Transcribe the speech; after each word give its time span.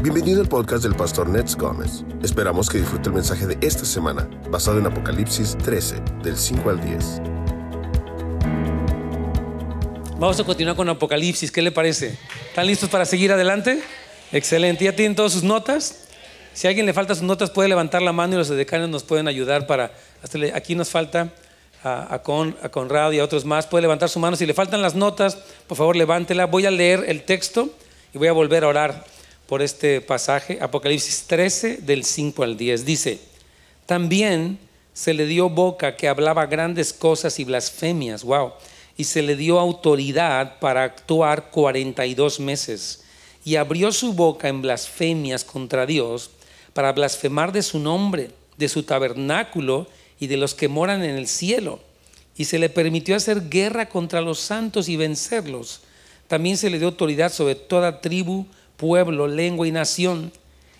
Bienvenido 0.00 0.40
al 0.40 0.48
podcast 0.48 0.84
del 0.84 0.94
pastor 0.94 1.28
Nets 1.28 1.56
Gómez. 1.56 2.04
Esperamos 2.22 2.70
que 2.70 2.78
disfrute 2.78 3.08
el 3.08 3.16
mensaje 3.16 3.48
de 3.48 3.58
esta 3.66 3.84
semana, 3.84 4.30
basado 4.48 4.78
en 4.78 4.86
Apocalipsis 4.86 5.58
13, 5.58 5.96
del 6.22 6.36
5 6.36 6.70
al 6.70 6.80
10. 6.80 7.20
Vamos 10.20 10.38
a 10.38 10.44
continuar 10.44 10.76
con 10.76 10.88
Apocalipsis, 10.88 11.50
¿qué 11.50 11.62
le 11.62 11.72
parece? 11.72 12.16
¿Están 12.48 12.68
listos 12.68 12.88
para 12.88 13.04
seguir 13.06 13.32
adelante? 13.32 13.82
Excelente, 14.30 14.84
¿ya 14.84 14.94
tienen 14.94 15.16
todas 15.16 15.32
sus 15.32 15.42
notas? 15.42 16.04
Si 16.54 16.68
a 16.68 16.70
alguien 16.70 16.86
le 16.86 16.92
falta 16.92 17.16
sus 17.16 17.24
notas, 17.24 17.50
puede 17.50 17.68
levantar 17.68 18.00
la 18.00 18.12
mano 18.12 18.34
y 18.34 18.38
los 18.38 18.48
decanos 18.50 18.88
nos 18.88 19.02
pueden 19.02 19.26
ayudar 19.26 19.66
para... 19.66 19.90
Aquí 20.54 20.76
nos 20.76 20.90
falta 20.90 21.32
a, 21.82 22.20
Con, 22.22 22.56
a 22.62 22.68
Conrado 22.68 23.12
y 23.12 23.18
a 23.18 23.24
otros 23.24 23.44
más. 23.44 23.66
Puede 23.66 23.82
levantar 23.82 24.08
su 24.08 24.20
mano. 24.20 24.36
Si 24.36 24.46
le 24.46 24.54
faltan 24.54 24.80
las 24.80 24.94
notas, 24.94 25.38
por 25.66 25.76
favor, 25.76 25.96
levántela. 25.96 26.46
Voy 26.46 26.66
a 26.66 26.70
leer 26.70 27.04
el 27.08 27.24
texto 27.24 27.68
y 28.14 28.18
voy 28.18 28.28
a 28.28 28.32
volver 28.32 28.62
a 28.62 28.68
orar 28.68 29.17
por 29.48 29.62
este 29.62 30.02
pasaje. 30.02 30.58
Apocalipsis 30.60 31.24
13, 31.26 31.78
del 31.78 32.04
5 32.04 32.42
al 32.44 32.56
10. 32.56 32.84
Dice, 32.84 33.18
también 33.86 34.58
se 34.92 35.14
le 35.14 35.26
dio 35.26 35.48
boca 35.48 35.96
que 35.96 36.06
hablaba 36.06 36.46
grandes 36.46 36.92
cosas 36.92 37.40
y 37.40 37.44
blasfemias. 37.44 38.22
Wow. 38.24 38.52
Y 38.98 39.04
se 39.04 39.22
le 39.22 39.36
dio 39.36 39.58
autoridad 39.58 40.58
para 40.60 40.84
actuar 40.84 41.50
42 41.50 42.40
meses. 42.40 43.04
Y 43.42 43.56
abrió 43.56 43.90
su 43.90 44.12
boca 44.12 44.48
en 44.48 44.60
blasfemias 44.60 45.44
contra 45.44 45.86
Dios 45.86 46.30
para 46.74 46.92
blasfemar 46.92 47.50
de 47.50 47.62
su 47.62 47.78
nombre, 47.78 48.30
de 48.58 48.68
su 48.68 48.82
tabernáculo 48.82 49.86
y 50.20 50.26
de 50.26 50.36
los 50.36 50.54
que 50.54 50.68
moran 50.68 51.02
en 51.02 51.16
el 51.16 51.26
cielo. 51.26 51.80
Y 52.36 52.44
se 52.44 52.58
le 52.58 52.68
permitió 52.68 53.16
hacer 53.16 53.48
guerra 53.48 53.88
contra 53.88 54.20
los 54.20 54.40
santos 54.40 54.90
y 54.90 54.96
vencerlos. 54.96 55.80
También 56.26 56.58
se 56.58 56.68
le 56.68 56.78
dio 56.78 56.88
autoridad 56.88 57.32
sobre 57.32 57.54
toda 57.54 58.02
tribu, 58.02 58.46
pueblo, 58.78 59.26
lengua 59.26 59.68
y 59.68 59.72
nación. 59.72 60.32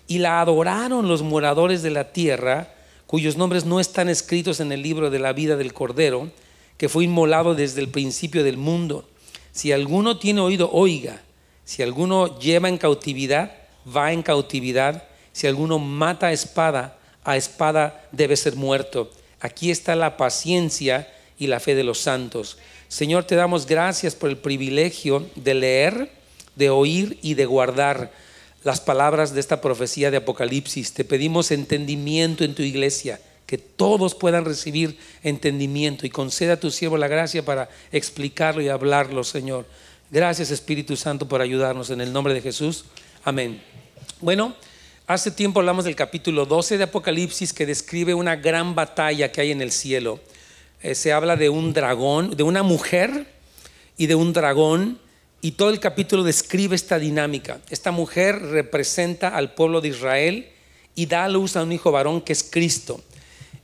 Y 0.07 0.17
la 0.17 0.41
adoraron 0.41 1.07
los 1.07 1.21
moradores 1.21 1.83
de 1.83 1.91
la 1.91 2.11
tierra, 2.11 2.73
cuyos 3.05 3.37
nombres 3.37 3.65
no 3.65 3.79
están 3.79 4.09
escritos 4.09 4.59
en 4.59 4.71
el 4.71 4.81
libro 4.81 5.11
de 5.11 5.19
la 5.19 5.33
vida 5.33 5.55
del 5.55 5.73
Cordero, 5.73 6.31
que 6.77 6.89
fue 6.89 7.03
inmolado 7.03 7.53
desde 7.53 7.81
el 7.81 7.89
principio 7.89 8.43
del 8.43 8.57
mundo. 8.57 9.07
Si 9.51 9.71
alguno 9.71 10.17
tiene 10.17 10.41
oído, 10.41 10.71
oiga. 10.71 11.21
Si 11.65 11.83
alguno 11.83 12.39
lleva 12.39 12.69
en 12.69 12.79
cautividad, 12.79 13.51
va 13.85 14.11
en 14.11 14.23
cautividad. 14.23 15.03
Si 15.31 15.45
alguno 15.45 15.77
mata 15.77 16.27
a 16.27 16.31
espada, 16.31 16.97
a 17.23 17.37
espada 17.37 18.07
debe 18.11 18.35
ser 18.35 18.55
muerto. 18.55 19.11
Aquí 19.39 19.69
está 19.69 19.95
la 19.95 20.17
paciencia 20.17 21.07
y 21.37 21.47
la 21.47 21.59
fe 21.59 21.75
de 21.75 21.83
los 21.83 21.99
santos. 21.99 22.57
Señor, 22.87 23.25
te 23.25 23.35
damos 23.35 23.67
gracias 23.67 24.15
por 24.15 24.29
el 24.29 24.37
privilegio 24.37 25.29
de 25.35 25.53
leer, 25.53 26.18
de 26.59 26.69
oír 26.69 27.17
y 27.23 27.33
de 27.33 27.45
guardar 27.45 28.11
las 28.63 28.81
palabras 28.81 29.33
de 29.33 29.39
esta 29.39 29.61
profecía 29.61 30.11
de 30.11 30.17
Apocalipsis. 30.17 30.93
Te 30.93 31.05
pedimos 31.05 31.49
entendimiento 31.51 32.43
en 32.43 32.53
tu 32.53 32.61
iglesia, 32.61 33.19
que 33.47 33.57
todos 33.57 34.13
puedan 34.13 34.45
recibir 34.45 34.99
entendimiento 35.23 36.05
y 36.05 36.09
conceda 36.09 36.53
a 36.53 36.59
tu 36.59 36.69
siervo 36.69 36.97
la 36.97 37.07
gracia 37.07 37.43
para 37.43 37.69
explicarlo 37.91 38.61
y 38.61 38.67
hablarlo, 38.67 39.23
Señor. 39.23 39.65
Gracias 40.11 40.51
Espíritu 40.51 40.95
Santo 40.97 41.27
por 41.27 41.41
ayudarnos 41.41 41.89
en 41.89 42.01
el 42.01 42.11
nombre 42.11 42.33
de 42.33 42.41
Jesús. 42.41 42.85
Amén. 43.23 43.61
Bueno, 44.21 44.53
Hace 45.07 45.31
tiempo 45.31 45.59
hablamos 45.59 45.85
del 45.85 45.95
capítulo 45.95 46.45
12 46.45 46.77
de 46.77 46.83
Apocalipsis 46.83 47.51
que 47.51 47.65
describe 47.65 48.13
una 48.13 48.35
gran 48.35 48.75
batalla 48.75 49.31
que 49.31 49.41
hay 49.41 49.49
en 49.49 49.59
el 49.59 49.71
cielo. 49.71 50.19
Eh, 50.83 50.93
se 50.93 51.11
habla 51.11 51.35
de 51.35 51.49
un 51.49 51.73
dragón, 51.73 52.37
de 52.37 52.43
una 52.43 52.61
mujer 52.61 53.25
y 53.97 54.05
de 54.05 54.13
un 54.13 54.33
dragón, 54.33 54.99
y 55.41 55.51
todo 55.51 55.69
el 55.69 55.79
capítulo 55.79 56.23
describe 56.23 56.75
esta 56.75 56.99
dinámica. 56.99 57.59
Esta 57.69 57.91
mujer 57.91 58.41
representa 58.41 59.29
al 59.29 59.53
pueblo 59.53 59.79
de 59.79 59.89
Israel 59.89 60.49
y 60.95 61.05
da 61.05 61.25
a 61.25 61.29
luz 61.29 61.55
a 61.55 61.63
un 61.63 61.71
hijo 61.71 61.91
varón 61.91 62.21
que 62.21 62.33
es 62.33 62.43
Cristo. 62.43 63.01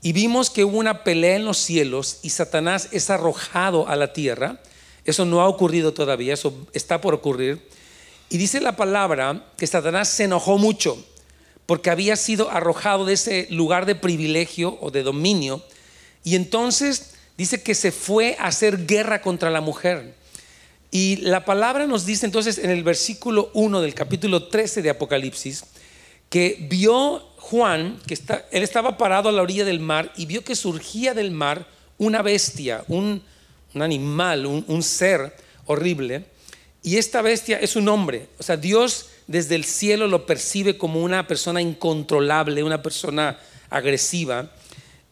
Y 0.01 0.13
vimos 0.13 0.49
que 0.49 0.63
hubo 0.63 0.77
una 0.77 1.03
pelea 1.03 1.35
en 1.35 1.45
los 1.45 1.57
cielos 1.57 2.19
y 2.21 2.29
Satanás 2.29 2.89
es 2.91 3.09
arrojado 3.09 3.87
a 3.89 3.95
la 3.95 4.13
tierra. 4.13 4.61
Eso 5.03 5.25
no 5.25 5.41
ha 5.41 5.47
ocurrido 5.47 5.93
todavía, 5.93 6.33
eso 6.33 6.53
está 6.73 7.01
por 7.01 7.13
ocurrir. 7.13 7.67
Y 8.29 8.37
dice 8.37 8.61
la 8.61 8.75
palabra 8.75 9.45
que 9.57 9.67
Satanás 9.67 10.07
se 10.09 10.23
enojó 10.23 10.57
mucho 10.57 11.03
porque 11.65 11.89
había 11.89 12.15
sido 12.15 12.51
arrojado 12.51 13.05
de 13.05 13.13
ese 13.13 13.47
lugar 13.49 13.85
de 13.85 13.95
privilegio 13.95 14.77
o 14.79 14.91
de 14.91 15.03
dominio. 15.03 15.63
Y 16.23 16.35
entonces 16.35 17.15
dice 17.37 17.61
que 17.63 17.75
se 17.75 17.91
fue 17.91 18.37
a 18.39 18.45
hacer 18.45 18.85
guerra 18.85 19.21
contra 19.21 19.49
la 19.49 19.61
mujer. 19.61 20.15
Y 20.95 21.17
la 21.17 21.43
palabra 21.43 21.87
nos 21.87 22.05
dice 22.05 22.25
entonces 22.25 22.57
en 22.57 22.69
el 22.69 22.81
versículo 22.81 23.51
1 23.53 23.81
del 23.81 23.93
capítulo 23.93 24.47
13 24.47 24.81
de 24.81 24.91
Apocalipsis, 24.91 25.65
que 26.29 26.65
vio 26.69 27.19
Juan, 27.35 27.99
que 28.07 28.13
está, 28.13 28.45
él 28.49 28.63
estaba 28.63 28.97
parado 28.97 29.27
a 29.27 29.33
la 29.33 29.41
orilla 29.41 29.65
del 29.65 29.81
mar 29.81 30.13
y 30.15 30.25
vio 30.25 30.45
que 30.45 30.55
surgía 30.55 31.13
del 31.13 31.31
mar 31.31 31.67
una 31.97 32.21
bestia, 32.21 32.85
un, 32.87 33.21
animal, 33.73 34.45
un, 34.45 34.63
un 34.69 34.81
ser 34.81 35.35
horrible. 35.65 36.27
Y 36.81 36.95
esta 36.95 37.21
bestia 37.21 37.59
es 37.59 37.75
un 37.75 37.89
hombre. 37.89 38.29
O 38.39 38.43
sea, 38.43 38.55
Dios 38.55 39.07
desde 39.27 39.55
el 39.55 39.65
cielo 39.65 40.07
lo 40.07 40.25
percibe 40.25 40.77
como 40.77 41.03
una 41.03 41.27
persona 41.27 41.59
incontrolable, 41.61 42.63
una 42.63 42.81
persona 42.81 43.37
agresiva. 43.69 44.49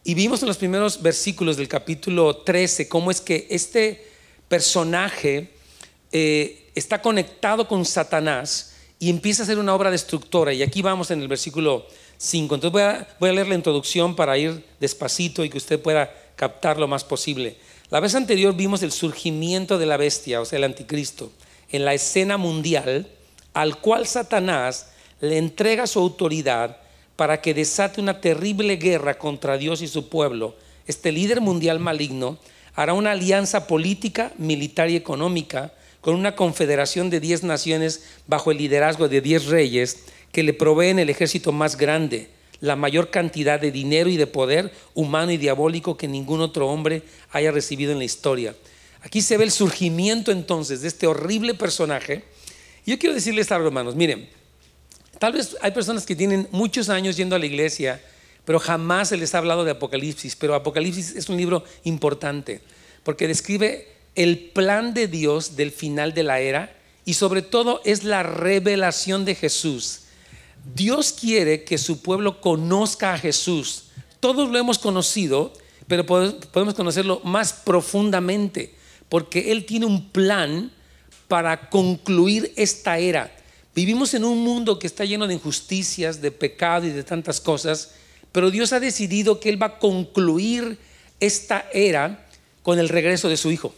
Y 0.02 0.14
vimos 0.14 0.40
en 0.40 0.48
los 0.48 0.56
primeros 0.56 1.02
versículos 1.02 1.58
del 1.58 1.68
capítulo 1.68 2.38
13 2.38 2.88
cómo 2.88 3.10
es 3.10 3.20
que 3.20 3.46
este 3.50 4.14
personaje 4.48 5.52
eh, 6.16 6.70
está 6.76 7.02
conectado 7.02 7.66
con 7.66 7.84
Satanás 7.84 8.76
y 9.00 9.10
empieza 9.10 9.42
a 9.42 9.44
hacer 9.44 9.58
una 9.58 9.74
obra 9.74 9.90
destructora. 9.90 10.52
Y 10.52 10.62
aquí 10.62 10.80
vamos 10.80 11.10
en 11.10 11.20
el 11.20 11.26
versículo 11.26 11.88
5. 12.18 12.54
Entonces 12.54 12.72
voy 12.72 12.82
a, 12.82 13.08
voy 13.18 13.30
a 13.30 13.32
leer 13.32 13.48
la 13.48 13.56
introducción 13.56 14.14
para 14.14 14.38
ir 14.38 14.64
despacito 14.78 15.44
y 15.44 15.50
que 15.50 15.58
usted 15.58 15.82
pueda 15.82 16.14
captar 16.36 16.78
lo 16.78 16.86
más 16.86 17.02
posible. 17.02 17.56
La 17.90 17.98
vez 17.98 18.14
anterior 18.14 18.54
vimos 18.54 18.84
el 18.84 18.92
surgimiento 18.92 19.76
de 19.76 19.86
la 19.86 19.96
bestia, 19.96 20.40
o 20.40 20.44
sea, 20.44 20.58
el 20.58 20.64
anticristo, 20.64 21.32
en 21.70 21.84
la 21.84 21.94
escena 21.94 22.36
mundial 22.36 23.08
al 23.52 23.80
cual 23.80 24.06
Satanás 24.06 24.90
le 25.20 25.38
entrega 25.38 25.88
su 25.88 25.98
autoridad 25.98 26.76
para 27.16 27.40
que 27.40 27.54
desate 27.54 28.00
una 28.00 28.20
terrible 28.20 28.76
guerra 28.76 29.18
contra 29.18 29.58
Dios 29.58 29.82
y 29.82 29.88
su 29.88 30.08
pueblo. 30.08 30.54
Este 30.86 31.10
líder 31.10 31.40
mundial 31.40 31.80
maligno 31.80 32.38
hará 32.76 32.92
una 32.92 33.10
alianza 33.10 33.66
política, 33.66 34.30
militar 34.38 34.90
y 34.90 34.96
económica 34.96 35.72
con 36.04 36.14
una 36.14 36.36
confederación 36.36 37.08
de 37.08 37.18
diez 37.18 37.42
naciones 37.42 38.04
bajo 38.26 38.50
el 38.50 38.58
liderazgo 38.58 39.08
de 39.08 39.20
diez 39.20 39.46
reyes 39.46 40.04
que 40.30 40.42
le 40.42 40.52
proveen 40.52 40.98
el 40.98 41.08
ejército 41.08 41.50
más 41.50 41.76
grande, 41.76 42.28
la 42.60 42.76
mayor 42.76 43.10
cantidad 43.10 43.58
de 43.58 43.72
dinero 43.72 44.10
y 44.10 44.16
de 44.16 44.26
poder 44.26 44.70
humano 44.94 45.32
y 45.32 45.38
diabólico 45.38 45.96
que 45.96 46.06
ningún 46.06 46.40
otro 46.40 46.68
hombre 46.68 47.02
haya 47.32 47.50
recibido 47.50 47.90
en 47.90 47.98
la 47.98 48.04
historia. 48.04 48.54
Aquí 49.02 49.20
se 49.22 49.36
ve 49.36 49.44
el 49.44 49.50
surgimiento 49.50 50.30
entonces 50.30 50.82
de 50.82 50.88
este 50.88 51.06
horrible 51.06 51.54
personaje 51.54 52.22
yo 52.86 52.98
quiero 52.98 53.14
decirles 53.14 53.50
algo, 53.50 53.68
hermanos. 53.68 53.94
Miren, 53.94 54.28
tal 55.18 55.32
vez 55.32 55.56
hay 55.62 55.70
personas 55.70 56.04
que 56.04 56.14
tienen 56.14 56.48
muchos 56.50 56.88
años 56.88 57.16
yendo 57.16 57.34
a 57.34 57.38
la 57.38 57.46
iglesia, 57.46 58.02
pero 58.44 58.58
jamás 58.58 59.08
se 59.08 59.16
les 59.16 59.34
ha 59.34 59.38
hablado 59.38 59.64
de 59.64 59.70
Apocalipsis. 59.70 60.36
Pero 60.36 60.54
Apocalipsis 60.54 61.16
es 61.16 61.28
un 61.28 61.36
libro 61.36 61.64
importante 61.84 62.60
porque 63.02 63.26
describe 63.26 63.88
el 64.14 64.38
plan 64.38 64.94
de 64.94 65.08
Dios 65.08 65.56
del 65.56 65.70
final 65.70 66.14
de 66.14 66.22
la 66.22 66.40
era 66.40 66.76
y 67.04 67.14
sobre 67.14 67.42
todo 67.42 67.80
es 67.84 68.04
la 68.04 68.22
revelación 68.22 69.24
de 69.24 69.34
Jesús. 69.34 70.00
Dios 70.74 71.12
quiere 71.12 71.64
que 71.64 71.78
su 71.78 72.00
pueblo 72.00 72.40
conozca 72.40 73.12
a 73.12 73.18
Jesús. 73.18 73.86
Todos 74.20 74.50
lo 74.50 74.58
hemos 74.58 74.78
conocido, 74.78 75.52
pero 75.86 76.06
podemos 76.06 76.74
conocerlo 76.74 77.20
más 77.24 77.52
profundamente 77.52 78.74
porque 79.08 79.52
Él 79.52 79.66
tiene 79.66 79.86
un 79.86 80.10
plan 80.10 80.72
para 81.28 81.68
concluir 81.68 82.52
esta 82.56 82.98
era. 82.98 83.34
Vivimos 83.74 84.14
en 84.14 84.24
un 84.24 84.42
mundo 84.42 84.78
que 84.78 84.86
está 84.86 85.04
lleno 85.04 85.26
de 85.26 85.34
injusticias, 85.34 86.20
de 86.20 86.30
pecado 86.30 86.86
y 86.86 86.90
de 86.90 87.02
tantas 87.02 87.40
cosas, 87.40 87.94
pero 88.32 88.50
Dios 88.50 88.72
ha 88.72 88.80
decidido 88.80 89.40
que 89.40 89.48
Él 89.48 89.60
va 89.60 89.66
a 89.66 89.78
concluir 89.78 90.78
esta 91.20 91.66
era 91.72 92.26
con 92.62 92.78
el 92.78 92.88
regreso 92.88 93.28
de 93.28 93.36
su 93.36 93.50
Hijo. 93.50 93.74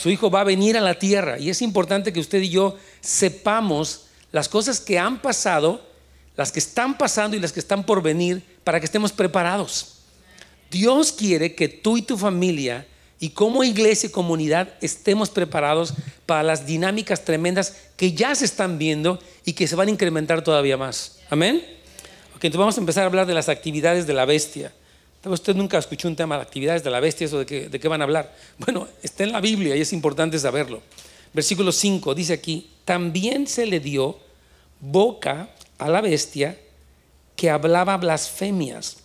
Su 0.00 0.08
Hijo 0.08 0.30
va 0.30 0.40
a 0.40 0.44
venir 0.44 0.78
a 0.78 0.80
la 0.80 0.94
tierra 0.94 1.38
y 1.38 1.50
es 1.50 1.60
importante 1.60 2.10
que 2.10 2.20
usted 2.20 2.40
y 2.40 2.48
yo 2.48 2.74
sepamos 3.02 4.06
las 4.32 4.48
cosas 4.48 4.80
que 4.80 4.98
han 4.98 5.20
pasado, 5.20 5.82
las 6.36 6.52
que 6.52 6.58
están 6.58 6.96
pasando 6.96 7.36
y 7.36 7.40
las 7.40 7.52
que 7.52 7.60
están 7.60 7.84
por 7.84 8.00
venir 8.00 8.42
para 8.64 8.80
que 8.80 8.86
estemos 8.86 9.12
preparados. 9.12 9.98
Dios 10.70 11.12
quiere 11.12 11.54
que 11.54 11.68
tú 11.68 11.98
y 11.98 12.02
tu 12.02 12.16
familia 12.16 12.86
y 13.18 13.28
como 13.30 13.62
iglesia 13.62 14.08
y 14.08 14.12
comunidad 14.12 14.72
estemos 14.80 15.28
preparados 15.28 15.92
para 16.24 16.42
las 16.42 16.64
dinámicas 16.64 17.26
tremendas 17.26 17.76
que 17.98 18.14
ya 18.14 18.34
se 18.34 18.46
están 18.46 18.78
viendo 18.78 19.18
y 19.44 19.52
que 19.52 19.68
se 19.68 19.76
van 19.76 19.88
a 19.88 19.90
incrementar 19.90 20.42
todavía 20.42 20.78
más. 20.78 21.18
Amén. 21.28 21.62
Ok, 22.36 22.44
entonces 22.44 22.58
vamos 22.58 22.78
a 22.78 22.80
empezar 22.80 23.02
a 23.02 23.06
hablar 23.06 23.26
de 23.26 23.34
las 23.34 23.50
actividades 23.50 24.06
de 24.06 24.14
la 24.14 24.24
bestia. 24.24 24.72
Usted 25.24 25.54
nunca 25.54 25.76
escuchó 25.76 26.08
un 26.08 26.16
tema 26.16 26.36
de 26.36 26.42
actividades 26.42 26.82
de 26.82 26.90
la 26.90 26.98
bestia, 26.98 27.26
eso 27.26 27.44
de 27.44 27.46
qué, 27.46 27.88
van 27.88 28.00
a 28.00 28.04
hablar. 28.04 28.34
Bueno, 28.58 28.88
está 29.02 29.24
en 29.24 29.32
la 29.32 29.40
Biblia 29.40 29.76
y 29.76 29.82
es 29.82 29.92
importante 29.92 30.38
saberlo. 30.38 30.80
Versículo 31.34 31.72
5 31.72 32.14
dice 32.14 32.32
aquí, 32.32 32.70
también 32.84 33.46
se 33.46 33.66
le 33.66 33.80
dio 33.80 34.18
boca 34.80 35.50
a 35.78 35.88
la 35.88 36.00
bestia 36.00 36.58
que 37.36 37.50
hablaba 37.50 37.98
blasfemias. 37.98 38.96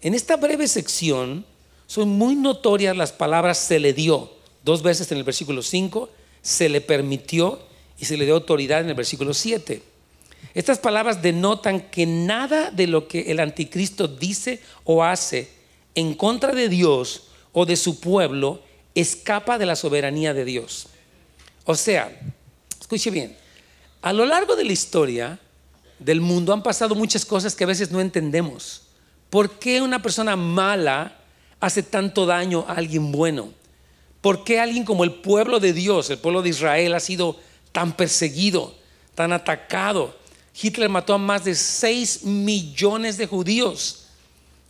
En 0.00 0.14
esta 0.14 0.36
breve 0.36 0.66
sección 0.66 1.46
son 1.86 2.08
muy 2.08 2.34
notorias 2.34 2.96
las 2.96 3.12
palabras 3.12 3.58
se 3.58 3.78
le 3.78 3.92
dio, 3.92 4.32
dos 4.64 4.82
veces 4.82 5.12
en 5.12 5.18
el 5.18 5.24
versículo 5.24 5.62
5, 5.62 6.10
se 6.42 6.68
le 6.68 6.80
permitió 6.80 7.60
y 7.98 8.04
se 8.04 8.16
le 8.16 8.24
dio 8.24 8.34
autoridad 8.34 8.80
en 8.80 8.88
el 8.88 8.94
versículo 8.94 9.32
7. 9.32 9.91
Estas 10.54 10.78
palabras 10.78 11.22
denotan 11.22 11.80
que 11.80 12.06
nada 12.06 12.70
de 12.70 12.86
lo 12.86 13.08
que 13.08 13.30
el 13.30 13.40
anticristo 13.40 14.08
dice 14.08 14.60
o 14.84 15.02
hace 15.02 15.50
en 15.94 16.14
contra 16.14 16.52
de 16.52 16.68
Dios 16.68 17.24
o 17.52 17.66
de 17.66 17.76
su 17.76 18.00
pueblo 18.00 18.62
escapa 18.94 19.58
de 19.58 19.66
la 19.66 19.76
soberanía 19.76 20.34
de 20.34 20.44
Dios. 20.44 20.88
O 21.64 21.74
sea, 21.74 22.12
escuche 22.80 23.10
bien, 23.10 23.36
a 24.02 24.12
lo 24.12 24.26
largo 24.26 24.56
de 24.56 24.64
la 24.64 24.72
historia 24.72 25.38
del 25.98 26.20
mundo 26.20 26.52
han 26.52 26.62
pasado 26.62 26.94
muchas 26.94 27.24
cosas 27.24 27.54
que 27.54 27.64
a 27.64 27.68
veces 27.68 27.90
no 27.90 28.00
entendemos. 28.00 28.82
¿Por 29.30 29.58
qué 29.58 29.80
una 29.80 30.02
persona 30.02 30.36
mala 30.36 31.16
hace 31.60 31.82
tanto 31.82 32.26
daño 32.26 32.66
a 32.68 32.74
alguien 32.74 33.12
bueno? 33.12 33.50
¿Por 34.20 34.44
qué 34.44 34.60
alguien 34.60 34.84
como 34.84 35.04
el 35.04 35.14
pueblo 35.14 35.60
de 35.60 35.72
Dios, 35.72 36.10
el 36.10 36.18
pueblo 36.18 36.42
de 36.42 36.50
Israel, 36.50 36.94
ha 36.94 37.00
sido 37.00 37.36
tan 37.72 37.96
perseguido, 37.96 38.74
tan 39.14 39.32
atacado? 39.32 40.16
Hitler 40.60 40.88
mató 40.88 41.14
a 41.14 41.18
más 41.18 41.44
de 41.44 41.54
6 41.54 42.24
millones 42.24 43.16
de 43.16 43.26
judíos. 43.26 44.06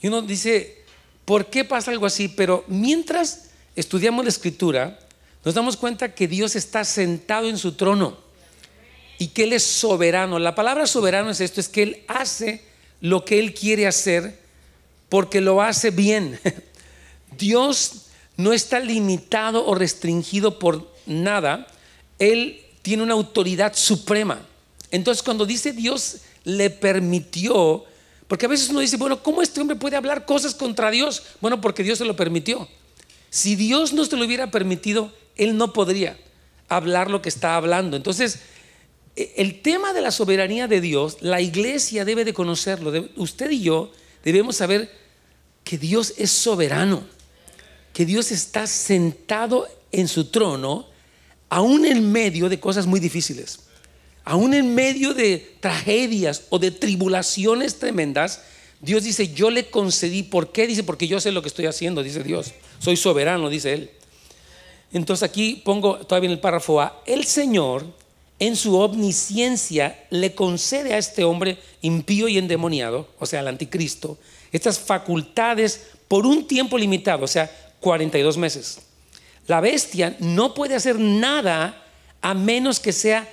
Y 0.00 0.08
uno 0.08 0.23
dice, 0.23 0.84
¿por 1.25 1.46
qué 1.46 1.64
pasa 1.64 1.90
algo 1.90 2.06
así? 2.06 2.29
Pero 2.29 2.64
mientras 2.69 3.50
estudiamos 3.75 4.25
la 4.25 4.31
escritura, 4.31 4.99
nos 5.44 5.55
damos 5.55 5.76
cuenta 5.76 6.14
que 6.14 6.29
Dios 6.29 6.56
está 6.56 6.84
sentado 6.84 7.49
en 7.49 7.58
su 7.58 7.73
trono 7.73 8.17
y 9.19 9.29
que 9.29 9.44
Él 9.44 9.52
es 9.52 9.64
soberano. 9.64 10.38
La 10.38 10.55
palabra 10.55 10.87
soberano 10.87 11.31
es 11.31 11.40
esto, 11.40 11.61
es 11.61 11.69
que 11.69 11.82
Él 11.82 12.05
hace 12.08 12.64
lo 13.00 13.25
que 13.25 13.38
Él 13.38 13.55
quiere 13.55 13.87
hacer 13.87 14.40
porque 15.08 15.40
lo 15.40 15.61
hace 15.61 15.90
bien. 15.90 16.38
Dios 17.38 18.06
no 18.37 18.52
está 18.52 18.81
limitado 18.81 19.67
o 19.67 19.75
restringido 19.75 20.58
por 20.58 20.93
nada. 21.06 21.67
Él 22.19 22.61
tiene 22.82 23.02
una 23.02 23.14
autoridad 23.14 23.75
suprema. 23.75 24.46
Entonces 24.93 25.23
cuando 25.23 25.47
dice 25.47 25.73
Dios 25.73 26.19
le 26.44 26.71
permitió, 26.71 27.85
porque 28.29 28.47
a 28.47 28.49
veces 28.49 28.69
uno 28.69 28.81
dice, 28.81 28.99
bueno, 28.99 29.23
¿cómo 29.23 29.43
este 29.43 29.61
hombre 29.61 29.77
puede 29.77 29.97
hablar 29.97 30.27
cosas 30.27 30.55
contra 30.55 30.91
Dios? 30.91 31.23
Bueno, 31.41 31.61
porque 31.61 31.83
Dios 31.83 31.99
se 31.99 32.05
lo 32.05 32.15
permitió. 32.15 32.69
Si 33.31 33.56
Dios 33.56 33.94
no 33.94 34.05
se 34.05 34.17
lo 34.17 34.25
hubiera 34.25 34.50
permitido, 34.50 35.11
él 35.37 35.56
no 35.56 35.73
podría 35.73 36.19
hablar 36.69 37.11
lo 37.11 37.23
que 37.23 37.31
está 37.31 37.56
hablando. 37.56 37.97
Entonces, 37.97 38.41
e, 39.17 39.33
el 39.39 39.62
tema 39.62 39.94
de 39.94 40.03
la 40.03 40.11
soberanía 40.11 40.69
de 40.69 40.83
Dios, 40.83 41.17
la 41.21 41.41
iglesia 41.41 42.05
debe 42.05 42.27
de 42.27 42.35
conocerlo. 42.35 42.93
Usted 43.17 43.50
y 43.50 43.62
yo 43.62 43.91
debemos 44.23 44.56
saber 44.56 44.95
que 45.65 45.79
Dios 45.79 46.12
es 46.19 46.31
soberano, 46.31 47.03
que 47.95 48.05
Dios 48.05 48.31
está 48.31 48.67
sentado 48.67 49.67
en 49.91 50.06
su 50.06 50.27
trono, 50.27 50.87
aún 51.49 51.87
en 51.87 52.12
medio 52.12 52.50
de 52.50 52.61
cosas 52.61 52.87
muy 52.87 53.00
difíciles 53.00 53.61
aún 54.25 54.55
en 54.55 54.75
medio 54.75 55.15
de 55.15 55.57
tragedias 55.61 56.45
o 56.51 56.59
de 56.59 56.71
tribulaciones 56.71 57.79
tremendas, 57.79 58.43
Dios 58.81 59.05
dice, 59.05 59.33
yo 59.33 59.51
le 59.51 59.71
concedí, 59.71 60.23
¿por 60.23 60.51
qué? 60.53 60.67
Dice, 60.67 60.83
porque 60.83 61.07
yo 61.07 61.21
sé 61.21 61.33
lo 61.33 61.43
que 61.43 61.49
estoy 61.49 61.67
haciendo, 61.67 62.03
dice 62.03 62.23
Dios. 62.23 62.53
Soy 62.79 62.97
soberano, 62.97 63.49
dice 63.49 63.73
Él. 63.73 63.91
Entonces 64.93 65.23
aquí 65.23 65.63
pongo 65.65 65.99
todavía 65.99 66.29
en 66.29 66.33
el 66.33 66.41
párrafo 66.41 66.81
A, 66.81 67.03
el 67.07 67.25
Señor 67.25 67.87
en 68.39 68.57
su 68.57 68.77
omnisciencia 68.77 70.05
le 70.11 70.35
concede 70.35 70.95
a 70.95 70.99
este 70.99 71.23
hombre 71.23 71.59
impío 71.81 72.27
y 72.27 72.39
endemoniado, 72.39 73.09
o 73.21 73.25
sea, 73.25 73.39
al 73.39 73.47
anticristo, 73.47 74.19
estas 74.51 74.81
facultades 74.81 75.83
por 76.09 76.27
un 76.27 76.49
tiempo 76.49 76.77
limitado, 76.77 77.25
o 77.25 77.29
sea, 77.29 77.51
42 77.79 78.37
meses. 78.37 78.81
La 79.47 79.61
bestia 79.61 80.17
no 80.19 80.55
puede 80.55 80.75
hacer 80.75 80.99
nada 80.99 81.85
a 82.21 82.35
menos 82.35 82.81
que 82.81 82.93
sea 82.93 83.29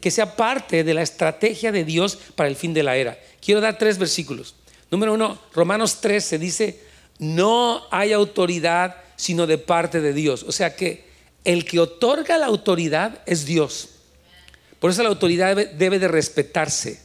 que 0.00 0.10
sea 0.10 0.36
parte 0.36 0.84
de 0.84 0.94
la 0.94 1.02
estrategia 1.02 1.72
de 1.72 1.84
Dios 1.84 2.18
para 2.34 2.48
el 2.48 2.56
fin 2.56 2.72
de 2.74 2.82
la 2.82 2.96
era. 2.96 3.18
Quiero 3.40 3.60
dar 3.60 3.78
tres 3.78 3.98
versículos. 3.98 4.54
Número 4.90 5.14
uno, 5.14 5.38
Romanos 5.52 6.00
13 6.00 6.38
dice, 6.38 6.80
no 7.18 7.82
hay 7.90 8.12
autoridad 8.12 8.96
sino 9.16 9.46
de 9.46 9.58
parte 9.58 10.00
de 10.00 10.12
Dios. 10.12 10.44
O 10.48 10.52
sea 10.52 10.74
que 10.74 11.04
el 11.44 11.64
que 11.64 11.80
otorga 11.80 12.38
la 12.38 12.46
autoridad 12.46 13.20
es 13.26 13.44
Dios. 13.44 13.90
Por 14.80 14.90
eso 14.90 15.02
la 15.02 15.10
autoridad 15.10 15.54
debe, 15.54 15.98
de 15.98 16.08
respetarse. 16.08 17.00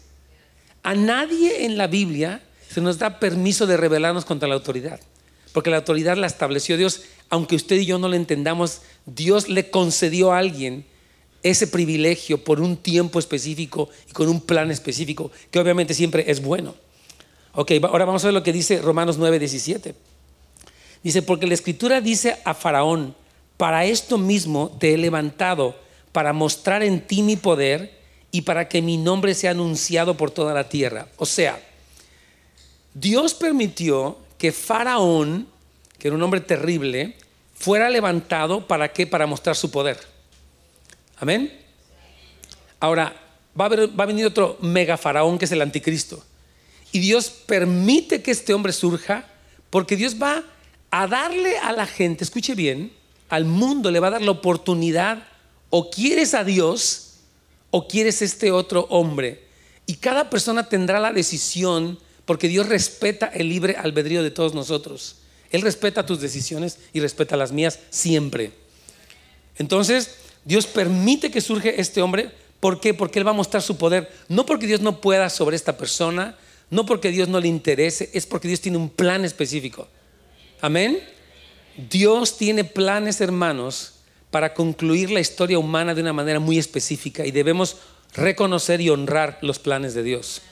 A 0.82 0.96
nadie 0.96 1.66
en 1.66 1.78
la 1.78 1.86
Biblia 1.86 2.42
se 2.70 2.82
nos 2.82 2.98
da 2.98 3.20
permiso 3.20 3.68
de 3.68 3.78
rebelarnos 3.78 4.26
contra 4.26 4.48
la 4.48 4.56
autoridad. 4.56 5.00
Porque 5.54 5.70
la 5.70 5.78
autoridad 5.78 6.18
la 6.18 6.28
estableció 6.28 6.76
Dios, 6.78 7.04
aunque 7.30 7.56
usted 7.56 7.78
y 7.78 7.86
yo 7.86 8.00
no 8.00 8.10
lo 8.10 8.16
entendamos, 8.16 8.82
Dios 9.06 9.48
le 9.48 9.70
concedió 9.70 10.32
a 10.32 10.40
alguien 10.40 10.86
ese 11.50 11.68
privilegio 11.68 12.44
por 12.44 12.60
un 12.60 12.78
tiempo 12.78 13.20
específico 13.20 13.90
y 14.10 14.12
con 14.12 14.28
un 14.28 14.42
plan 14.42 14.72
específico, 14.72 15.32
que 15.52 15.60
obviamente 15.60 15.94
siempre 15.94 16.26
es 16.28 16.42
bueno. 16.42 16.76
Ok, 17.54 17.72
ahora 17.84 18.06
vamos 18.06 18.24
a 18.24 18.28
ver 18.28 18.34
lo 18.34 18.44
que 18.44 18.54
dice 18.54 18.82
Romanos 18.82 19.18
9, 19.18 19.40
17. 19.40 19.96
Dice, 21.04 21.22
porque 21.22 21.48
la 21.48 21.54
escritura 21.54 22.02
dice 22.02 22.38
a 22.44 22.54
Faraón, 22.54 23.16
para 23.58 23.86
esto 23.86 24.18
mismo 24.18 24.76
te 24.80 24.94
he 24.94 24.98
levantado, 24.98 25.76
para 26.12 26.34
mostrar 26.34 26.84
en 26.84 27.02
ti 27.02 27.22
mi 27.22 27.36
poder 27.36 27.98
y 28.32 28.42
para 28.42 28.68
que 28.68 28.82
mi 28.82 28.98
nombre 28.98 29.34
sea 29.34 29.52
anunciado 29.52 30.18
por 30.18 30.32
toda 30.32 30.54
la 30.54 30.70
tierra. 30.70 31.08
O 31.18 31.26
sea, 31.26 31.60
Dios 32.94 33.34
permitió 33.34 34.18
que 34.38 34.52
Faraón, 34.52 35.48
que 35.98 36.08
era 36.08 36.16
un 36.16 36.24
hombre 36.24 36.42
terrible, 36.42 37.16
fuera 37.56 37.90
levantado 37.90 38.68
para 38.68 38.92
qué? 38.94 39.08
Para 39.08 39.26
mostrar 39.26 39.56
su 39.56 39.72
poder. 39.72 39.98
Amén. 41.20 41.52
Ahora, 42.80 43.16
va 43.60 43.66
a, 43.66 44.06
venir 44.06 44.26
otro 44.26 44.58
mega 44.62 44.98
faraón 44.98 45.38
que 45.38 45.46
es 45.46 45.52
el 45.52 45.62
anticristo. 45.62 46.24
Y 46.92 47.00
Dios 47.00 47.30
permite 47.30 48.22
que 48.22 48.32
este 48.32 48.54
hombre 48.54 48.72
surja 48.72 49.28
porque 49.70 49.96
Dios 49.96 50.16
va 50.22 50.44
a 50.92 51.08
darle 51.08 51.58
a 51.58 51.72
la 51.74 51.86
gente, 51.86 52.24
escuche 52.24 52.56
bien, 52.56 52.94
al 53.30 53.46
mundo 53.46 53.92
le 53.92 54.00
va 54.00 54.08
a 54.08 54.12
dar 54.12 54.22
la 54.22 54.32
oportunidad, 54.32 55.28
o 55.70 55.90
quieres 55.90 56.34
a 56.34 56.46
Dios 56.46 57.16
o 57.72 57.88
quieres 57.88 58.22
este 58.22 58.52
otro 58.52 58.88
hombre. 58.90 59.44
Y 59.86 59.96
cada 59.96 60.30
persona 60.30 60.70
tendrá 60.70 61.00
la 61.00 61.12
decisión 61.12 62.00
porque 62.26 62.48
Dios 62.48 62.68
respeta 62.68 63.28
el 63.28 63.50
libre 63.50 63.76
albedrío 63.76 64.24
de 64.24 64.32
todos 64.32 64.54
nosotros. 64.54 65.18
Él 65.50 65.62
respeta 65.62 66.06
tus 66.06 66.22
decisiones 66.22 66.80
y 66.94 67.00
respeta 67.00 67.38
las 67.38 67.52
mías 67.52 67.80
siempre. 67.90 68.52
Entonces, 69.58 70.16
Dios 70.48 70.66
permite 70.66 71.30
que 71.30 71.42
surge 71.42 71.82
este 71.82 72.02
hombre. 72.02 72.32
¿Por 72.62 72.80
qué? 72.80 72.94
Porque 72.94 73.20
Él 73.20 73.28
va 73.28 73.32
a 73.32 73.34
mostrar 73.34 73.62
su 73.62 73.78
poder. 73.78 74.10
No 74.30 74.46
porque 74.46 74.66
Dios 74.66 74.80
no 74.80 75.02
pueda 75.02 75.30
sobre 75.30 75.58
esta 75.58 75.76
persona, 75.76 76.38
no 76.70 76.86
porque 76.86 77.12
Dios 77.12 77.28
no 77.28 77.42
le 77.42 77.50
interese, 77.50 78.10
es 78.14 78.26
porque 78.26 78.48
Dios 78.48 78.62
tiene 78.62 78.78
un 78.78 78.90
plan 78.90 79.26
específico. 79.26 79.90
Amén. 80.62 81.04
Dios 81.90 82.38
tiene 82.38 82.64
planes, 82.64 83.20
hermanos, 83.20 83.96
para 84.32 84.54
concluir 84.54 85.12
la 85.12 85.20
historia 85.20 85.60
humana 85.60 85.94
de 85.94 86.00
una 86.00 86.14
manera 86.14 86.40
muy 86.40 86.58
específica 86.58 87.26
y 87.26 87.32
debemos 87.32 87.76
reconocer 88.14 88.80
y 88.80 88.90
honrar 88.90 89.40
los 89.42 89.60
planes 89.60 89.94
de 89.96 90.04
Dios. 90.04 90.44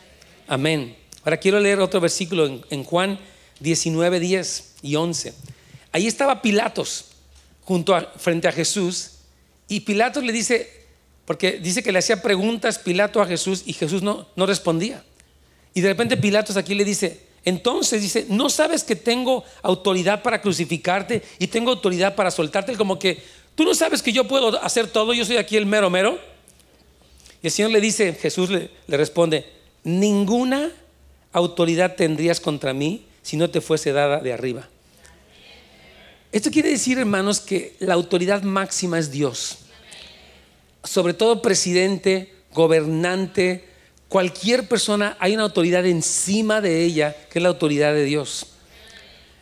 Amén. 0.46 0.98
Ahora 1.24 1.38
quiero 1.38 1.62
leer 1.62 1.80
otro 1.80 2.02
versículo 2.02 2.62
en, 2.70 2.84
Juan 2.84 3.18
19, 3.62 4.20
10 4.20 4.76
y 4.82 4.96
11. 4.98 5.34
Ahí 5.94 6.06
estaba 6.06 6.42
Pilatos 6.42 7.06
junto 7.62 7.96
a, 7.96 8.02
frente 8.18 8.50
a 8.50 8.52
Jesús 8.52 9.15
y 9.68 9.82
Pilato 9.82 10.22
le 10.22 10.32
dice, 10.32 10.70
porque 11.26 11.54
dice 11.54 11.82
que 11.82 11.92
le 11.92 12.00
hacía 12.00 12.22
preguntas 12.22 12.80
Pilato 12.80 13.22
a 13.22 13.26
Jesús 13.26 13.64
y 13.66 13.74
Jesús 13.74 14.04
no, 14.04 14.28
no 14.36 14.46
respondía. 14.46 15.04
Y 15.74 15.82
de 15.82 15.90
repente 15.90 16.18
Pilatos 16.18 16.58
aquí 16.58 16.76
le 16.76 16.86
dice, 16.86 17.22
entonces 17.44 18.02
dice, 18.02 18.26
¿no 18.30 18.50
sabes 18.50 18.84
que 18.84 18.96
tengo 18.96 19.44
autoridad 19.62 20.24
para 20.24 20.42
crucificarte 20.42 21.22
y 21.40 21.48
tengo 21.48 21.72
autoridad 21.72 22.16
para 22.16 22.32
soltarte? 22.32 22.76
Como 22.76 22.98
que, 22.98 23.22
¿tú 23.56 23.64
no 23.64 23.76
sabes 23.76 24.02
que 24.02 24.12
yo 24.12 24.28
puedo 24.28 24.62
hacer 24.64 24.88
todo? 24.88 25.14
Yo 25.14 25.26
soy 25.26 25.38
aquí 25.38 25.58
el 25.58 25.66
mero 25.66 25.90
mero. 25.90 26.20
Y 27.42 27.48
el 27.48 27.52
Señor 27.52 27.72
le 27.72 27.82
dice, 27.82 28.14
Jesús 28.14 28.50
le, 28.50 28.72
le 28.88 28.98
responde, 28.98 29.46
ninguna 29.84 30.72
autoridad 31.32 31.96
tendrías 31.96 32.40
contra 32.40 32.74
mí 32.74 33.06
si 33.22 33.38
no 33.38 33.50
te 33.50 33.62
fuese 33.62 33.92
dada 33.92 34.20
de 34.20 34.34
arriba. 34.34 34.68
Esto 36.36 36.52
quiere 36.52 36.70
decir, 36.70 36.98
hermanos, 36.98 37.40
que 37.40 37.78
la 37.80 37.94
autoridad 37.94 38.44
máxima 38.44 39.00
es 39.00 39.10
Dios. 39.10 39.60
Sobre 40.84 41.14
todo 41.14 41.42
presidente, 41.42 42.34
gobernante, 42.54 43.64
cualquier 44.10 44.68
persona, 44.68 45.16
hay 45.22 45.34
una 45.34 45.44
autoridad 45.44 45.86
encima 45.86 46.60
de 46.60 46.84
ella, 46.84 47.16
que 47.32 47.40
es 47.40 47.42
la 47.42 47.48
autoridad 47.48 47.94
de 47.94 48.04
Dios. 48.04 48.48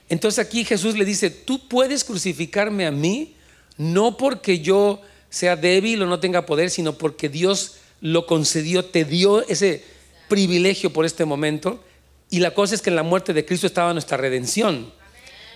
Entonces 0.08 0.46
aquí 0.46 0.66
Jesús 0.66 0.96
le 0.96 1.04
dice, 1.04 1.32
tú 1.32 1.68
puedes 1.68 2.04
crucificarme 2.04 2.86
a 2.86 2.92
mí, 2.92 3.34
no 3.76 4.16
porque 4.16 4.60
yo 4.60 5.02
sea 5.32 5.56
débil 5.56 6.04
o 6.04 6.06
no 6.06 6.20
tenga 6.20 6.46
poder, 6.46 6.70
sino 6.70 7.00
porque 7.00 7.28
Dios 7.28 7.78
lo 8.02 8.28
concedió, 8.28 8.86
te 8.86 9.04
dio 9.04 9.42
ese 9.48 9.84
privilegio 10.30 10.94
por 10.94 11.06
este 11.06 11.26
momento. 11.26 11.84
Y 12.30 12.40
la 12.40 12.54
cosa 12.54 12.76
es 12.76 12.84
que 12.84 12.92
en 12.92 12.98
la 12.98 13.02
muerte 13.02 13.34
de 13.34 13.46
Cristo 13.46 13.66
estaba 13.66 13.94
nuestra 13.94 14.16
redención. 14.16 14.94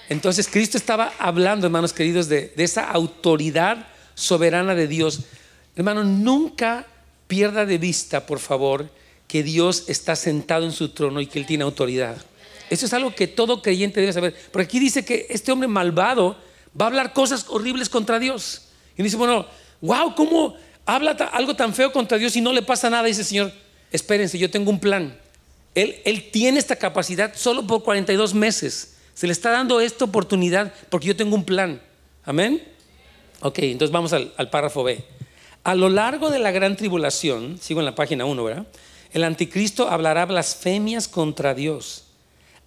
Entonces 0.10 0.48
Cristo 0.48 0.78
estaba 0.78 1.12
hablando, 1.20 1.68
hermanos 1.68 1.94
queridos, 1.94 2.30
de, 2.30 2.54
de 2.56 2.64
esa 2.64 2.90
autoridad 2.90 3.88
soberana 4.16 4.74
de 4.74 4.88
Dios. 4.88 5.22
Hermano, 5.76 6.04
nunca 6.04 6.86
pierda 7.28 7.66
de 7.66 7.78
vista, 7.78 8.26
por 8.26 8.40
favor, 8.40 8.90
que 9.28 9.44
Dios 9.44 9.86
está 9.88 10.16
sentado 10.16 10.66
en 10.66 10.72
su 10.72 10.90
trono 10.90 11.22
y 11.22 11.28
que 11.28 11.40
Él 11.40 11.46
tiene 11.46 11.64
autoridad. 11.64 12.18
Eso 12.70 12.86
es 12.86 12.94
algo 12.94 13.14
que 13.14 13.28
todo 13.28 13.62
creyente 13.62 14.00
debe 14.00 14.14
saber. 14.14 14.36
Porque 14.52 14.66
aquí 14.66 14.80
dice 14.80 15.06
que 15.06 15.28
este 15.30 15.52
hombre 15.52 15.68
malvado 15.68 16.38
va 16.80 16.86
a 16.86 16.88
hablar 16.88 17.14
cosas 17.14 17.46
horribles 17.50 17.90
contra 17.90 18.20
Dios. 18.20 18.64
Y 18.98 19.04
dice, 19.04 19.18
bueno, 19.18 19.46
wow, 19.82 20.16
¿cómo 20.16 20.56
habla 20.86 21.12
algo 21.12 21.56
tan 21.56 21.74
feo 21.74 21.92
contra 21.92 22.18
Dios 22.18 22.36
y 22.36 22.42
no 22.42 22.54
le 22.54 22.62
pasa 22.62 22.90
nada? 22.90 23.04
dice, 23.04 23.24
Señor, 23.24 23.52
espérense, 23.92 24.38
yo 24.38 24.50
tengo 24.50 24.70
un 24.70 24.80
plan. 24.80 25.18
Él, 25.76 25.98
él 26.06 26.30
tiene 26.32 26.60
esta 26.60 26.76
capacidad 26.76 27.34
solo 27.36 27.68
por 27.68 27.84
42 27.84 28.34
meses. 28.34 28.97
Se 29.18 29.26
le 29.26 29.34
está 29.34 29.50
dando 29.50 29.82
esta 29.82 30.06
oportunidad 30.06 30.72
porque 30.92 31.08
yo 31.08 31.16
tengo 31.16 31.34
un 31.34 31.44
plan. 31.44 31.82
Amén. 32.24 32.62
Ok, 33.40 33.58
entonces 33.64 33.92
vamos 33.92 34.14
al, 34.14 34.50
párrafo 34.52 34.84
B. 34.84 35.04
A 35.64 35.74
lo 35.74 35.90
largo 35.90 36.30
de 36.30 36.38
la 36.38 36.52
gran 36.52 36.76
tribulación, 36.78 37.58
sigo 37.60 37.80
en 37.80 37.88
la 37.88 37.96
página 37.96 38.26
1, 38.26 38.44
¿verdad? 38.44 38.68
El 39.12 39.24
anticristo 39.24 39.90
hablará 39.90 40.28
blasfemias 40.28 41.08
contra 41.08 41.56
Dios 41.56 42.04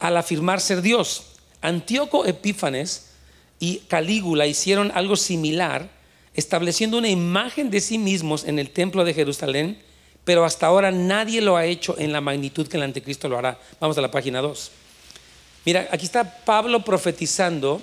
al 0.00 0.16
afirmar 0.16 0.60
ser 0.60 0.82
Dios. 0.82 1.36
Antíoco 1.60 2.26
Epífanes 2.26 3.10
y 3.60 3.76
Calígula 3.86 4.48
hicieron 4.48 4.90
algo 4.92 5.14
similar, 5.14 5.88
estableciendo 6.34 6.98
una 6.98 7.10
imagen 7.10 7.70
de 7.70 7.80
sí 7.80 7.96
mismos 7.96 8.42
en 8.42 8.58
el 8.58 8.70
templo 8.70 9.04
de 9.04 9.14
Jerusalén, 9.14 9.80
pero 10.24 10.44
hasta 10.44 10.66
ahora 10.66 10.90
nadie 10.90 11.42
lo 11.42 11.56
ha 11.56 11.66
hecho 11.66 11.94
en 11.96 12.12
la 12.12 12.20
magnitud 12.20 12.66
que 12.66 12.76
el 12.76 12.82
anticristo 12.82 13.28
lo 13.28 13.38
hará. 13.38 13.56
Vamos 13.78 13.96
a 13.98 14.00
la 14.00 14.10
página 14.10 14.40
2. 14.40 14.79
Mira, 15.64 15.88
aquí 15.90 16.04
está 16.04 16.44
Pablo 16.44 16.84
profetizando 16.84 17.82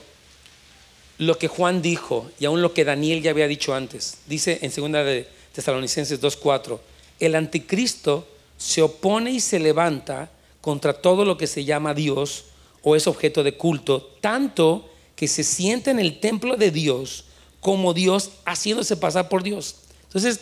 lo 1.19 1.37
que 1.37 1.47
Juan 1.47 1.81
dijo 1.81 2.29
y 2.39 2.45
aún 2.45 2.61
lo 2.61 2.73
que 2.73 2.85
Daniel 2.85 3.21
ya 3.21 3.31
había 3.31 3.47
dicho 3.47 3.73
antes. 3.73 4.17
Dice 4.27 4.59
en 4.61 4.71
2 4.71 4.91
de 5.05 5.27
Tesalonicenses 5.53 6.21
2:4, 6.21 6.79
el 7.19 7.35
anticristo 7.35 8.27
se 8.57 8.81
opone 8.81 9.31
y 9.31 9.39
se 9.39 9.59
levanta 9.59 10.29
contra 10.61 10.93
todo 10.93 11.25
lo 11.25 11.37
que 11.37 11.47
se 11.47 11.65
llama 11.65 11.93
Dios 11.93 12.45
o 12.83 12.95
es 12.95 13.07
objeto 13.07 13.43
de 13.43 13.55
culto, 13.55 14.15
tanto 14.21 14.89
que 15.15 15.27
se 15.27 15.43
siente 15.43 15.91
en 15.91 15.99
el 15.99 16.19
templo 16.19 16.57
de 16.57 16.71
Dios 16.71 17.25
como 17.59 17.93
Dios 17.93 18.31
haciéndose 18.45 18.97
pasar 18.97 19.29
por 19.29 19.43
Dios. 19.43 19.75
Entonces, 20.03 20.39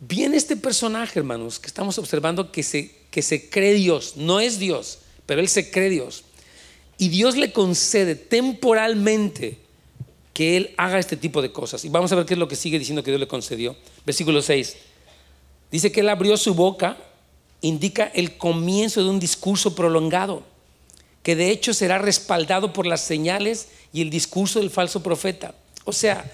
viene 0.00 0.36
este 0.36 0.56
personaje, 0.56 1.18
hermanos, 1.18 1.58
que 1.58 1.66
estamos 1.66 1.98
observando 1.98 2.52
que 2.52 2.62
se, 2.62 2.94
que 3.10 3.22
se 3.22 3.48
cree 3.48 3.74
Dios, 3.74 4.14
no 4.16 4.40
es 4.40 4.58
Dios, 4.58 4.98
pero 5.26 5.40
él 5.40 5.48
se 5.48 5.70
cree 5.70 5.90
Dios. 5.90 6.24
Y 6.98 7.08
Dios 7.08 7.36
le 7.36 7.52
concede 7.52 8.14
temporalmente 8.14 9.58
que 10.32 10.56
él 10.56 10.74
haga 10.76 10.98
este 10.98 11.16
tipo 11.16 11.42
de 11.42 11.52
cosas. 11.52 11.84
Y 11.84 11.88
vamos 11.88 12.12
a 12.12 12.16
ver 12.16 12.26
qué 12.26 12.34
es 12.34 12.38
lo 12.38 12.48
que 12.48 12.56
sigue 12.56 12.78
diciendo 12.78 13.02
que 13.02 13.10
Dios 13.10 13.20
le 13.20 13.28
concedió. 13.28 13.76
Versículo 14.06 14.40
6. 14.40 14.76
Dice 15.70 15.92
que 15.92 16.00
él 16.00 16.08
abrió 16.08 16.36
su 16.36 16.54
boca, 16.54 16.96
indica 17.60 18.04
el 18.14 18.36
comienzo 18.36 19.02
de 19.02 19.10
un 19.10 19.18
discurso 19.18 19.74
prolongado, 19.74 20.42
que 21.22 21.36
de 21.36 21.50
hecho 21.50 21.72
será 21.74 21.98
respaldado 21.98 22.72
por 22.72 22.86
las 22.86 23.00
señales 23.00 23.68
y 23.92 24.02
el 24.02 24.10
discurso 24.10 24.58
del 24.58 24.70
falso 24.70 25.02
profeta. 25.02 25.54
O 25.84 25.92
sea, 25.92 26.30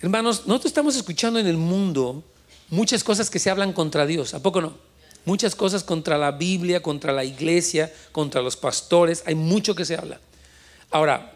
hermanos, 0.00 0.46
nosotros 0.46 0.70
estamos 0.70 0.96
escuchando 0.96 1.38
en 1.38 1.46
el 1.46 1.56
mundo 1.56 2.22
muchas 2.70 3.04
cosas 3.04 3.30
que 3.30 3.38
se 3.38 3.50
hablan 3.50 3.72
contra 3.72 4.06
Dios, 4.06 4.34
¿a 4.34 4.42
poco 4.42 4.60
no? 4.60 4.74
Muchas 5.26 5.54
cosas 5.54 5.84
contra 5.84 6.16
la 6.16 6.32
Biblia, 6.32 6.82
contra 6.82 7.12
la 7.12 7.24
iglesia, 7.24 7.92
contra 8.12 8.40
los 8.40 8.56
pastores, 8.56 9.22
hay 9.26 9.34
mucho 9.34 9.74
que 9.74 9.84
se 9.84 9.96
habla. 9.96 10.18
Ahora, 10.90 11.34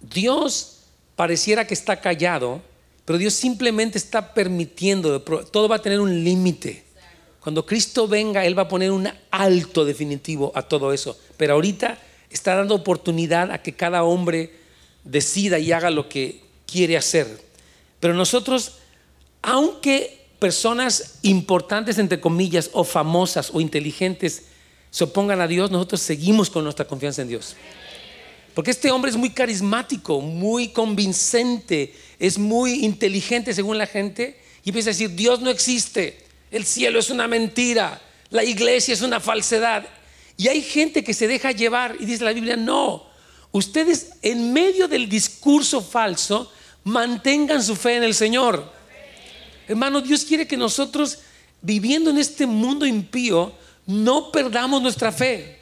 Dios 0.00 0.82
pareciera 1.16 1.66
que 1.66 1.74
está 1.74 2.00
callado 2.00 2.62
pero 3.08 3.18
Dios 3.18 3.32
simplemente 3.32 3.96
está 3.96 4.34
permitiendo, 4.34 5.22
todo 5.22 5.66
va 5.66 5.76
a 5.76 5.80
tener 5.80 5.98
un 5.98 6.24
límite. 6.24 6.84
Cuando 7.40 7.64
Cristo 7.64 8.06
venga, 8.06 8.44
Él 8.44 8.58
va 8.58 8.64
a 8.64 8.68
poner 8.68 8.90
un 8.90 9.08
alto 9.30 9.86
definitivo 9.86 10.52
a 10.54 10.60
todo 10.60 10.92
eso. 10.92 11.18
Pero 11.38 11.54
ahorita 11.54 11.96
está 12.28 12.54
dando 12.54 12.74
oportunidad 12.74 13.50
a 13.50 13.62
que 13.62 13.72
cada 13.72 14.04
hombre 14.04 14.52
decida 15.04 15.58
y 15.58 15.72
haga 15.72 15.88
lo 15.88 16.10
que 16.10 16.42
quiere 16.70 16.98
hacer. 16.98 17.40
Pero 17.98 18.12
nosotros, 18.12 18.72
aunque 19.40 20.17
personas 20.38 21.18
importantes, 21.22 21.98
entre 21.98 22.20
comillas, 22.20 22.70
o 22.72 22.84
famosas 22.84 23.50
o 23.52 23.60
inteligentes, 23.60 24.44
se 24.90 25.04
opongan 25.04 25.40
a 25.40 25.46
Dios, 25.46 25.70
nosotros 25.70 26.00
seguimos 26.00 26.50
con 26.50 26.64
nuestra 26.64 26.86
confianza 26.86 27.22
en 27.22 27.28
Dios. 27.28 27.56
Porque 28.54 28.70
este 28.70 28.90
hombre 28.90 29.10
es 29.10 29.16
muy 29.16 29.30
carismático, 29.30 30.20
muy 30.20 30.68
convincente, 30.68 31.94
es 32.18 32.38
muy 32.38 32.84
inteligente 32.84 33.54
según 33.54 33.78
la 33.78 33.86
gente 33.86 34.40
y 34.64 34.70
empieza 34.70 34.90
a 34.90 34.92
decir, 34.92 35.10
Dios 35.10 35.40
no 35.40 35.50
existe, 35.50 36.18
el 36.50 36.64
cielo 36.64 36.98
es 36.98 37.10
una 37.10 37.28
mentira, 37.28 38.00
la 38.30 38.42
iglesia 38.42 38.94
es 38.94 39.02
una 39.02 39.20
falsedad. 39.20 39.86
Y 40.36 40.48
hay 40.48 40.62
gente 40.62 41.04
que 41.04 41.14
se 41.14 41.28
deja 41.28 41.52
llevar 41.52 41.96
y 42.00 42.04
dice 42.04 42.24
la 42.24 42.32
Biblia, 42.32 42.56
no, 42.56 43.06
ustedes 43.52 44.10
en 44.22 44.52
medio 44.52 44.88
del 44.88 45.08
discurso 45.08 45.80
falso 45.80 46.50
mantengan 46.84 47.62
su 47.62 47.76
fe 47.76 47.96
en 47.96 48.02
el 48.02 48.14
Señor. 48.14 48.72
Hermano, 49.68 50.00
Dios 50.00 50.24
quiere 50.24 50.46
que 50.46 50.56
nosotros, 50.56 51.18
viviendo 51.60 52.10
en 52.10 52.18
este 52.18 52.46
mundo 52.46 52.86
impío, 52.86 53.52
no 53.86 54.32
perdamos 54.32 54.82
nuestra 54.82 55.12
fe. 55.12 55.58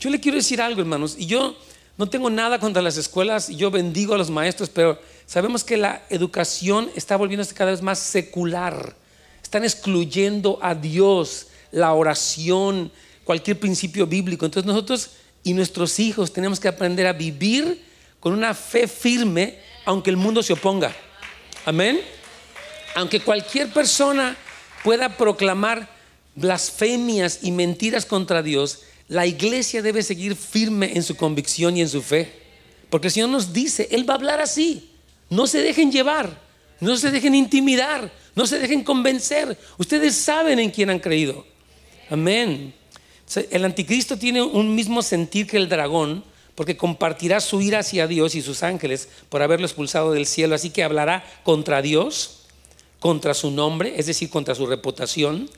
Yo 0.00 0.10
le 0.10 0.18
quiero 0.18 0.36
decir 0.36 0.60
algo, 0.60 0.80
hermanos, 0.80 1.14
y 1.18 1.26
yo 1.26 1.56
no 1.98 2.08
tengo 2.08 2.30
nada 2.30 2.58
contra 2.58 2.80
las 2.80 2.96
escuelas 2.96 3.50
y 3.50 3.56
yo 3.56 3.70
bendigo 3.70 4.14
a 4.14 4.18
los 4.18 4.30
maestros, 4.30 4.70
pero 4.70 4.98
sabemos 5.26 5.64
que 5.64 5.76
la 5.76 6.02
educación 6.08 6.90
está 6.94 7.16
volviéndose 7.16 7.54
cada 7.54 7.72
vez 7.72 7.82
más 7.82 7.98
secular. 7.98 8.96
Están 9.42 9.64
excluyendo 9.64 10.58
a 10.62 10.74
Dios, 10.74 11.48
la 11.70 11.92
oración, 11.92 12.90
cualquier 13.24 13.58
principio 13.58 14.06
bíblico. 14.06 14.46
Entonces 14.46 14.66
nosotros 14.66 15.10
y 15.42 15.52
nuestros 15.52 15.98
hijos 15.98 16.32
tenemos 16.32 16.60
que 16.60 16.68
aprender 16.68 17.06
a 17.06 17.12
vivir 17.12 17.84
con 18.20 18.32
una 18.32 18.54
fe 18.54 18.86
firme, 18.86 19.58
aunque 19.84 20.10
el 20.10 20.16
mundo 20.16 20.42
se 20.42 20.52
oponga. 20.52 20.94
Amén. 21.64 22.00
Aunque 22.94 23.20
cualquier 23.20 23.72
persona 23.72 24.36
pueda 24.82 25.16
proclamar 25.16 25.88
blasfemias 26.34 27.40
y 27.42 27.52
mentiras 27.52 28.06
contra 28.06 28.42
Dios, 28.42 28.80
la 29.08 29.26
iglesia 29.26 29.82
debe 29.82 30.02
seguir 30.02 30.36
firme 30.36 30.92
en 30.94 31.02
su 31.02 31.16
convicción 31.16 31.76
y 31.76 31.80
en 31.80 31.88
su 31.88 32.02
fe. 32.02 32.32
Porque 32.90 33.08
el 33.08 33.12
Señor 33.12 33.30
nos 33.30 33.52
dice, 33.52 33.88
Él 33.90 34.08
va 34.08 34.14
a 34.14 34.16
hablar 34.16 34.40
así. 34.40 34.90
No 35.30 35.46
se 35.46 35.62
dejen 35.62 35.92
llevar, 35.92 36.40
no 36.80 36.96
se 36.96 37.10
dejen 37.10 37.34
intimidar, 37.34 38.10
no 38.34 38.46
se 38.46 38.58
dejen 38.58 38.84
convencer. 38.84 39.58
Ustedes 39.76 40.14
saben 40.14 40.58
en 40.58 40.70
quién 40.70 40.90
han 40.90 41.00
creído. 41.00 41.44
Amén. 42.10 42.74
El 43.50 43.64
anticristo 43.64 44.18
tiene 44.18 44.42
un 44.42 44.74
mismo 44.74 45.02
sentir 45.02 45.46
que 45.46 45.58
el 45.58 45.68
dragón, 45.68 46.24
porque 46.54 46.76
compartirá 46.76 47.40
su 47.40 47.60
ira 47.60 47.80
hacia 47.80 48.06
Dios 48.06 48.34
y 48.34 48.42
sus 48.42 48.62
ángeles 48.62 49.08
por 49.28 49.42
haberlo 49.42 49.66
expulsado 49.66 50.12
del 50.12 50.26
cielo. 50.26 50.54
Así 50.54 50.70
que 50.70 50.82
hablará 50.82 51.24
contra 51.44 51.82
Dios, 51.82 52.37
contra 53.00 53.34
su 53.34 53.50
nombre, 53.50 53.94
es 53.96 54.06
decir, 54.06 54.30
contra 54.30 54.54
su 54.54 54.66
reputación 54.66 55.48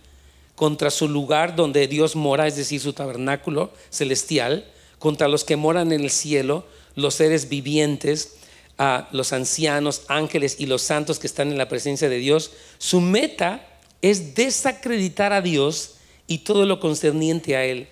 contra 0.61 0.91
su 0.91 1.09
lugar 1.09 1.57
donde 1.57 1.89
Dios 1.89 2.17
mora, 2.17 2.47
es 2.47 2.55
decir, 2.55 2.83
su 2.83 2.93
tabernáculo 2.93 3.73
celestial, 3.89 4.71
contra 4.99 5.27
los 5.27 5.43
que 5.43 5.57
moran 5.57 5.91
en 5.91 6.03
el 6.03 6.11
cielo, 6.11 6.67
los 6.97 7.15
seres 7.15 7.49
vivientes, 7.49 8.35
a 8.77 9.09
los 9.11 9.33
ancianos, 9.33 10.03
ángeles 10.09 10.57
y 10.59 10.67
los 10.67 10.83
santos 10.83 11.19
que 11.19 11.27
están 11.27 11.51
en 11.51 11.57
la 11.57 11.71
presencia 11.71 12.11
de 12.11 12.19
Dios. 12.19 12.51
Su 12.77 13.01
meta 13.01 13.67
es 14.03 14.35
desacreditar 14.35 15.33
a 15.33 15.41
Dios 15.41 15.95
y 16.27 16.41
todo 16.41 16.67
lo 16.67 16.79
concerniente 16.79 17.57
a 17.57 17.65
Él. 17.65 17.89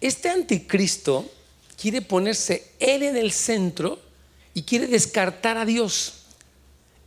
Este 0.00 0.30
anticristo 0.30 1.30
quiere 1.78 2.00
ponerse 2.00 2.70
Él 2.78 3.02
en 3.02 3.18
el 3.18 3.30
centro 3.30 3.98
y 4.54 4.62
quiere 4.62 4.86
descartar 4.86 5.58
a 5.58 5.66
Dios. 5.66 6.19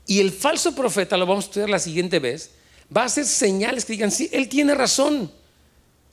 Y 0.06 0.20
el 0.20 0.32
falso 0.32 0.76
profeta, 0.76 1.18
lo 1.18 1.26
vamos 1.26 1.46
a 1.46 1.48
estudiar 1.48 1.70
la 1.70 1.80
siguiente 1.80 2.20
vez, 2.20 2.52
va 2.96 3.04
a 3.04 3.06
hacer 3.06 3.26
señales 3.26 3.86
que 3.86 3.94
digan, 3.94 4.12
sí, 4.12 4.30
Él 4.32 4.50
tiene 4.50 4.76
razón. 4.76 5.32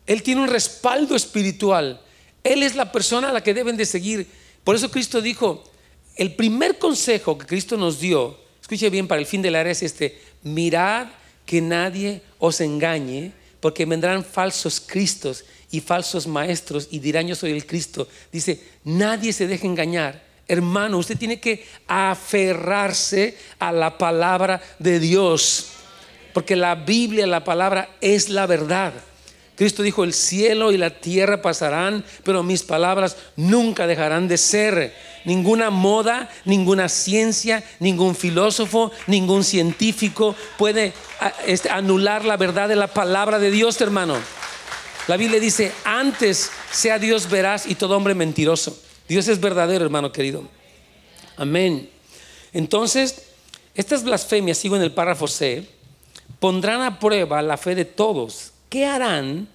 Él 0.07 0.23
tiene 0.23 0.43
un 0.43 0.49
respaldo 0.49 1.15
espiritual. 1.17 2.01
Él 2.43 2.63
es 2.63 2.75
la 2.75 2.91
persona 2.91 3.31
a 3.31 3.33
la 3.33 3.43
que 3.43 3.55
deben 3.55 3.77
de 3.77 3.85
seguir. 3.85 4.27
Por 4.65 4.77
eso 4.77 4.91
Cristo 4.91 5.21
dijo, 5.21 5.65
el 6.17 6.35
primer 6.35 6.79
consejo 6.79 7.37
que 7.39 7.47
Cristo 7.47 7.77
nos 7.77 8.01
dio, 8.01 8.39
escuche 8.61 8.91
bien, 8.91 9.09
para 9.09 9.21
el 9.21 9.27
fin 9.27 9.43
de 9.43 9.51
la 9.51 9.61
era 9.61 9.71
es 9.71 9.83
este, 9.83 10.21
mirad 10.43 11.09
que 11.47 11.61
nadie 11.61 12.23
os 12.39 12.61
engañe, 12.61 13.33
porque 13.61 13.85
vendrán 13.85 14.25
falsos 14.25 14.81
cristos 14.81 15.45
y 15.71 15.81
falsos 15.81 16.27
maestros 16.27 16.89
y 16.91 16.99
dirán 16.99 17.27
yo 17.27 17.35
soy 17.35 17.53
el 17.53 17.67
Cristo. 17.67 18.09
Dice, 18.33 18.63
nadie 18.85 19.33
se 19.33 19.47
deje 19.47 19.67
engañar. 19.67 20.30
Hermano, 20.51 20.99
usted 20.99 21.17
tiene 21.17 21.39
que 21.39 21.65
aferrarse 21.87 23.37
a 23.59 23.73
la 23.73 23.97
palabra 23.97 24.61
de 24.79 24.99
Dios 24.99 25.71
porque 26.33 26.57
la 26.57 26.75
Biblia, 26.75 27.27
la 27.27 27.45
palabra, 27.45 27.89
es 28.01 28.29
la 28.29 28.47
verdad. 28.47 28.93
Cristo 29.57 29.83
dijo, 29.83 30.05
el 30.05 30.15
cielo 30.15 30.73
y 30.73 30.79
la 30.79 30.91
tierra 30.91 31.43
pasarán, 31.43 32.05
pero 32.25 32.43
mis 32.43 32.63
palabras 32.63 33.17
nunca 33.37 33.87
dejarán 33.87 34.27
de 34.27 34.39
ser. 34.39 34.95
Ninguna 35.27 35.69
moda, 35.69 36.31
ninguna 36.47 36.89
ciencia, 36.89 37.63
ningún 37.79 38.15
filósofo, 38.15 38.91
ningún 39.07 39.45
científico 39.45 40.35
puede 40.57 40.95
este, 41.47 41.69
anular 41.69 42.25
la 42.25 42.39
verdad 42.39 42.69
de 42.71 42.77
la 42.77 42.87
palabra 42.87 43.39
de 43.39 43.51
Dios, 43.51 43.79
hermano. 43.83 44.17
La 45.09 45.19
Biblia 45.19 45.41
dice, 45.41 45.73
antes 45.85 46.51
sea 46.71 46.99
Dios 46.99 47.29
veraz 47.29 47.67
y 47.67 47.75
todo 47.75 47.97
hombre 47.97 48.15
mentiroso. 48.15 48.81
Dios 49.11 49.27
es 49.27 49.41
verdadero, 49.41 49.85
hermano 49.85 50.13
querido. 50.13 50.45
Amén. 51.37 51.91
Entonces, 52.53 53.25
estas 53.75 54.05
blasfemias, 54.05 54.57
sigo 54.57 54.77
en 54.77 54.83
el 54.83 54.93
párrafo 54.93 55.27
C, 55.27 55.67
pondrán 56.39 56.83
a 56.83 57.01
prueba 57.01 57.43
la 57.43 57.57
fe 57.57 57.75
de 57.75 57.85
todos. 57.85 58.53
¿Qué 58.69 58.87
harán 58.87 59.49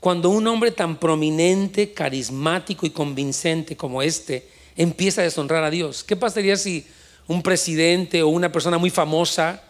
cuando 0.00 0.28
un 0.28 0.46
hombre 0.46 0.72
tan 0.72 0.98
prominente, 0.98 1.94
carismático 1.94 2.84
y 2.84 2.90
convincente 2.90 3.78
como 3.78 4.02
este 4.02 4.46
empieza 4.76 5.22
a 5.22 5.24
deshonrar 5.24 5.64
a 5.64 5.70
Dios? 5.70 6.04
¿Qué 6.04 6.14
pasaría 6.14 6.58
si 6.58 6.86
un 7.28 7.42
presidente 7.42 8.22
o 8.22 8.28
una 8.28 8.52
persona 8.52 8.76
muy 8.76 8.90
famosa 8.90 9.62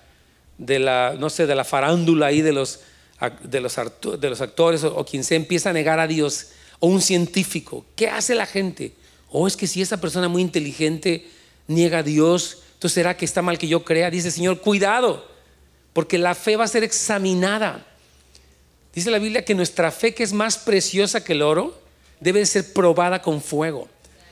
de 0.58 0.80
la, 0.80 1.14
no 1.16 1.30
sé, 1.30 1.46
de 1.46 1.54
la 1.54 1.62
farándula 1.62 2.26
ahí 2.26 2.42
de 2.42 2.52
los, 2.52 2.80
de 3.44 3.60
los, 3.60 3.78
actores 3.78 4.82
o, 4.82 5.04
quien 5.04 5.22
se 5.22 5.36
empieza 5.36 5.70
a 5.70 5.74
negar 5.74 6.00
a 6.00 6.08
Dios? 6.08 6.48
O 6.80 6.88
un 6.88 7.00
científico, 7.00 7.86
¿qué 7.94 8.08
hace 8.08 8.34
la 8.34 8.44
gente? 8.44 8.97
Oh, 9.30 9.46
es 9.46 9.56
que 9.56 9.66
si 9.66 9.82
esa 9.82 10.00
persona 10.00 10.28
muy 10.28 10.42
inteligente 10.42 11.28
niega 11.66 11.98
a 11.98 12.02
Dios, 12.02 12.58
entonces 12.74 12.94
será 12.94 13.16
que 13.16 13.24
está 13.24 13.42
mal 13.42 13.58
que 13.58 13.68
yo 13.68 13.84
crea. 13.84 14.10
Dice 14.10 14.30
Señor, 14.30 14.60
cuidado, 14.60 15.26
porque 15.92 16.18
la 16.18 16.34
fe 16.34 16.56
va 16.56 16.64
a 16.64 16.68
ser 16.68 16.84
examinada. 16.84 17.86
Dice 18.94 19.10
la 19.10 19.18
Biblia 19.18 19.44
que 19.44 19.54
nuestra 19.54 19.90
fe, 19.90 20.14
que 20.14 20.22
es 20.22 20.32
más 20.32 20.58
preciosa 20.58 21.22
que 21.22 21.34
el 21.34 21.42
oro, 21.42 21.80
debe 22.20 22.44
ser 22.46 22.72
probada 22.72 23.22
con 23.22 23.42
fuego. 23.42 23.88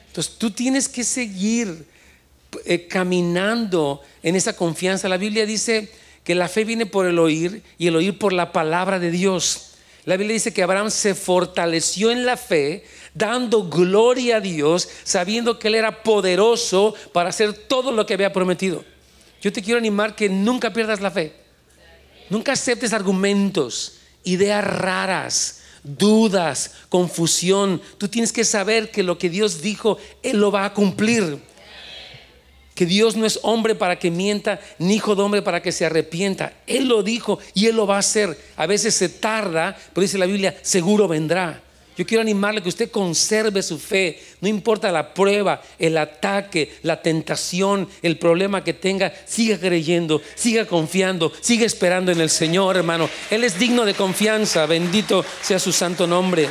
Entonces 0.09 0.35
tú 0.38 0.50
tienes 0.50 0.88
que 0.88 1.05
seguir 1.05 1.87
eh, 2.65 2.87
caminando 2.87 4.00
en 4.23 4.35
esa 4.35 4.57
confianza. 4.57 5.09
La 5.09 5.19
Biblia 5.19 5.45
dice 5.45 5.91
que 6.25 6.35
la 6.35 6.49
fe 6.49 6.65
viene 6.65 6.87
por 6.87 7.07
el 7.07 7.19
oír 7.19 7.62
y 7.79 7.87
el 7.87 7.97
oír 7.97 8.19
por 8.19 8.33
la 8.33 8.53
palabra 8.53 8.99
de 8.99 9.11
Dios. 9.11 9.73
La 10.05 10.17
Biblia 10.17 10.35
dice 10.35 10.53
que 10.53 10.62
Abraham 10.62 10.91
se 10.91 11.15
fortaleció 11.15 12.11
en 12.11 12.25
la 12.25 12.37
fe, 12.37 12.85
dando 13.16 13.64
gloria 13.68 14.37
a 14.37 14.40
Dios, 14.40 14.88
sabiendo 15.04 15.58
que 15.58 15.68
Él 15.68 15.75
era 15.75 16.02
poderoso 16.02 16.94
para 17.12 17.30
hacer 17.30 17.52
todo 17.52 17.92
lo 17.92 18.06
que 18.06 18.14
había 18.14 18.32
prometido. 18.32 18.85
Yo 19.40 19.52
te 19.52 19.62
quiero 19.62 19.78
animar 19.78 20.14
que 20.14 20.28
nunca 20.28 20.73
pierdas 20.73 21.00
la 21.00 21.11
fe. 21.11 21.35
Nunca 22.28 22.52
aceptes 22.52 22.92
argumentos 22.92 23.96
ideas 24.26 24.62
raras, 24.62 25.61
dudas, 25.82 26.73
confusión. 26.90 27.80
Tú 27.96 28.08
tienes 28.08 28.32
que 28.32 28.44
saber 28.44 28.90
que 28.90 29.02
lo 29.02 29.16
que 29.16 29.30
Dios 29.30 29.62
dijo, 29.62 29.96
Él 30.23 30.38
lo 30.38 30.52
va 30.52 30.66
a 30.66 30.75
cumplir. 30.75 31.38
Que 32.75 32.85
Dios 32.85 33.16
no 33.16 33.25
es 33.25 33.38
hombre 33.42 33.75
para 33.75 33.99
que 33.99 34.11
mienta, 34.11 34.61
ni 34.78 34.96
hijo 34.96 35.14
de 35.14 35.23
hombre 35.23 35.40
para 35.40 35.62
que 35.62 35.73
se 35.73 35.87
arrepienta. 35.87 36.52
Él 36.66 36.88
lo 36.88 37.02
dijo 37.02 37.38
y 37.54 37.66
Él 37.66 37.76
lo 37.76 37.87
va 37.87 37.96
a 37.96 38.00
hacer. 38.00 38.37
A 38.56 38.66
veces 38.66 38.94
se 38.94 39.08
tarda, 39.08 39.78
pero 39.94 40.02
dice 40.02 40.18
la 40.18 40.26
Biblia, 40.26 40.58
seguro 40.61 41.08
vendrá. 41.08 41.62
Yo 41.97 42.05
quiero 42.05 42.21
animarle 42.21 42.62
que 42.62 42.69
usted 42.69 42.91
conserve 42.91 43.62
su 43.62 43.79
fe, 43.79 44.23
no 44.43 44.49
importa 44.49 44.93
la 44.93 45.15
prueba, 45.15 45.62
el 45.79 45.97
ataque, 45.97 46.76
la 46.83 47.00
tentación, 47.00 47.88
el 48.03 48.19
problema 48.19 48.62
que 48.62 48.75
tenga, 48.75 49.12
siga 49.26 49.59
creyendo, 49.59 50.21
siga 50.35 50.67
confiando, 50.67 51.33
siga 51.41 51.65
esperando 51.65 52.12
en 52.12 52.21
el 52.21 52.29
Señor, 52.29 52.76
hermano. 52.76 53.09
Él 53.31 53.45
es 53.45 53.59
digno 53.59 53.87
de 53.87 53.95
confianza, 53.95 54.67
bendito 54.67 55.25
sea 55.41 55.59
su 55.59 55.73
santo 55.73 56.07
nombre. 56.07 56.50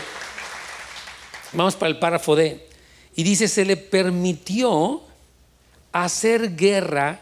Vamos 1.54 1.76
para 1.76 1.92
el 1.92 2.00
párrafo 2.00 2.36
D. 2.36 2.68
Y 3.16 3.24
dice, 3.24 3.48
se 3.48 3.66
le 3.66 3.78
permitió 3.78 5.04
hacer 5.92 6.56
guerra 6.56 7.22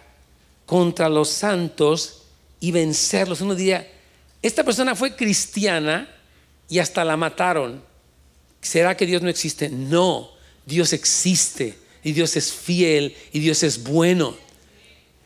contra 0.65 1.09
los 1.09 1.29
santos 1.29 2.23
y 2.61 2.71
vencerlos. 2.71 3.41
Uno 3.41 3.53
diría, 3.53 3.85
esta 4.41 4.63
persona 4.63 4.95
fue 4.95 5.15
cristiana 5.15 6.09
y 6.69 6.79
hasta 6.79 7.03
la 7.03 7.17
mataron. 7.17 7.83
¿Será 8.63 8.97
que 8.97 9.05
Dios 9.05 9.21
no 9.21 9.29
existe? 9.29 9.69
No, 9.69 10.31
Dios 10.65 10.93
existe 10.93 11.77
y 12.03 12.13
Dios 12.13 12.35
es 12.35 12.51
fiel 12.51 13.15
y 13.31 13.39
Dios 13.39 13.61
es 13.61 13.83
bueno. 13.83 14.35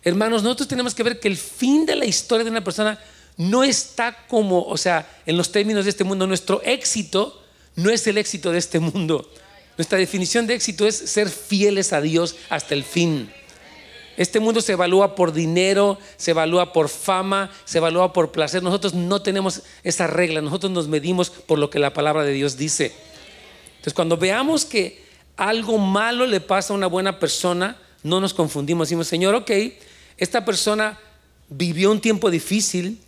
Hermanos, 0.03 0.43
nosotros 0.43 0.67
tenemos 0.67 0.93
que 0.93 1.03
ver 1.03 1.19
que 1.19 1.27
el 1.27 1.37
fin 1.37 1.85
de 1.85 1.95
la 1.95 2.05
historia 2.05 2.43
de 2.43 2.51
una 2.51 2.63
persona 2.63 2.99
no 3.37 3.63
está 3.63 4.25
como, 4.27 4.63
o 4.63 4.75
sea, 4.75 5.07
en 5.25 5.37
los 5.37 5.51
términos 5.51 5.85
de 5.85 5.91
este 5.91 6.03
mundo, 6.03 6.25
nuestro 6.25 6.61
éxito 6.63 7.43
no 7.75 7.91
es 7.91 8.07
el 8.07 8.17
éxito 8.17 8.51
de 8.51 8.57
este 8.57 8.79
mundo. 8.79 9.31
Nuestra 9.77 9.99
definición 9.99 10.47
de 10.47 10.55
éxito 10.55 10.87
es 10.87 10.95
ser 10.95 11.29
fieles 11.29 11.93
a 11.93 12.01
Dios 12.01 12.35
hasta 12.49 12.73
el 12.73 12.83
fin. 12.83 13.31
Este 14.17 14.39
mundo 14.39 14.61
se 14.61 14.71
evalúa 14.71 15.13
por 15.13 15.31
dinero, 15.31 15.99
se 16.17 16.31
evalúa 16.31 16.73
por 16.73 16.89
fama, 16.89 17.51
se 17.65 17.77
evalúa 17.77 18.13
por 18.13 18.31
placer. 18.31 18.63
Nosotros 18.63 18.95
no 18.95 19.21
tenemos 19.21 19.61
esa 19.83 20.07
regla, 20.07 20.41
nosotros 20.41 20.71
nos 20.71 20.87
medimos 20.87 21.29
por 21.29 21.59
lo 21.59 21.69
que 21.69 21.77
la 21.77 21.93
palabra 21.93 22.23
de 22.23 22.33
Dios 22.33 22.57
dice. 22.57 22.93
Entonces, 23.87 23.95
cuando 23.95 24.17
veamos 24.17 24.65
que 24.65 25.01
algo 25.37 25.77
malo 25.77 26.25
le 26.25 26.41
pasa 26.41 26.73
a 26.73 26.75
una 26.75 26.87
buena 26.87 27.19
persona, 27.19 27.77
no 28.03 28.19
nos 28.19 28.33
confundimos. 28.33 28.89
Decimos, 28.89 29.07
Señor, 29.07 29.33
ok, 29.33 29.49
esta 30.17 30.43
persona 30.43 30.99
vivió 31.47 31.89
un 31.89 32.01
tiempo 32.01 32.29
difícil, 32.29 32.99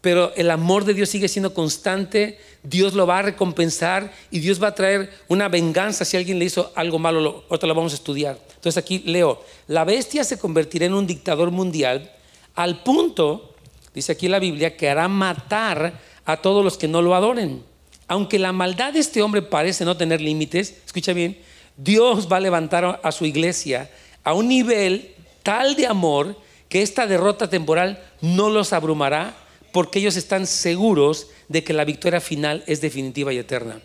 pero 0.00 0.32
el 0.34 0.50
amor 0.50 0.86
de 0.86 0.94
Dios 0.94 1.10
sigue 1.10 1.28
siendo 1.28 1.52
constante, 1.52 2.38
Dios 2.62 2.94
lo 2.94 3.06
va 3.06 3.18
a 3.18 3.22
recompensar 3.22 4.14
y 4.30 4.38
Dios 4.38 4.62
va 4.62 4.68
a 4.68 4.74
traer 4.74 5.12
una 5.28 5.50
venganza 5.50 6.06
si 6.06 6.16
alguien 6.16 6.38
le 6.38 6.46
hizo 6.46 6.72
algo 6.74 6.98
malo, 6.98 7.44
ahorita 7.50 7.66
lo 7.66 7.74
vamos 7.74 7.92
a 7.92 7.96
estudiar. 7.96 8.38
Entonces 8.54 8.78
aquí 8.78 9.00
leo, 9.00 9.44
la 9.66 9.84
bestia 9.84 10.24
se 10.24 10.38
convertirá 10.38 10.86
en 10.86 10.94
un 10.94 11.06
dictador 11.06 11.50
mundial 11.50 12.10
al 12.54 12.82
punto, 12.82 13.52
dice 13.92 14.12
aquí 14.12 14.28
la 14.28 14.38
Biblia, 14.38 14.74
que 14.74 14.88
hará 14.88 15.06
matar 15.06 16.00
a 16.24 16.38
todos 16.38 16.64
los 16.64 16.78
que 16.78 16.88
no 16.88 17.02
lo 17.02 17.14
adoren 17.14 17.73
aunque 18.08 18.38
la 18.38 18.52
maldad 18.52 18.92
de 18.92 19.00
este 19.00 19.22
hombre 19.22 19.42
parece 19.42 19.84
no 19.84 19.96
tener 19.96 20.20
límites, 20.20 20.76
escucha 20.84 21.12
bien, 21.12 21.38
Dios 21.76 22.30
va 22.30 22.36
a 22.36 22.40
levantar 22.40 23.00
a 23.02 23.12
su 23.12 23.24
iglesia 23.24 23.90
a 24.22 24.34
un 24.34 24.48
nivel 24.48 25.14
tal 25.42 25.76
de 25.76 25.86
amor 25.86 26.36
que 26.68 26.82
esta 26.82 27.06
derrota 27.06 27.48
temporal 27.48 28.02
no 28.20 28.50
los 28.50 28.72
abrumará 28.72 29.36
porque 29.72 29.98
ellos 29.98 30.16
están 30.16 30.46
seguros 30.46 31.28
de 31.48 31.64
que 31.64 31.72
la 31.72 31.84
victoria 31.84 32.20
final 32.20 32.62
es 32.66 32.80
definitiva 32.80 33.32
y 33.32 33.38
eterna. 33.38 33.80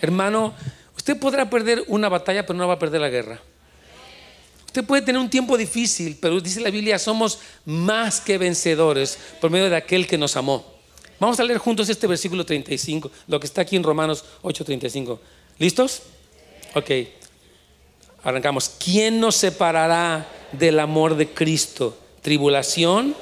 Hermano, 0.00 0.54
usted 0.96 1.18
podrá 1.18 1.48
perder 1.48 1.84
una 1.88 2.08
batalla, 2.08 2.44
pero 2.44 2.58
no 2.58 2.68
va 2.68 2.74
a 2.74 2.78
perder 2.78 3.00
la 3.00 3.08
guerra. 3.08 3.40
Usted 4.66 4.84
puede 4.84 5.02
tener 5.02 5.20
un 5.20 5.30
tiempo 5.30 5.56
difícil, 5.56 6.18
pero 6.20 6.40
dice 6.40 6.60
la 6.60 6.70
Biblia, 6.70 6.98
somos 6.98 7.38
más 7.64 8.20
que 8.20 8.36
vencedores 8.36 9.18
por 9.40 9.50
medio 9.50 9.70
de 9.70 9.76
aquel 9.76 10.06
que 10.06 10.18
nos 10.18 10.36
amó. 10.36 10.75
Vamos 11.18 11.40
a 11.40 11.44
leer 11.44 11.58
juntos 11.58 11.88
este 11.88 12.06
versículo 12.06 12.44
35, 12.44 13.10
lo 13.26 13.40
que 13.40 13.46
está 13.46 13.62
aquí 13.62 13.76
en 13.76 13.82
Romanos 13.82 14.24
8:35. 14.42 15.18
¿Listos? 15.58 16.02
Ok. 16.74 16.90
Arrancamos. 18.22 18.68
¿Quién 18.68 19.18
nos 19.18 19.36
separará 19.36 20.28
del 20.52 20.78
amor 20.78 21.16
de 21.16 21.30
Cristo? 21.30 21.96
¿Tribulación 22.20 23.14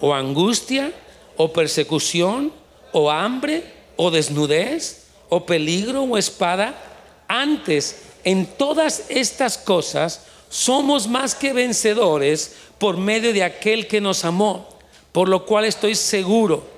o 0.00 0.14
angustia 0.14 0.92
o 1.36 1.52
persecución 1.52 2.52
o 2.92 3.10
hambre 3.10 3.64
o 3.96 4.10
desnudez 4.10 5.06
o 5.30 5.46
peligro 5.46 6.02
o 6.02 6.18
espada? 6.18 6.74
Antes, 7.28 8.02
en 8.24 8.44
todas 8.44 9.04
estas 9.08 9.56
cosas, 9.56 10.22
somos 10.50 11.08
más 11.08 11.34
que 11.34 11.54
vencedores 11.54 12.56
por 12.76 12.98
medio 12.98 13.32
de 13.32 13.42
aquel 13.42 13.86
que 13.86 14.02
nos 14.02 14.24
amó, 14.26 14.68
por 15.12 15.28
lo 15.30 15.46
cual 15.46 15.64
estoy 15.64 15.94
seguro 15.94 16.77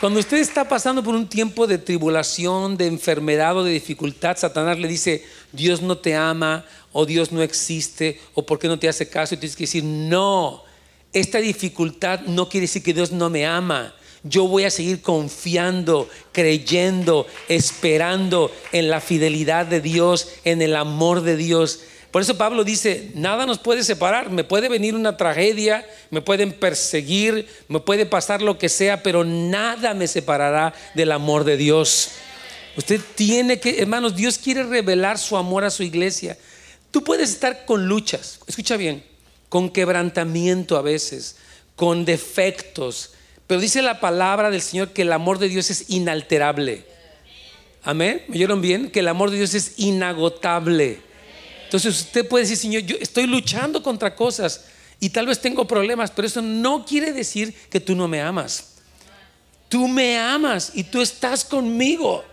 Cuando 0.00 0.20
usted 0.20 0.36
está 0.36 0.68
pasando 0.68 1.02
por 1.02 1.16
un 1.16 1.28
tiempo 1.28 1.66
de 1.66 1.76
tribulación, 1.76 2.76
de 2.76 2.86
enfermedad 2.86 3.56
o 3.56 3.64
de 3.64 3.72
dificultad, 3.72 4.36
Satanás 4.36 4.78
le 4.78 4.86
dice, 4.86 5.24
Dios 5.50 5.82
no 5.82 5.98
te 5.98 6.14
ama 6.14 6.64
o 6.92 7.04
Dios 7.04 7.32
no 7.32 7.42
existe 7.42 8.20
o 8.34 8.46
por 8.46 8.60
qué 8.60 8.68
no 8.68 8.78
te 8.78 8.88
hace 8.88 9.08
caso 9.08 9.34
y 9.34 9.38
tienes 9.38 9.56
que 9.56 9.64
decir, 9.64 9.82
no, 9.82 10.62
esta 11.12 11.38
dificultad 11.38 12.20
no 12.20 12.48
quiere 12.48 12.68
decir 12.68 12.84
que 12.84 12.94
Dios 12.94 13.10
no 13.10 13.28
me 13.28 13.44
ama. 13.44 13.92
Yo 14.22 14.46
voy 14.46 14.64
a 14.64 14.70
seguir 14.70 15.02
confiando, 15.02 16.08
creyendo, 16.30 17.26
esperando 17.48 18.52
en 18.70 18.90
la 18.90 19.00
fidelidad 19.00 19.66
de 19.66 19.80
Dios, 19.80 20.28
en 20.44 20.62
el 20.62 20.76
amor 20.76 21.22
de 21.22 21.36
Dios. 21.36 21.80
Por 22.10 22.22
eso 22.22 22.38
Pablo 22.38 22.64
dice, 22.64 23.10
nada 23.14 23.44
nos 23.44 23.58
puede 23.58 23.84
separar, 23.84 24.30
me 24.30 24.44
puede 24.44 24.68
venir 24.68 24.94
una 24.94 25.16
tragedia, 25.16 25.86
me 26.10 26.22
pueden 26.22 26.52
perseguir, 26.52 27.46
me 27.68 27.80
puede 27.80 28.06
pasar 28.06 28.40
lo 28.40 28.58
que 28.58 28.70
sea, 28.70 29.02
pero 29.02 29.24
nada 29.24 29.92
me 29.92 30.06
separará 30.06 30.72
del 30.94 31.12
amor 31.12 31.44
de 31.44 31.58
Dios. 31.58 32.10
Usted 32.76 33.00
tiene 33.14 33.60
que, 33.60 33.80
hermanos, 33.80 34.16
Dios 34.16 34.38
quiere 34.38 34.62
revelar 34.62 35.18
su 35.18 35.36
amor 35.36 35.64
a 35.64 35.70
su 35.70 35.82
iglesia. 35.82 36.38
Tú 36.90 37.04
puedes 37.04 37.30
estar 37.30 37.66
con 37.66 37.86
luchas, 37.86 38.40
escucha 38.46 38.78
bien, 38.78 39.04
con 39.50 39.68
quebrantamiento 39.68 40.78
a 40.78 40.82
veces, 40.82 41.36
con 41.76 42.06
defectos, 42.06 43.10
pero 43.46 43.60
dice 43.60 43.82
la 43.82 43.98
palabra 43.98 44.50
del 44.50 44.62
Señor 44.62 44.90
que 44.90 45.02
el 45.02 45.12
amor 45.12 45.38
de 45.38 45.48
Dios 45.48 45.70
es 45.70 45.88
inalterable. 45.88 46.84
Amén. 47.82 48.22
¿Me 48.28 48.36
oyeron 48.36 48.60
bien? 48.60 48.90
Que 48.90 49.00
el 49.00 49.08
amor 49.08 49.30
de 49.30 49.38
Dios 49.38 49.54
es 49.54 49.78
inagotable. 49.78 51.00
Entonces 51.68 52.00
usted 52.00 52.26
puede 52.26 52.44
decir, 52.44 52.56
Señor, 52.56 52.82
yo 52.84 52.96
estoy 52.98 53.26
luchando 53.26 53.82
contra 53.82 54.16
cosas 54.16 54.64
y 54.98 55.10
tal 55.10 55.26
vez 55.26 55.38
tengo 55.38 55.66
problemas, 55.66 56.10
pero 56.10 56.26
eso 56.26 56.40
no 56.40 56.86
quiere 56.86 57.12
decir 57.12 57.54
que 57.68 57.78
tú 57.78 57.94
no 57.94 58.08
me 58.08 58.22
amas. 58.22 58.76
Tú 59.68 59.86
me 59.86 60.16
amas 60.16 60.72
y 60.72 60.82
tú 60.84 61.02
estás 61.02 61.44
conmigo. 61.44 62.24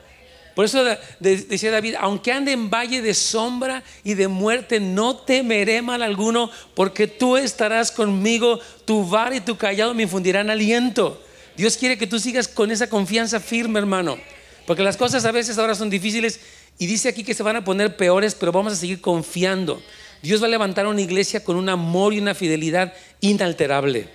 Por 0.56 0.64
eso 0.64 0.86
decía 1.20 1.70
David, 1.70 1.96
aunque 2.00 2.32
ande 2.32 2.54
en 2.54 2.70
valle 2.70 3.02
de 3.02 3.14
sombra 3.14 3.84
y 4.06 4.14
de 4.14 4.30
muerte, 4.30 4.80
no 4.80 5.18
temeré 5.18 5.82
mal 5.82 6.02
alguno, 6.02 6.50
porque 6.76 7.08
tú 7.08 7.36
estarás 7.36 7.92
conmigo, 7.92 8.62
tu 8.86 9.06
var 9.06 9.34
y 9.34 9.42
tu 9.42 9.58
callado 9.58 9.94
me 9.94 10.04
infundirán 10.04 10.50
aliento. 10.50 11.22
Dios 11.58 11.76
quiere 11.76 11.98
que 11.98 12.08
tú 12.08 12.20
sigas 12.20 12.48
con 12.48 12.72
esa 12.72 12.88
confianza 12.88 13.42
firme, 13.42 13.80
hermano, 13.80 14.18
porque 14.66 14.82
las 14.82 14.96
cosas 14.96 15.26
a 15.26 15.34
veces 15.34 15.58
ahora 15.58 15.76
son 15.76 15.90
difíciles 15.90 16.40
y 16.78 16.88
dice 16.88 17.10
aquí 17.10 17.24
que 17.24 17.34
se 17.34 17.44
van 17.44 17.56
a 17.56 17.64
poner 17.64 17.96
peores, 17.96 18.36
pero 18.36 18.52
vamos 18.52 18.74
a 18.74 18.76
seguir 18.76 19.02
confiando. 19.02 19.82
Dios 20.22 20.42
va 20.42 20.48
a 20.48 20.50
levantar 20.50 20.88
una 20.88 21.02
iglesia 21.02 21.44
con 21.44 21.56
un 21.56 21.70
amor 21.70 22.14
y 22.14 22.20
una 22.20 22.34
fidelidad 22.34 22.94
inalterable. 23.22 24.10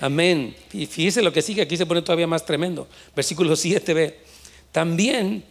Amén. 0.00 0.56
Y 0.72 0.86
fíjese 0.86 1.22
lo 1.22 1.32
que 1.32 1.42
sigue, 1.42 1.62
aquí 1.62 1.76
se 1.76 1.86
pone 1.86 2.02
todavía 2.02 2.26
más 2.26 2.46
tremendo. 2.46 2.88
Versículo 3.14 3.52
7b. 3.52 4.14
También 4.72 5.44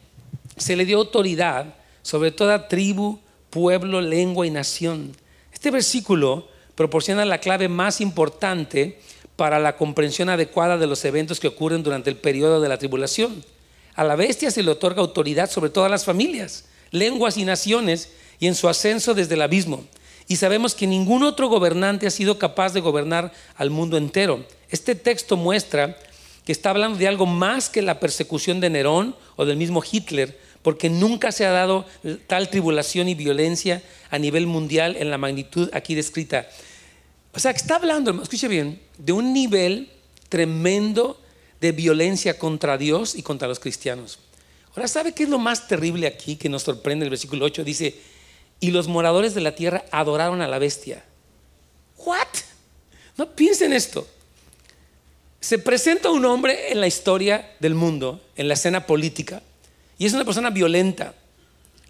se 0.58 0.76
le 0.76 0.86
dio 0.86 0.98
autoridad 0.98 1.76
sobre 2.02 2.32
toda 2.32 2.68
tribu, 2.68 3.20
pueblo, 3.50 4.02
lengua 4.02 4.48
y 4.48 4.50
nación. 4.50 5.16
Este 5.54 5.72
versículo 5.72 6.48
proporciona 6.76 7.26
la 7.26 7.40
clave 7.40 7.70
más 7.70 8.02
importante 8.02 9.00
para 9.36 9.60
la 9.60 9.78
comprensión 9.78 10.30
adecuada 10.30 10.78
de 10.78 10.88
los 10.88 11.06
eventos 11.06 11.40
que 11.40 11.48
ocurren 11.48 11.84
durante 11.84 12.10
el 12.10 12.18
periodo 12.18 12.60
de 12.60 12.70
la 12.70 12.78
tribulación. 12.78 13.44
A 13.96 14.04
la 14.04 14.16
bestia 14.16 14.52
se 14.52 14.64
le 14.64 14.72
otorga 14.72 15.02
autoridad 15.02 15.50
sobre 15.50 15.70
todas 15.70 15.92
las 15.92 16.06
familias, 16.06 16.66
lenguas 16.92 17.38
y 17.38 17.46
naciones 17.46 18.10
y 18.40 18.48
en 18.48 18.56
su 18.56 18.70
ascenso 18.70 19.14
desde 19.14 19.36
el 19.36 19.42
abismo. 19.42 19.84
Y 20.28 20.36
sabemos 20.36 20.76
que 20.76 20.88
ningún 20.88 21.24
otro 21.24 21.50
gobernante 21.50 22.08
ha 22.08 22.12
sido 22.12 22.38
capaz 22.38 22.74
de 22.74 22.82
gobernar 22.82 23.34
al 23.56 23.72
mundo 23.72 23.98
entero. 23.98 24.46
Este 24.70 24.96
texto 24.96 25.36
muestra 25.38 25.98
que 26.46 26.52
está 26.52 26.70
hablando 26.70 26.98
de 26.98 27.08
algo 27.08 27.26
más 27.26 27.70
que 27.70 27.82
la 27.82 28.00
persecución 28.00 28.60
de 28.60 28.70
Nerón 28.70 29.16
o 29.36 29.46
del 29.46 29.58
mismo 29.58 29.84
Hitler, 29.84 30.40
porque 30.62 30.90
nunca 30.90 31.32
se 31.32 31.46
ha 31.46 31.52
dado 31.52 31.86
tal 32.28 32.50
tribulación 32.50 33.08
y 33.08 33.16
violencia 33.16 33.82
a 34.10 34.20
nivel 34.20 34.48
mundial 34.48 34.96
en 34.98 35.10
la 35.10 35.18
magnitud 35.18 35.70
aquí 35.74 35.96
descrita. 35.96 36.48
O 37.34 37.40
sea, 37.40 37.54
que 37.54 37.60
está 37.60 37.76
hablando, 37.76 38.22
escuche 38.22 38.48
bien, 38.48 38.80
de 38.98 39.14
un 39.14 39.34
nivel 39.34 39.90
tremendo 40.30 41.20
de 41.62 41.72
violencia 41.72 42.38
contra 42.38 42.78
Dios 42.78 43.16
y 43.16 43.24
contra 43.24 43.48
los 43.48 43.60
cristianos. 43.60 44.20
Ahora, 44.76 44.88
¿sabe 44.88 45.14
qué 45.14 45.24
es 45.24 45.30
lo 45.30 45.40
más 45.40 45.68
terrible 45.68 46.08
aquí 46.08 46.36
que 46.36 46.50
nos 46.50 46.64
sorprende 46.64 47.06
el 47.06 47.10
versículo 47.10 47.46
8? 47.46 47.64
Dice, 47.64 48.00
y 48.60 48.72
los 48.72 48.88
moradores 48.88 49.34
de 49.34 49.42
la 49.42 49.56
tierra 49.56 49.84
adoraron 49.92 50.42
a 50.42 50.48
la 50.48 50.60
bestia. 50.60 51.04
¿What? 51.98 52.28
No 53.18 53.30
piensen 53.36 53.74
esto. 53.74 54.08
Se 55.42 55.60
presenta 55.60 56.10
un 56.10 56.26
hombre 56.26 56.72
en 56.72 56.82
la 56.82 56.88
historia 56.88 57.56
del 57.60 57.74
mundo, 57.74 58.22
en 58.36 58.48
la 58.48 58.54
escena 58.54 58.86
política, 58.86 59.42
y 59.98 60.06
es 60.06 60.14
una 60.14 60.26
persona 60.26 60.50
violenta, 60.50 61.14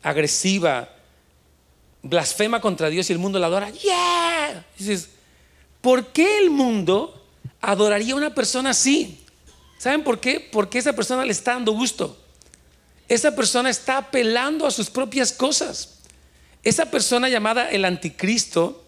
agresiva, 0.01 0.89
blasfema 2.01 2.61
contra 2.61 2.89
Dios 2.89 3.09
y 3.09 3.13
el 3.13 3.19
mundo 3.19 3.39
la 3.39 3.47
adora. 3.47 3.69
¡Yeah! 3.69 4.65
¿por 5.81 6.07
qué 6.07 6.39
el 6.39 6.49
mundo 6.49 7.25
adoraría 7.61 8.13
a 8.13 8.17
una 8.17 8.33
persona 8.33 8.71
así? 8.71 9.18
¿Saben 9.79 10.03
por 10.03 10.19
qué? 10.19 10.41
Porque 10.41 10.77
esa 10.77 10.91
persona 10.91 11.23
le 11.23 11.31
está 11.31 11.53
dando 11.53 11.71
gusto. 11.71 12.17
Esa 13.07 13.33
persona 13.33 13.69
está 13.69 13.97
apelando 13.97 14.67
a 14.67 14.71
sus 14.71 14.89
propias 14.89 15.31
cosas. 15.31 15.99
Esa 16.63 16.91
persona 16.91 17.29
llamada 17.29 17.69
el 17.71 17.85
anticristo, 17.85 18.83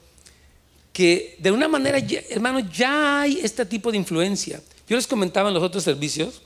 que 0.91 1.38
de 1.39 1.49
una 1.49 1.69
manera, 1.69 1.97
hermano, 2.30 2.60
ya 2.60 3.21
hay 3.21 3.39
este 3.41 3.65
tipo 3.65 3.89
de 3.89 3.97
influencia. 3.97 4.62
Yo 4.86 4.97
les 4.97 5.08
comentaba 5.08 5.47
en 5.47 5.54
los 5.54 5.63
otros 5.63 5.86
servicios, 5.86 6.41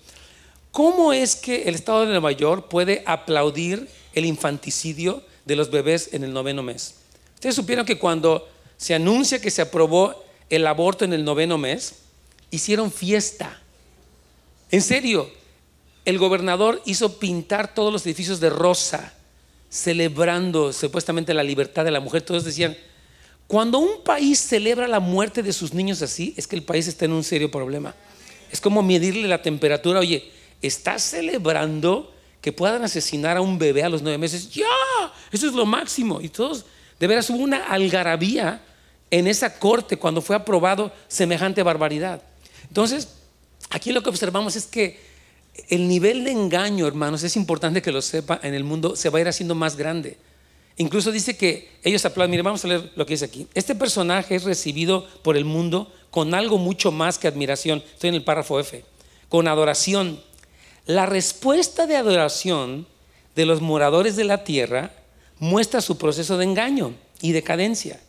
¿cómo 0.72 1.12
es 1.12 1.36
que 1.36 1.64
el 1.64 1.74
Estado 1.74 2.02
de 2.02 2.12
Nueva 2.12 2.32
York 2.32 2.68
puede 2.70 3.02
aplaudir 3.08 3.90
el 4.14 4.26
infanticidio 4.26 5.24
de 5.46 5.56
los 5.56 5.72
bebés 5.72 6.14
en 6.14 6.24
el 6.24 6.32
noveno 6.32 6.62
mes? 6.62 6.94
Ustedes 7.34 7.56
supieron 7.56 7.84
que 7.84 7.98
cuando 7.98 8.48
se 8.78 8.94
anuncia 8.94 9.42
que 9.42 9.50
se 9.50 9.64
aprobó 9.64 10.24
el 10.52 10.68
aborto 10.68 11.04
en 11.04 11.14
el 11.14 11.26
noveno 11.26 11.58
mes, 11.58 11.96
hicieron 12.52 12.92
fiesta 12.92 13.60
en 14.72 14.82
serio, 14.82 15.30
el 16.06 16.18
gobernador 16.18 16.82
hizo 16.86 17.18
pintar 17.18 17.74
todos 17.74 17.92
los 17.92 18.06
edificios 18.06 18.40
de 18.40 18.50
rosa, 18.50 19.14
celebrando 19.70 20.72
supuestamente 20.72 21.34
la 21.34 21.44
libertad 21.44 21.84
de 21.84 21.92
la 21.92 22.00
mujer. 22.00 22.22
Todos 22.22 22.44
decían, 22.44 22.78
cuando 23.48 23.80
un 23.80 24.04
país 24.04 24.40
celebra 24.40 24.88
la 24.88 25.00
muerte 25.00 25.44
de 25.44 25.54
sus 25.54 25.74
niños 25.74 26.02
así, 26.02 26.34
es 26.38 26.48
que 26.48 26.56
el 26.56 26.64
país 26.64 26.88
está 26.88 27.06
en 27.06 27.12
un 27.12 27.24
serio 27.24 27.52
problema. 27.52 27.96
Es 28.52 28.62
como 28.62 28.82
medirle 28.82 29.28
la 29.28 29.42
temperatura. 29.42 30.00
Oye, 30.00 30.32
¿estás 30.62 31.04
celebrando 31.04 32.14
que 32.42 32.52
puedan 32.52 32.84
asesinar 32.84 33.38
a 33.38 33.42
un 33.42 33.58
bebé 33.58 33.84
a 33.84 33.90
los 33.90 34.02
nueve 34.02 34.18
meses? 34.18 34.50
Ya, 34.52 34.66
eso 35.32 35.48
es 35.48 35.54
lo 35.54 35.66
máximo. 35.66 36.22
Y 36.22 36.30
todos, 36.30 36.66
de 37.00 37.08
veras, 37.08 37.30
hubo 37.30 37.44
una 37.44 37.66
algarabía 37.66 38.64
en 39.12 39.28
esa 39.28 39.60
corte 39.60 39.98
cuando 39.98 40.22
fue 40.22 40.36
aprobado 40.36 40.92
semejante 41.08 41.64
barbaridad. 41.64 42.22
Entonces, 42.68 43.10
Aquí 43.70 43.92
lo 43.92 44.02
que 44.04 44.10
observamos 44.10 44.56
es 44.56 44.66
que 44.66 45.00
el 45.70 45.88
nivel 45.88 46.24
de 46.24 46.32
engaño, 46.32 46.88
hermanos, 46.88 47.24
es 47.24 47.36
importante 47.36 47.82
que 47.82 47.92
lo 47.92 48.02
sepa 48.02 48.40
en 48.44 48.54
el 48.54 48.64
mundo, 48.64 48.96
se 48.96 49.10
va 49.10 49.20
a 49.20 49.22
ir 49.22 49.28
haciendo 49.28 49.56
más 49.56 49.76
grande. 49.76 50.18
Incluso 50.78 51.12
dice 51.12 51.38
que 51.38 51.70
ellos 51.84 52.04
aplauden. 52.06 52.32
Mire, 52.32 52.44
vamos 52.44 52.66
a 52.66 52.68
leer 52.68 52.92
lo 52.96 53.06
que 53.06 53.14
dice 53.14 53.26
aquí. 53.26 53.48
Este 53.54 53.76
personaje 53.76 54.36
es 54.36 54.44
recibido 54.44 55.08
por 55.24 55.38
el 55.38 55.46
mundo 55.46 55.92
con 56.12 56.34
algo 56.34 56.58
mucho 56.58 56.92
más 56.92 57.18
que 57.18 57.28
admiración. 57.28 57.82
Estoy 57.94 58.10
en 58.10 58.16
el 58.16 58.24
párrafo 58.24 58.60
F. 58.60 58.84
Con 59.30 59.48
adoración. 59.48 60.22
La 60.86 61.06
respuesta 61.06 61.88
de 61.88 61.96
adoración 61.96 62.88
de 63.36 63.46
los 63.46 63.62
moradores 63.62 64.16
de 64.16 64.26
la 64.26 64.44
tierra 64.44 64.92
muestra 65.40 65.82
su 65.82 65.98
proceso 65.98 66.38
de 66.38 66.46
engaño 66.46 66.94
y 67.22 67.32
decadencia. 67.32 68.00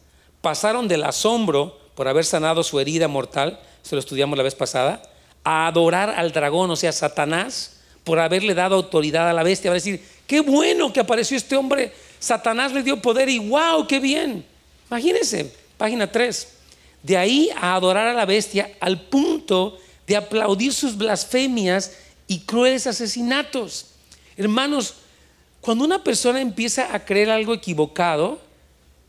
Pasaron 0.41 0.89
del 0.89 1.05
asombro 1.05 1.79
por 1.95 2.09
haber 2.09 2.25
sanado 2.25 2.63
su 2.63 2.79
herida 2.79 3.09
mortal, 3.09 3.61
se 3.83 3.95
lo 3.95 4.01
estudiamos 4.01 4.37
la 4.37 4.45
vez 4.45 4.55
pasada, 4.55 5.03
a 5.47 5.69
adorar 5.69 6.11
al 6.11 6.33
dragón, 6.33 6.73
o 6.73 6.75
sea, 6.75 6.91
Satanás, 6.91 7.77
por 8.03 8.19
haberle 8.19 8.53
dado 8.53 8.75
autoridad 8.75 9.31
a 9.31 9.33
la 9.33 9.45
bestia. 9.45 9.71
Va 9.71 9.75
a 9.75 9.79
decir, 9.79 10.05
qué 10.27 10.41
bueno 10.41 10.93
que 10.93 10.99
apareció 10.99 11.37
este 11.37 11.55
hombre. 11.55 11.93
Satanás 12.19 12.73
le 12.73 12.83
dio 12.83 13.01
poder 13.01 13.29
y 13.29 13.39
wow, 13.39 13.87
qué 13.87 14.01
bien. 14.01 14.45
Imagínense, 14.91 15.55
página 15.79 16.11
3. 16.11 16.49
De 17.01 17.17
ahí 17.17 17.49
a 17.57 17.77
adorar 17.77 18.09
a 18.09 18.13
la 18.13 18.25
bestia 18.25 18.73
al 18.81 19.03
punto 19.03 19.79
de 20.09 20.17
aplaudir 20.17 20.73
sus 20.75 20.97
blasfemias 20.97 21.93
y 22.27 22.41
crueles 22.41 22.89
asesinatos. 22.89 23.87
Hermanos, 24.37 24.95
cuando 25.61 25.85
una 25.85 26.03
persona 26.03 26.41
empieza 26.41 26.93
a 26.93 27.05
creer 27.05 27.31
algo 27.31 27.55
equivocado, 27.55 28.41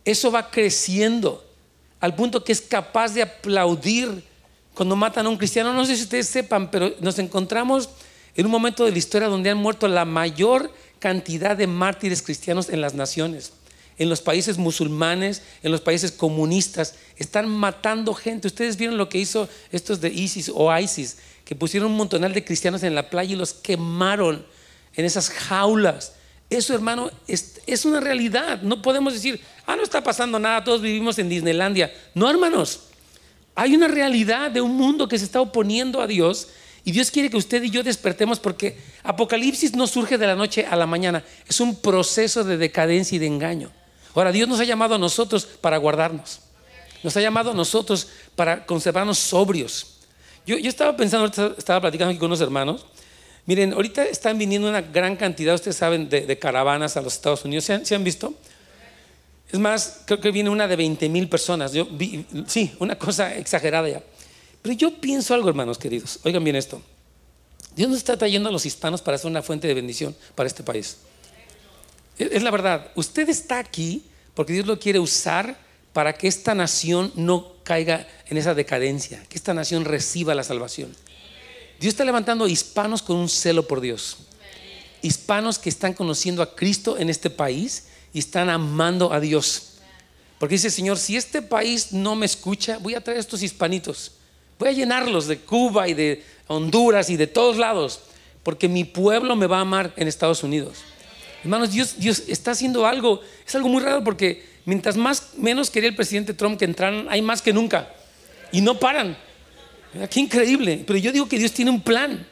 eso 0.05 0.31
va 0.31 0.51
creciendo 0.51 1.43
al 1.99 2.13
punto 2.13 2.43
que 2.43 2.51
es 2.51 2.61
capaz 2.61 3.15
de 3.15 3.23
aplaudir 3.23 4.23
cuando 4.77 4.95
matan 4.95 5.25
a 5.25 5.29
un 5.29 5.37
cristiano. 5.37 5.73
No 5.73 5.85
sé 5.85 5.97
si 5.97 6.03
ustedes 6.03 6.27
sepan, 6.27 6.69
pero 6.69 6.93
nos 7.01 7.17
encontramos 7.17 7.89
en 8.35 8.45
un 8.45 8.51
momento 8.51 8.85
de 8.85 8.91
la 8.91 8.97
historia 8.99 9.27
donde 9.27 9.49
han 9.49 9.57
muerto 9.57 9.87
la 9.87 10.05
mayor 10.05 10.71
cantidad 10.99 11.57
de 11.57 11.65
mártires 11.65 12.21
cristianos 12.21 12.69
en 12.69 12.79
las 12.79 12.93
naciones. 12.93 13.53
En 13.97 14.07
los 14.07 14.21
países 14.21 14.59
musulmanes, 14.59 15.41
en 15.63 15.71
los 15.71 15.81
países 15.81 16.11
comunistas, 16.11 16.93
están 17.15 17.49
matando 17.49 18.13
gente. 18.13 18.47
Ustedes 18.47 18.77
vieron 18.77 18.97
lo 18.97 19.09
que 19.09 19.17
hizo 19.17 19.49
estos 19.71 19.99
de 19.99 20.09
ISIS 20.09 20.51
o 20.53 20.75
ISIS, 20.77 21.17
que 21.43 21.55
pusieron 21.55 21.89
un 21.89 21.97
montonal 21.97 22.33
de 22.33 22.45
cristianos 22.45 22.83
en 22.83 22.93
la 22.93 23.09
playa 23.09 23.33
y 23.33 23.35
los 23.35 23.53
quemaron 23.53 24.45
en 24.95 25.05
esas 25.05 25.31
jaulas. 25.31 26.13
Eso, 26.51 26.75
hermano, 26.75 27.09
es, 27.27 27.61
es, 27.65 27.83
una 27.83 27.99
realidad. 27.99 28.61
No 28.61 28.83
podemos 28.83 29.13
decir, 29.13 29.41
ah, 29.65 29.75
no 29.75 29.81
está 29.81 30.03
pasando 30.03 30.37
nada, 30.37 30.63
todos 30.63 30.83
vivimos 30.83 31.17
en 31.17 31.29
Disneylandia. 31.29 31.91
No, 32.13 32.29
hermanos, 32.29 32.86
hay 33.57 33.75
una 33.75 33.87
realidad 33.87 34.51
de 34.51 34.61
un 34.61 34.77
mundo 34.77 35.07
que 35.07 35.17
se 35.17 35.25
está 35.25 35.41
oponiendo 35.41 35.99
a 35.99 36.05
Dios 36.05 36.49
y 36.85 36.91
Dios 36.91 37.09
quiere 37.09 37.31
que 37.31 37.37
usted 37.37 37.63
y 37.63 37.71
yo 37.71 37.81
despertemos 37.81 38.39
porque 38.39 38.77
Apocalipsis 39.01 39.75
no 39.75 39.87
surge 39.87 40.19
de 40.19 40.27
la 40.27 40.35
noche 40.35 40.67
a 40.67 40.75
la 40.75 40.85
mañana, 40.85 41.23
es 41.47 41.59
un 41.59 41.75
proceso 41.75 42.43
de 42.43 42.57
decadencia 42.57 43.15
y 43.15 43.19
de 43.19 43.25
engaño. 43.25 43.71
Ahora, 44.13 44.31
Dios 44.31 44.47
nos 44.47 44.59
ha 44.59 44.63
llamado 44.63 44.93
a 44.93 44.97
nosotros 44.99 45.45
para 45.45 45.77
guardarnos. 45.77 46.39
Nos 47.01 47.17
ha 47.17 47.21
llamado 47.21 47.51
a 47.51 47.53
nosotros 47.55 48.07
para 48.35 48.63
conservarnos 48.63 49.17
sobrios. 49.17 49.97
Yo, 50.45 50.57
yo 50.59 50.69
estaba 50.69 50.95
pensando, 50.95 51.25
estaba 51.57 51.81
platicando 51.81 52.11
aquí 52.11 52.19
con 52.19 52.27
unos 52.27 52.41
hermanos. 52.41 52.85
Miren, 53.47 53.73
ahorita 53.73 54.05
están 54.05 54.37
viniendo 54.37 54.69
una 54.69 54.81
gran 54.81 55.15
cantidad, 55.15 55.55
ustedes 55.55 55.77
saben, 55.77 56.09
de, 56.09 56.37
caravanas 56.37 56.95
a 56.95 57.01
los 57.01 57.13
Estados 57.13 57.43
Unidos. 57.43 57.65
¿Se 57.65 57.73
han, 57.73 57.85
¿Se 57.87 57.95
han, 57.95 58.03
visto? 58.03 58.35
Es 59.49 59.59
más, 59.59 60.01
creo 60.05 60.19
que 60.19 60.31
viene 60.31 60.49
una 60.49 60.67
de 60.67 60.75
20 60.75 61.07
mil 61.09 61.29
personas. 61.29 61.71
Yo 61.71 61.85
vi, 61.85 62.25
sí, 62.47 62.73
una 62.79 62.97
cosa 62.97 63.35
exagerada 63.35 63.87
ya. 63.87 64.03
Pero 64.61 64.75
yo 64.75 64.99
pienso 64.99 65.33
algo, 65.33 65.49
hermanos 65.49 65.77
queridos. 65.77 66.19
Oigan 66.23 66.43
bien 66.43 66.55
esto. 66.55 66.81
Dios 67.75 67.89
nos 67.89 67.99
está 67.99 68.17
trayendo 68.17 68.49
a 68.49 68.51
los 68.51 68.65
hispanos 68.65 69.01
para 69.01 69.17
ser 69.17 69.29
una 69.29 69.41
fuente 69.41 69.67
de 69.67 69.73
bendición 69.73 70.15
para 70.35 70.47
este 70.47 70.63
país. 70.63 70.97
Es 72.17 72.41
la 72.41 72.51
verdad. 72.51 72.91
Usted 72.95 73.29
está 73.29 73.59
aquí 73.59 74.03
porque 74.33 74.53
Dios 74.53 74.65
lo 74.65 74.79
quiere 74.79 74.99
usar 74.99 75.57
para 75.93 76.13
que 76.13 76.27
esta 76.27 76.53
nación 76.53 77.11
no 77.15 77.53
caiga 77.63 78.07
en 78.27 78.37
esa 78.37 78.53
decadencia, 78.53 79.23
que 79.29 79.37
esta 79.37 79.53
nación 79.53 79.85
reciba 79.85 80.35
la 80.35 80.43
salvación. 80.43 80.95
Dios 81.79 81.93
está 81.93 82.05
levantando 82.05 82.47
hispanos 82.47 83.01
con 83.01 83.15
un 83.15 83.29
celo 83.29 83.67
por 83.67 83.81
Dios. 83.81 84.17
Hispanos 85.01 85.59
que 85.59 85.69
están 85.69 85.93
conociendo 85.93 86.41
a 86.41 86.55
Cristo 86.55 86.97
en 86.97 87.09
este 87.09 87.29
país 87.29 87.85
y 88.13 88.19
están 88.19 88.49
amando 88.49 89.11
a 89.11 89.19
Dios. 89.19 89.79
Porque 90.39 90.55
dice, 90.55 90.69
Señor, 90.69 90.97
si 90.97 91.15
este 91.15 91.41
país 91.41 91.91
no 91.91 92.15
me 92.15 92.25
escucha, 92.25 92.77
voy 92.77 92.95
a 92.95 93.01
traer 93.01 93.17
a 93.17 93.21
estos 93.21 93.41
hispanitos. 93.41 94.11
Voy 94.59 94.69
a 94.69 94.71
llenarlos 94.71 95.27
de 95.27 95.39
Cuba 95.39 95.87
y 95.87 95.93
de 95.93 96.23
Honduras 96.47 97.09
y 97.09 97.17
de 97.17 97.27
todos 97.27 97.57
lados, 97.57 98.01
porque 98.43 98.67
mi 98.67 98.83
pueblo 98.83 99.35
me 99.35 99.47
va 99.47 99.57
a 99.57 99.61
amar 99.61 99.93
en 99.97 100.07
Estados 100.07 100.43
Unidos. 100.43 100.77
Hermanos, 101.43 101.71
Dios, 101.71 101.95
Dios 101.97 102.23
está 102.27 102.51
haciendo 102.51 102.85
algo, 102.85 103.21
es 103.45 103.55
algo 103.55 103.69
muy 103.69 103.81
raro 103.81 104.03
porque 104.03 104.45
mientras 104.65 104.97
más 104.97 105.33
menos 105.37 105.69
quería 105.69 105.89
el 105.89 105.95
presidente 105.95 106.33
Trump 106.33 106.57
que 106.57 106.65
entraran, 106.65 107.07
hay 107.09 107.21
más 107.21 107.41
que 107.41 107.53
nunca. 107.53 107.93
Y 108.51 108.61
no 108.61 108.79
paran. 108.79 109.17
Qué 110.09 110.19
increíble. 110.19 110.83
Pero 110.85 110.99
yo 110.99 111.11
digo 111.11 111.27
que 111.27 111.37
Dios 111.37 111.51
tiene 111.51 111.71
un 111.71 111.81
plan 111.81 112.27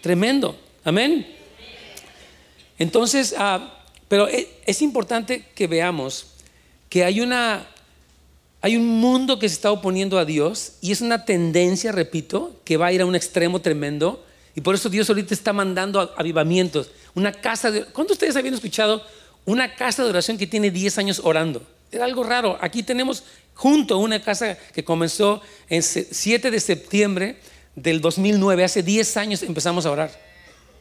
tremendo. 0.00 0.58
Amén. 0.84 1.26
Entonces, 2.78 3.34
ah, 3.38 3.83
pero 4.08 4.28
e, 4.28 4.48
es 4.66 4.82
importante 4.82 5.44
que 5.54 5.66
veamos 5.66 6.26
que 6.88 7.04
hay 7.04 7.20
una 7.20 7.66
hay 8.64 8.78
un 8.78 8.98
mundo 8.98 9.38
que 9.38 9.46
se 9.46 9.56
está 9.56 9.70
oponiendo 9.70 10.18
a 10.18 10.24
Dios 10.24 10.76
y 10.80 10.90
es 10.90 11.02
una 11.02 11.26
tendencia, 11.26 11.92
repito, 11.92 12.58
que 12.64 12.78
va 12.78 12.86
a 12.86 12.92
ir 12.94 13.02
a 13.02 13.04
un 13.04 13.14
extremo 13.14 13.60
tremendo. 13.60 14.24
Y 14.54 14.62
por 14.62 14.74
eso 14.74 14.88
Dios 14.88 15.06
ahorita 15.10 15.34
está 15.34 15.52
mandando 15.52 16.14
avivamientos. 16.16 16.90
Una 17.14 17.30
casa 17.30 17.70
de... 17.70 17.84
¿Cuántos 17.84 18.06
de 18.06 18.24
ustedes 18.24 18.36
habían 18.36 18.54
escuchado 18.54 19.02
una 19.44 19.74
casa 19.74 20.02
de 20.02 20.08
oración 20.08 20.38
que 20.38 20.46
tiene 20.46 20.70
10 20.70 20.96
años 20.96 21.20
orando? 21.22 21.62
Era 21.92 22.06
algo 22.06 22.22
raro. 22.24 22.56
Aquí 22.58 22.82
tenemos 22.82 23.24
junto 23.52 23.98
una 23.98 24.22
casa 24.22 24.56
que 24.72 24.82
comenzó 24.82 25.42
en 25.68 25.82
7 25.82 26.50
de 26.50 26.58
septiembre 26.58 27.36
del 27.76 28.00
2009. 28.00 28.64
Hace 28.64 28.82
10 28.82 29.16
años 29.18 29.42
empezamos 29.42 29.84
a 29.84 29.90
orar. 29.90 30.10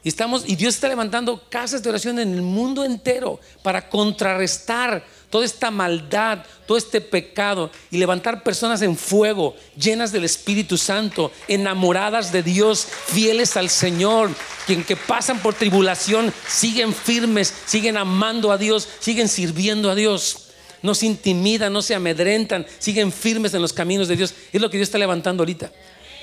Y, 0.04 0.10
estamos, 0.10 0.44
y 0.46 0.56
Dios 0.58 0.76
está 0.76 0.90
levantando 0.90 1.42
casas 1.50 1.82
de 1.82 1.90
oración 1.90 2.20
en 2.20 2.34
el 2.34 2.42
mundo 2.42 2.84
entero 2.84 3.40
para 3.62 3.88
contrarrestar 3.88 5.06
toda 5.30 5.46
esta 5.46 5.72
maldad, 5.72 6.40
todo 6.68 6.78
este 6.78 7.02
pecado 7.02 7.72
y 7.90 7.98
levantar 7.98 8.44
personas 8.44 8.82
en 8.82 8.98
fuego, 8.98 9.56
llenas 9.78 10.12
del 10.12 10.26
Espíritu 10.26 10.78
Santo, 10.78 11.32
enamoradas 11.48 12.32
de 12.32 12.44
Dios, 12.44 12.86
fieles 13.08 13.56
al 13.56 13.70
Señor, 13.70 14.30
quien 14.68 14.84
que 14.84 14.96
pasan 14.98 15.40
por 15.40 15.54
tribulación 15.54 16.34
siguen 16.48 16.94
firmes, 16.94 17.54
siguen 17.66 17.98
amando 17.98 18.52
a 18.52 18.58
Dios, 18.58 18.88
siguen 19.00 19.30
sirviendo 19.30 19.90
a 19.90 19.96
Dios. 19.96 20.50
No 20.84 20.94
se 20.94 21.06
intimidan, 21.06 21.72
no 21.72 21.82
se 21.82 21.96
amedrentan, 21.96 22.68
siguen 22.78 23.14
firmes 23.14 23.54
en 23.54 23.62
los 23.62 23.72
caminos 23.72 24.10
de 24.10 24.18
Dios. 24.18 24.36
Es 24.52 24.62
lo 24.62 24.70
que 24.70 24.78
Dios 24.78 24.90
está 24.90 24.98
levantando 24.98 25.42
ahorita. 25.42 25.72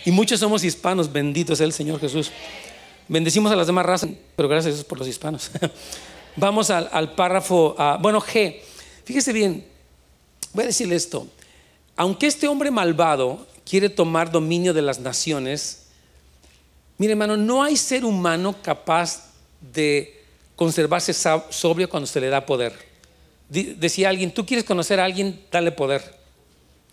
Y 0.05 0.11
muchos 0.11 0.39
somos 0.39 0.65
hispanos, 0.65 1.11
bendito 1.11 1.57
sea 1.57 1.67
el 1.67 1.73
Señor 1.73 1.99
Jesús. 1.99 2.31
Bendecimos 3.11 3.51
a 3.51 3.57
las 3.57 3.67
demás 3.67 3.85
razas, 3.85 4.09
pero 4.37 4.49
gracias 4.49 4.73
a 4.73 4.75
Dios 4.77 4.85
por 4.85 4.97
los 4.97 5.09
hispanos. 5.09 5.51
Vamos 6.37 6.71
al, 6.71 7.13
párrafo, 7.17 7.75
bueno, 7.99 8.21
G. 8.21 8.61
Fíjese 9.05 9.33
bien, 9.33 9.67
voy 10.53 10.63
a 10.63 10.67
decirle 10.69 10.95
esto. 10.95 11.27
Aunque 11.97 12.29
este 12.29 12.47
hombre 12.47 12.71
malvado 12.71 13.49
quiere 13.69 13.89
tomar 13.89 14.31
dominio 14.31 14.73
de 14.73 14.83
las 14.83 15.01
naciones, 15.01 15.87
mire 16.99 17.15
hermano, 17.15 17.37
no 17.37 17.65
hay 17.65 17.77
ser 17.77 18.05
humano 18.05 18.55
capaz 18.63 19.33
de 19.61 20.23
conservarse 20.55 21.13
sobrio 21.13 21.91
cuando 21.91 22.07
se 22.07 22.21
le 22.21 22.29
da 22.29 22.47
poder. 22.47 22.75
Decía 23.49 24.11
alguien, 24.11 24.33
tú 24.33 24.47
quieres 24.47 24.65
conocer 24.65 25.01
a 25.01 25.05
alguien, 25.05 25.47
dale 25.51 25.73
poder 25.73 26.17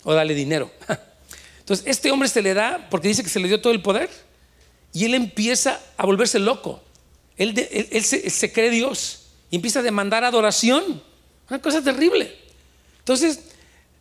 o 0.02 0.14
dale 0.14 0.34
dinero. 0.34 0.68
Entonces, 1.60 1.86
este 1.86 2.10
hombre 2.10 2.28
se 2.28 2.42
le 2.42 2.54
da 2.54 2.88
porque 2.90 3.06
dice 3.06 3.22
que 3.22 3.28
se 3.28 3.38
le 3.38 3.46
dio 3.46 3.60
todo 3.60 3.72
el 3.72 3.82
poder 3.82 4.10
y 4.92 5.04
él 5.04 5.14
empieza 5.14 5.80
a 5.96 6.06
volverse 6.06 6.38
loco. 6.38 6.82
Él, 7.36 7.54
se, 8.02 8.52
cree 8.52 8.70
Dios 8.70 9.26
y 9.50 9.56
empieza 9.56 9.80
a 9.80 9.82
demandar 9.82 10.24
adoración. 10.24 11.02
Una 11.48 11.60
cosa 11.60 11.82
terrible. 11.82 12.34
Entonces, 12.98 13.40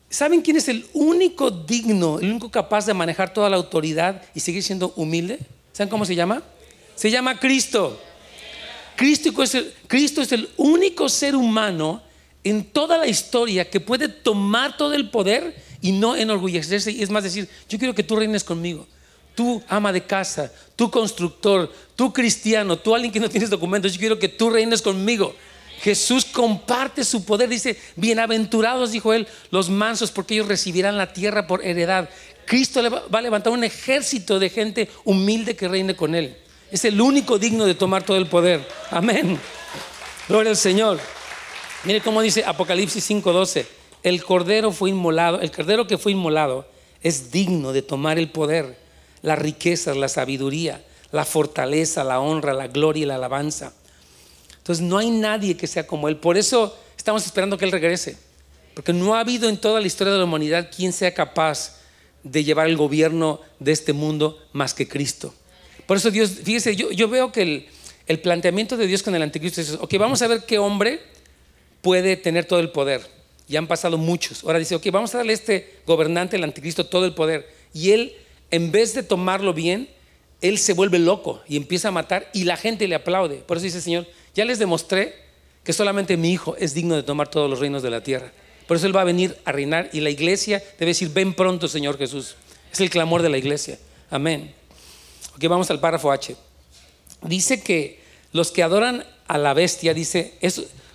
¿saben 0.10 0.42
quién 0.42 0.58
es 0.58 0.68
el 0.68 0.88
único 0.94 1.52
digno, 1.52 2.20
el 2.20 2.32
único 2.32 2.50
capaz 2.50 2.86
de 2.86 2.94
manejar 2.94 3.34
toda 3.34 3.50
la 3.50 3.58
autoridad 3.58 4.24
y 4.34 4.40
seguir 4.40 4.64
siendo 4.64 4.92
humilde? 4.96 5.40
¿Saben 5.72 5.90
cómo 5.90 6.06
se 6.06 6.16
llama? 6.16 6.42
Se 6.96 7.12
llama 7.12 7.40
Cristo. 7.40 8.02
Cristo 8.96 9.44
es 9.44 9.54
el, 9.54 9.74
Cristo 9.88 10.24
es 10.24 10.32
el 10.32 10.50
único 10.58 11.08
ser 11.08 11.36
humano 11.36 12.02
en 12.44 12.64
toda 12.64 12.98
la 12.98 13.08
historia 13.08 13.70
que 13.70 13.80
puede 13.80 14.10
tomar 14.10 14.76
todo 14.76 14.94
el 14.94 15.10
poder 15.12 15.56
y 15.82 15.92
no 15.92 16.16
enorgullecerse. 16.16 16.92
Y 16.92 17.04
es 17.04 17.12
más 17.12 17.24
decir, 17.24 17.48
yo 17.70 17.78
quiero 17.78 17.94
que 17.94 18.04
tú 18.04 18.16
reines 18.16 18.44
conmigo. 18.44 18.88
Tú 19.38 19.62
ama 19.68 19.94
de 19.94 20.02
casa, 20.02 20.52
tú 20.76 20.90
constructor, 20.90 21.72
tú 21.96 22.12
cristiano, 22.12 22.76
tú 22.76 22.96
alguien 22.96 23.14
que 23.14 23.20
no 23.20 23.30
tienes 23.30 23.52
documentos, 23.52 23.94
yo 23.94 24.00
quiero 24.00 24.18
que 24.18 24.30
tú 24.30 24.50
reines 24.50 24.82
conmigo. 24.82 25.36
Jesús 25.80 26.26
comparte 26.26 27.04
su 27.04 27.24
poder. 27.24 27.48
Dice, 27.48 27.80
bienaventurados, 27.96 28.94
dijo 28.94 29.14
él, 29.14 29.28
los 29.52 29.70
mansos, 29.70 30.10
porque 30.10 30.34
ellos 30.34 30.48
recibirán 30.48 30.98
la 30.98 31.14
tierra 31.14 31.46
por 31.46 31.64
heredad. 31.64 32.10
Cristo 32.46 32.82
va 32.90 33.20
a 33.20 33.22
levantar 33.22 33.54
un 33.54 33.64
ejército 33.64 34.40
de 34.40 34.50
gente 34.50 34.90
humilde 35.04 35.56
que 35.56 35.68
reine 35.68 35.96
con 35.96 36.16
él. 36.16 36.36
Es 36.72 36.84
el 36.84 37.00
único 37.00 37.38
digno 37.38 37.66
de 37.66 37.76
tomar 37.76 38.02
todo 38.02 38.18
el 38.18 38.26
poder. 38.26 38.68
Amén. 38.90 39.40
Gloria 40.28 40.50
al 40.50 40.58
Señor. 40.58 41.00
Mire 41.84 42.02
cómo 42.02 42.24
dice 42.24 42.44
Apocalipsis 42.44 43.08
5:12. 43.08 43.68
El 44.02 44.24
cordero 44.24 44.72
fue 44.72 44.90
inmolado, 44.90 45.42
el 45.42 45.52
cordero 45.52 45.86
que 45.86 46.00
fue 46.00 46.14
inmolado 46.14 46.68
es 47.04 47.30
digno 47.32 47.72
de 47.72 47.84
tomar 47.84 48.18
el 48.18 48.30
poder, 48.30 48.87
las 49.22 49.40
riquezas, 49.40 49.98
la 49.98 50.08
sabiduría, 50.08 50.84
la 51.12 51.26
fortaleza, 51.26 52.04
la 52.04 52.20
honra, 52.20 52.54
la 52.54 52.68
gloria 52.68 53.04
y 53.04 53.06
la 53.06 53.16
alabanza. 53.16 53.74
Entonces 54.58 54.84
no 54.86 54.98
hay 54.98 55.10
nadie 55.10 55.56
que 55.56 55.68
sea 55.68 55.88
como 55.88 56.08
Él. 56.10 56.18
Por 56.18 56.38
eso 56.38 56.78
estamos 56.98 57.26
esperando 57.26 57.58
que 57.58 57.66
Él 57.66 57.72
regrese. 57.72 58.18
Porque 58.74 58.94
no 58.94 59.16
ha 59.16 59.22
habido 59.22 59.50
en 59.50 59.58
toda 59.58 59.80
la 59.80 59.88
historia 59.88 60.14
de 60.14 60.20
la 60.20 60.26
humanidad 60.26 60.70
quien 60.76 60.94
sea 60.94 61.14
capaz 61.14 61.78
de 62.24 62.44
llevar 62.44 62.68
el 62.68 62.78
gobierno 62.78 63.40
de 63.60 63.72
este 63.72 63.94
mundo 63.94 64.38
más 64.54 64.74
que 64.74 64.88
Cristo. 64.88 65.34
Por 65.86 65.98
eso 65.98 66.12
Dios, 66.12 66.32
fíjese, 66.44 66.76
yo, 66.76 67.08
veo 67.08 67.32
que 67.32 67.66
el, 68.06 68.20
planteamiento 68.20 68.78
de 68.78 68.88
Dios 68.88 69.04
con 69.04 69.16
el 69.16 69.22
anticristo 69.22 69.62
es, 69.62 69.72
ok, 69.80 69.98
vamos 69.98 70.22
a 70.22 70.28
ver 70.28 70.44
qué 70.46 70.60
hombre 70.60 71.02
puede 71.82 72.18
tener 72.18 72.46
todo 72.46 72.60
el 72.60 72.72
poder. 72.72 73.02
Ya 73.48 73.60
han 73.60 73.68
pasado 73.68 73.98
muchos. 73.98 74.44
Ahora 74.44 74.60
dice, 74.60 74.76
ok, 74.76 74.86
vamos 74.92 75.16
a 75.16 75.20
darle 75.20 75.32
a 75.32 75.36
este 75.36 75.80
gobernante, 75.86 76.36
el 76.36 76.44
anticristo, 76.44 76.86
todo 76.86 77.06
el 77.06 77.14
poder. 77.14 77.50
Y 77.74 77.92
él, 77.92 78.14
en 78.52 78.72
vez 78.72 78.94
de 78.94 79.04
tomarlo 79.04 79.54
bien, 79.54 79.90
él 80.42 80.58
se 80.58 80.74
vuelve 80.74 81.00
loco 81.00 81.42
y 81.48 81.58
empieza 81.58 81.88
a 81.90 81.92
matar 81.92 82.30
y 82.34 82.44
la 82.44 82.58
gente 82.58 82.88
le 82.88 82.96
aplaude. 82.96 83.38
Por 83.38 83.58
eso 83.58 83.66
dice, 83.66 83.82
Señor, 83.82 84.08
ya 84.36 84.46
les 84.46 84.60
demostré 84.60 85.16
que 85.64 85.74
solamente 85.74 86.16
mi 86.16 86.32
Hijo 86.32 86.56
es 86.58 86.74
digno 86.74 86.96
de 86.96 87.04
tomar 87.04 87.28
todos 87.28 87.50
los 87.50 87.60
reinos 87.60 87.84
de 87.84 87.90
la 87.90 88.04
tierra. 88.04 88.32
Por 88.68 88.78
eso 88.78 88.86
Él 88.86 88.96
va 88.96 89.02
a 89.02 89.06
venir 89.06 89.38
a 89.46 89.52
reinar 89.52 89.90
y 89.94 90.02
la 90.02 90.10
iglesia 90.10 90.64
debe 90.78 90.92
decir, 90.92 91.10
ven 91.10 91.34
pronto 91.34 91.68
Señor 91.68 91.98
Jesús. 91.98 92.36
Es 92.72 92.80
el 92.80 92.90
clamor 92.90 93.22
de 93.22 93.30
la 93.30 93.38
iglesia. 93.38 93.80
Amén. 94.10 94.54
Ok, 95.36 95.46
vamos 95.48 95.70
al 95.72 95.80
párrafo 95.80 96.12
H. 96.12 96.36
Dice 97.24 97.62
que 97.62 98.00
los 98.32 98.52
que 98.52 98.64
adoran 98.64 99.06
a 99.28 99.38
la 99.38 99.54
bestia, 99.54 99.94
dice, 99.94 100.34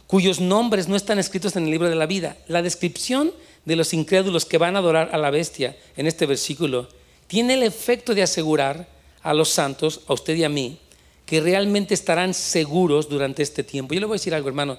cuyos 0.07 0.41
nombres 0.41 0.89
no 0.89 0.97
están 0.97 1.19
escritos 1.19 1.57
en 1.57 1.65
el 1.65 1.71
libro 1.71 1.89
de 1.89 1.97
la 1.97 2.07
vida. 2.07 2.37
La 2.47 2.63
descripción 2.63 3.33
de 3.65 3.77
los 3.77 3.95
incrédulos 3.95 4.45
que 4.45 4.59
van 4.59 4.77
a 4.77 4.81
adorar 4.81 5.11
a 5.13 5.19
la 5.19 5.31
bestia 5.31 5.77
en 5.97 6.07
este 6.07 6.27
versículo 6.27 6.89
tiene 7.33 7.55
el 7.55 7.63
efecto 7.63 8.15
de 8.15 8.23
asegurar 8.23 8.87
a 9.23 9.33
los 9.33 9.49
santos, 9.49 10.03
a 10.07 10.13
usted 10.13 10.37
y 10.37 10.45
a 10.45 10.51
mí, 10.51 10.79
que 11.25 11.41
realmente 11.41 11.95
estarán 11.95 12.35
seguros 12.35 13.09
durante 13.09 13.43
este 13.43 13.65
tiempo. 13.65 13.95
Yo 13.95 14.01
le 14.01 14.07
voy 14.07 14.17
a 14.17 14.21
decir 14.21 14.35
algo, 14.35 14.49
hermano. 14.49 14.79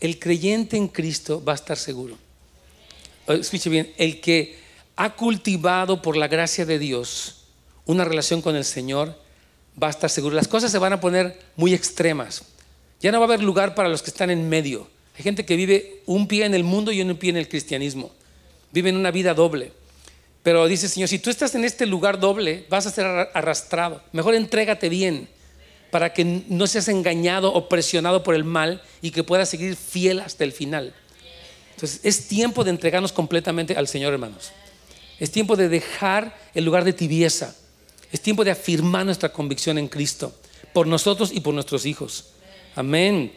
El 0.00 0.18
creyente 0.18 0.78
en 0.78 0.88
Cristo 0.88 1.44
va 1.44 1.52
a 1.52 1.56
estar 1.56 1.76
seguro. 1.76 2.16
Escuche 3.28 3.68
bien, 3.68 3.92
el 3.98 4.18
que 4.18 4.56
ha 4.96 5.14
cultivado 5.14 6.00
por 6.00 6.16
la 6.16 6.26
gracia 6.26 6.64
de 6.64 6.78
Dios 6.78 7.44
una 7.84 8.06
relación 8.06 8.40
con 8.40 8.56
el 8.56 8.64
Señor 8.64 9.14
va 9.80 9.88
a 9.88 9.90
estar 9.90 10.08
seguro. 10.08 10.34
Las 10.34 10.48
cosas 10.48 10.72
se 10.72 10.78
van 10.78 10.94
a 10.94 11.02
poner 11.02 11.38
muy 11.54 11.74
extremas. 11.74 12.44
Ya 13.02 13.12
no 13.12 13.18
va 13.18 13.26
a 13.26 13.28
haber 13.28 13.42
lugar 13.42 13.74
para 13.74 13.90
los 13.90 14.00
que 14.00 14.08
están 14.08 14.30
en 14.30 14.48
medio. 14.48 14.88
Hay 15.18 15.22
gente 15.22 15.44
que 15.44 15.54
vive 15.54 16.00
un 16.06 16.26
pie 16.26 16.46
en 16.46 16.54
el 16.54 16.64
mundo 16.64 16.92
y 16.92 17.02
un 17.02 17.14
pie 17.18 17.28
en 17.28 17.36
el 17.36 17.48
cristianismo. 17.50 18.10
Viven 18.72 18.96
una 18.96 19.10
vida 19.10 19.34
doble. 19.34 19.78
Pero 20.42 20.66
dice 20.66 20.88
Señor, 20.88 21.08
si 21.08 21.18
tú 21.18 21.30
estás 21.30 21.54
en 21.54 21.64
este 21.64 21.86
lugar 21.86 22.18
doble, 22.18 22.66
vas 22.68 22.86
a 22.86 22.90
ser 22.90 23.06
arrastrado. 23.06 24.02
Mejor 24.12 24.34
entrégate 24.34 24.88
bien 24.88 25.28
para 25.90 26.12
que 26.12 26.24
no 26.24 26.66
seas 26.66 26.88
engañado 26.88 27.52
o 27.52 27.68
presionado 27.68 28.22
por 28.22 28.34
el 28.34 28.44
mal 28.44 28.82
y 29.02 29.10
que 29.10 29.24
puedas 29.24 29.48
seguir 29.48 29.76
fiel 29.76 30.20
hasta 30.20 30.44
el 30.44 30.52
final. 30.52 30.94
Entonces, 31.74 32.00
es 32.04 32.28
tiempo 32.28 32.62
de 32.64 32.70
entregarnos 32.70 33.12
completamente 33.12 33.74
al 33.74 33.88
Señor, 33.88 34.12
hermanos. 34.12 34.52
Es 35.18 35.30
tiempo 35.30 35.56
de 35.56 35.68
dejar 35.68 36.36
el 36.54 36.64
lugar 36.64 36.84
de 36.84 36.92
tibieza. 36.92 37.54
Es 38.12 38.20
tiempo 38.20 38.44
de 38.44 38.50
afirmar 38.50 39.04
nuestra 39.04 39.32
convicción 39.32 39.78
en 39.78 39.88
Cristo, 39.88 40.34
por 40.72 40.86
nosotros 40.86 41.30
y 41.32 41.40
por 41.40 41.54
nuestros 41.54 41.86
hijos. 41.86 42.30
Amén. 42.74 43.32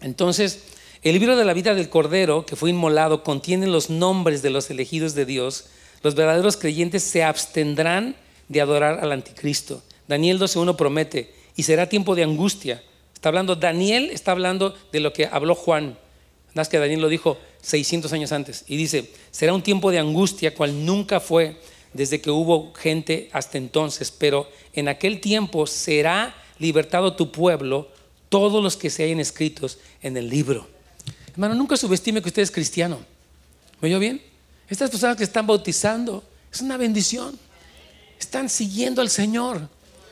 Entonces, 0.00 0.60
el 1.02 1.14
libro 1.14 1.36
de 1.36 1.44
la 1.44 1.54
vida 1.54 1.74
del 1.74 1.88
Cordero, 1.88 2.44
que 2.44 2.56
fue 2.56 2.70
inmolado, 2.70 3.22
contiene 3.22 3.66
los 3.66 3.90
nombres 3.90 4.42
de 4.42 4.50
los 4.50 4.70
elegidos 4.70 5.14
de 5.14 5.24
Dios. 5.24 5.66
Los 6.02 6.14
verdaderos 6.14 6.56
creyentes 6.56 7.02
se 7.02 7.24
abstendrán 7.24 8.16
de 8.48 8.60
adorar 8.60 9.00
al 9.00 9.12
anticristo. 9.12 9.82
Daniel 10.06 10.38
12.1 10.38 10.76
promete, 10.76 11.34
y 11.56 11.64
será 11.64 11.88
tiempo 11.88 12.14
de 12.14 12.22
angustia. 12.22 12.82
Está 13.14 13.28
hablando, 13.30 13.56
Daniel 13.56 14.10
está 14.12 14.30
hablando 14.32 14.76
de 14.92 15.00
lo 15.00 15.12
que 15.12 15.26
habló 15.26 15.54
Juan. 15.54 15.98
Más 16.54 16.68
que 16.68 16.78
Daniel 16.78 17.00
lo 17.00 17.08
dijo 17.08 17.36
600 17.62 18.12
años 18.12 18.32
antes. 18.32 18.64
Y 18.68 18.76
dice, 18.76 19.10
será 19.30 19.52
un 19.52 19.62
tiempo 19.62 19.90
de 19.90 19.98
angustia 19.98 20.54
cual 20.54 20.86
nunca 20.86 21.20
fue 21.20 21.56
desde 21.92 22.20
que 22.20 22.30
hubo 22.30 22.72
gente 22.74 23.28
hasta 23.32 23.58
entonces, 23.58 24.10
pero 24.10 24.48
en 24.72 24.88
aquel 24.88 25.20
tiempo 25.20 25.66
será 25.66 26.34
libertado 26.58 27.16
tu 27.16 27.32
pueblo, 27.32 27.88
todos 28.28 28.62
los 28.62 28.76
que 28.76 28.90
se 28.90 29.04
hayan 29.04 29.20
escritos 29.20 29.78
en 30.02 30.16
el 30.16 30.28
libro. 30.28 30.68
Hermano, 31.32 31.54
nunca 31.54 31.76
subestime 31.76 32.22
que 32.22 32.28
usted 32.28 32.42
es 32.42 32.50
cristiano. 32.50 32.98
¿Me 33.80 33.88
oyó 33.88 33.98
bien? 33.98 34.22
Estas 34.68 34.90
personas 34.90 35.16
que 35.16 35.24
están 35.24 35.46
bautizando 35.46 36.22
es 36.52 36.60
una 36.60 36.76
bendición. 36.76 37.38
Están 38.18 38.48
siguiendo 38.48 39.00
al 39.00 39.10
Señor 39.10 39.68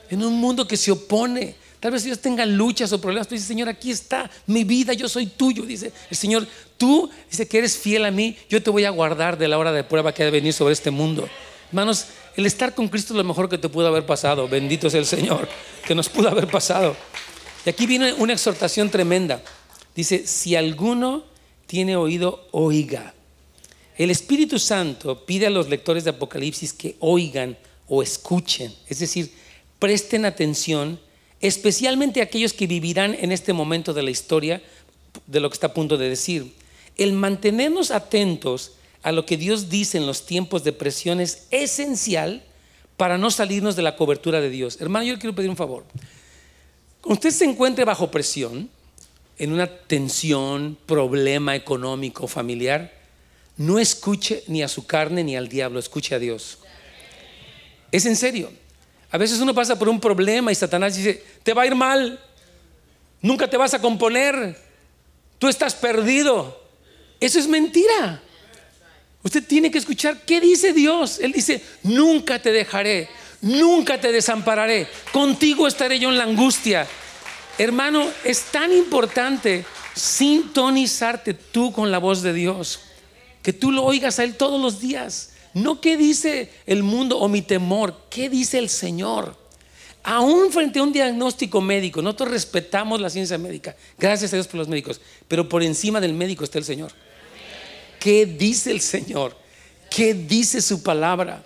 en 0.08 0.24
un 0.24 0.34
mundo 0.34 0.66
que 0.66 0.76
se 0.76 0.90
opone. 0.90 1.54
Tal 1.80 1.92
vez 1.92 2.06
ellos 2.06 2.20
tengan 2.20 2.56
luchas 2.56 2.92
o 2.92 3.00
problemas. 3.00 3.28
Tú 3.28 3.34
dices, 3.34 3.48
Señor, 3.48 3.68
aquí 3.68 3.90
está 3.90 4.30
mi 4.46 4.64
vida, 4.64 4.92
yo 4.92 5.08
soy 5.08 5.26
tuyo. 5.26 5.64
Dice 5.64 5.92
el 6.10 6.16
Señor, 6.16 6.46
tú 6.78 7.10
dice 7.30 7.46
que 7.46 7.58
eres 7.58 7.76
fiel 7.76 8.04
a 8.04 8.10
mí, 8.10 8.36
yo 8.48 8.62
te 8.62 8.70
voy 8.70 8.84
a 8.84 8.90
guardar 8.90 9.36
de 9.36 9.48
la 9.48 9.58
hora 9.58 9.72
de 9.72 9.84
prueba 9.84 10.12
que 10.12 10.22
ha 10.22 10.26
de 10.26 10.32
venir 10.32 10.52
sobre 10.52 10.72
este 10.72 10.90
mundo. 10.90 11.28
Hermanos, 11.68 12.06
el 12.36 12.46
estar 12.46 12.74
con 12.74 12.88
Cristo 12.88 13.12
es 13.12 13.16
lo 13.16 13.24
mejor 13.24 13.48
que 13.48 13.58
te 13.58 13.68
pudo 13.68 13.88
haber 13.88 14.06
pasado. 14.06 14.48
Bendito 14.48 14.88
sea 14.88 15.00
el 15.00 15.06
Señor, 15.06 15.48
que 15.84 15.94
nos 15.94 16.08
pudo 16.08 16.28
haber 16.28 16.46
pasado. 16.46 16.96
Y 17.64 17.70
aquí 17.70 17.86
viene 17.86 18.12
una 18.14 18.32
exhortación 18.32 18.88
tremenda. 18.88 19.42
Dice, 19.94 20.26
si 20.26 20.54
alguno 20.54 21.24
tiene 21.66 21.96
oído, 21.96 22.46
oiga. 22.52 23.15
El 23.96 24.10
Espíritu 24.10 24.58
Santo 24.58 25.24
pide 25.24 25.46
a 25.46 25.50
los 25.50 25.68
lectores 25.68 26.04
de 26.04 26.10
Apocalipsis 26.10 26.72
que 26.72 26.96
oigan 27.00 27.56
o 27.88 28.02
escuchen. 28.02 28.74
Es 28.88 28.98
decir, 28.98 29.32
presten 29.78 30.24
atención, 30.24 31.00
especialmente 31.40 32.20
aquellos 32.20 32.52
que 32.52 32.66
vivirán 32.66 33.16
en 33.18 33.32
este 33.32 33.52
momento 33.52 33.94
de 33.94 34.02
la 34.02 34.10
historia 34.10 34.62
de 35.26 35.40
lo 35.40 35.48
que 35.48 35.54
está 35.54 35.68
a 35.68 35.74
punto 35.74 35.96
de 35.96 36.10
decir. 36.10 36.52
El 36.96 37.12
mantenernos 37.12 37.90
atentos 37.90 38.72
a 39.02 39.12
lo 39.12 39.24
que 39.24 39.36
Dios 39.36 39.70
dice 39.70 39.98
en 39.98 40.06
los 40.06 40.26
tiempos 40.26 40.62
de 40.64 40.72
presión 40.72 41.20
es 41.20 41.46
esencial 41.50 42.42
para 42.96 43.18
no 43.18 43.30
salirnos 43.30 43.76
de 43.76 43.82
la 43.82 43.96
cobertura 43.96 44.40
de 44.40 44.50
Dios. 44.50 44.78
Hermano, 44.80 45.06
yo 45.06 45.14
le 45.14 45.18
quiero 45.18 45.34
pedir 45.34 45.50
un 45.50 45.56
favor. 45.56 45.84
Cuando 47.00 47.14
usted 47.14 47.30
se 47.30 47.44
encuentre 47.44 47.84
bajo 47.84 48.10
presión, 48.10 48.68
en 49.38 49.52
una 49.52 49.66
tensión, 49.66 50.78
problema 50.86 51.54
económico, 51.54 52.26
familiar, 52.26 52.92
no 53.56 53.78
escuche 53.78 54.44
ni 54.46 54.62
a 54.62 54.68
su 54.68 54.86
carne 54.86 55.24
ni 55.24 55.36
al 55.36 55.48
diablo, 55.48 55.78
escuche 55.78 56.14
a 56.14 56.18
Dios. 56.18 56.58
Es 57.90 58.06
en 58.06 58.16
serio. 58.16 58.52
A 59.10 59.18
veces 59.18 59.40
uno 59.40 59.54
pasa 59.54 59.78
por 59.78 59.88
un 59.88 60.00
problema 60.00 60.52
y 60.52 60.54
Satanás 60.54 60.96
dice, 60.96 61.24
te 61.42 61.54
va 61.54 61.62
a 61.62 61.66
ir 61.66 61.74
mal, 61.74 62.20
nunca 63.22 63.48
te 63.48 63.56
vas 63.56 63.72
a 63.74 63.80
componer, 63.80 64.58
tú 65.38 65.48
estás 65.48 65.74
perdido. 65.74 66.62
Eso 67.20 67.38
es 67.38 67.46
mentira. 67.46 68.22
Usted 69.22 69.44
tiene 69.44 69.70
que 69.70 69.78
escuchar 69.78 70.20
qué 70.24 70.40
dice 70.40 70.72
Dios. 70.72 71.18
Él 71.20 71.32
dice, 71.32 71.62
nunca 71.82 72.40
te 72.40 72.52
dejaré, 72.52 73.08
nunca 73.40 74.00
te 74.00 74.12
desampararé, 74.12 74.86
contigo 75.12 75.66
estaré 75.66 75.98
yo 75.98 76.10
en 76.10 76.18
la 76.18 76.24
angustia. 76.24 76.86
Hermano, 77.58 78.06
es 78.22 78.42
tan 78.52 78.72
importante 78.72 79.64
sintonizarte 79.94 81.32
tú 81.32 81.72
con 81.72 81.90
la 81.90 81.98
voz 81.98 82.22
de 82.22 82.34
Dios, 82.34 82.80
que 83.46 83.52
tú 83.52 83.70
lo 83.70 83.84
oigas 83.84 84.18
a 84.18 84.24
Él 84.24 84.34
todos 84.34 84.60
los 84.60 84.80
días. 84.80 85.30
No 85.54 85.80
qué 85.80 85.96
dice 85.96 86.50
el 86.66 86.82
mundo 86.82 87.16
o 87.18 87.28
mi 87.28 87.42
temor, 87.42 87.96
qué 88.10 88.28
dice 88.28 88.58
el 88.58 88.68
Señor. 88.68 89.36
Aún 90.02 90.50
frente 90.50 90.80
a 90.80 90.82
un 90.82 90.92
diagnóstico 90.92 91.60
médico, 91.60 92.02
nosotros 92.02 92.32
respetamos 92.32 93.00
la 93.00 93.08
ciencia 93.08 93.38
médica, 93.38 93.76
gracias 94.00 94.32
a 94.32 94.36
Dios 94.36 94.48
por 94.48 94.56
los 94.56 94.66
médicos, 94.66 95.00
pero 95.28 95.48
por 95.48 95.62
encima 95.62 96.00
del 96.00 96.12
médico 96.12 96.42
está 96.42 96.58
el 96.58 96.64
Señor. 96.64 96.90
¿Qué 98.00 98.26
dice 98.26 98.72
el 98.72 98.80
Señor? 98.80 99.36
¿Qué 99.90 100.12
dice 100.12 100.60
su 100.60 100.82
palabra? 100.82 101.44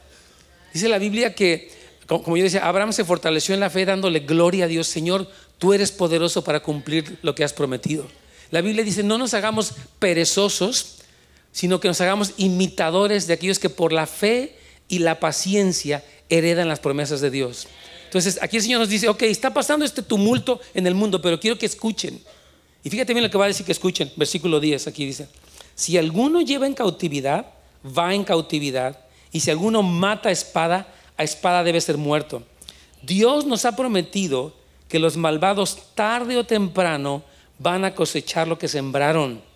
Dice 0.72 0.88
la 0.88 0.96
Biblia 0.96 1.34
que, 1.34 1.70
como 2.06 2.38
yo 2.38 2.44
decía, 2.44 2.66
Abraham 2.66 2.94
se 2.94 3.04
fortaleció 3.04 3.52
en 3.52 3.60
la 3.60 3.68
fe 3.68 3.84
dándole 3.84 4.20
gloria 4.20 4.64
a 4.64 4.68
Dios. 4.68 4.86
Señor, 4.86 5.28
tú 5.58 5.74
eres 5.74 5.92
poderoso 5.92 6.42
para 6.42 6.60
cumplir 6.60 7.18
lo 7.20 7.34
que 7.34 7.44
has 7.44 7.52
prometido. 7.52 8.06
La 8.50 8.62
Biblia 8.62 8.84
dice, 8.84 9.02
no 9.02 9.18
nos 9.18 9.34
hagamos 9.34 9.74
perezosos, 9.98 10.99
sino 11.52 11.80
que 11.80 11.88
nos 11.88 12.00
hagamos 12.00 12.34
imitadores 12.36 13.26
de 13.26 13.34
aquellos 13.34 13.58
que 13.58 13.70
por 13.70 13.92
la 13.92 14.06
fe 14.06 14.56
y 14.88 14.98
la 15.00 15.20
paciencia 15.20 16.04
heredan 16.28 16.68
las 16.68 16.80
promesas 16.80 17.20
de 17.20 17.30
Dios. 17.30 17.66
Entonces, 18.04 18.38
aquí 18.42 18.56
el 18.56 18.62
Señor 18.62 18.80
nos 18.80 18.88
dice, 18.88 19.08
ok, 19.08 19.22
está 19.22 19.52
pasando 19.54 19.84
este 19.84 20.02
tumulto 20.02 20.60
en 20.74 20.86
el 20.86 20.94
mundo, 20.94 21.20
pero 21.22 21.38
quiero 21.38 21.58
que 21.58 21.66
escuchen. 21.66 22.20
Y 22.82 22.90
fíjate 22.90 23.12
bien 23.12 23.22
lo 23.22 23.30
que 23.30 23.38
va 23.38 23.44
a 23.44 23.48
decir 23.48 23.64
que 23.64 23.72
escuchen. 23.72 24.10
Versículo 24.16 24.58
10, 24.58 24.86
aquí 24.88 25.06
dice, 25.06 25.28
si 25.74 25.96
alguno 25.96 26.40
lleva 26.40 26.66
en 26.66 26.74
cautividad, 26.74 27.46
va 27.86 28.14
en 28.14 28.24
cautividad. 28.24 28.98
Y 29.32 29.40
si 29.40 29.50
alguno 29.50 29.82
mata 29.82 30.28
a 30.28 30.32
espada, 30.32 30.92
a 31.16 31.22
espada 31.22 31.62
debe 31.62 31.80
ser 31.80 31.98
muerto. 31.98 32.42
Dios 33.02 33.46
nos 33.46 33.64
ha 33.64 33.76
prometido 33.76 34.54
que 34.88 34.98
los 34.98 35.16
malvados 35.16 35.78
tarde 35.94 36.36
o 36.36 36.44
temprano 36.44 37.22
van 37.58 37.84
a 37.84 37.94
cosechar 37.94 38.48
lo 38.48 38.58
que 38.58 38.66
sembraron 38.68 39.49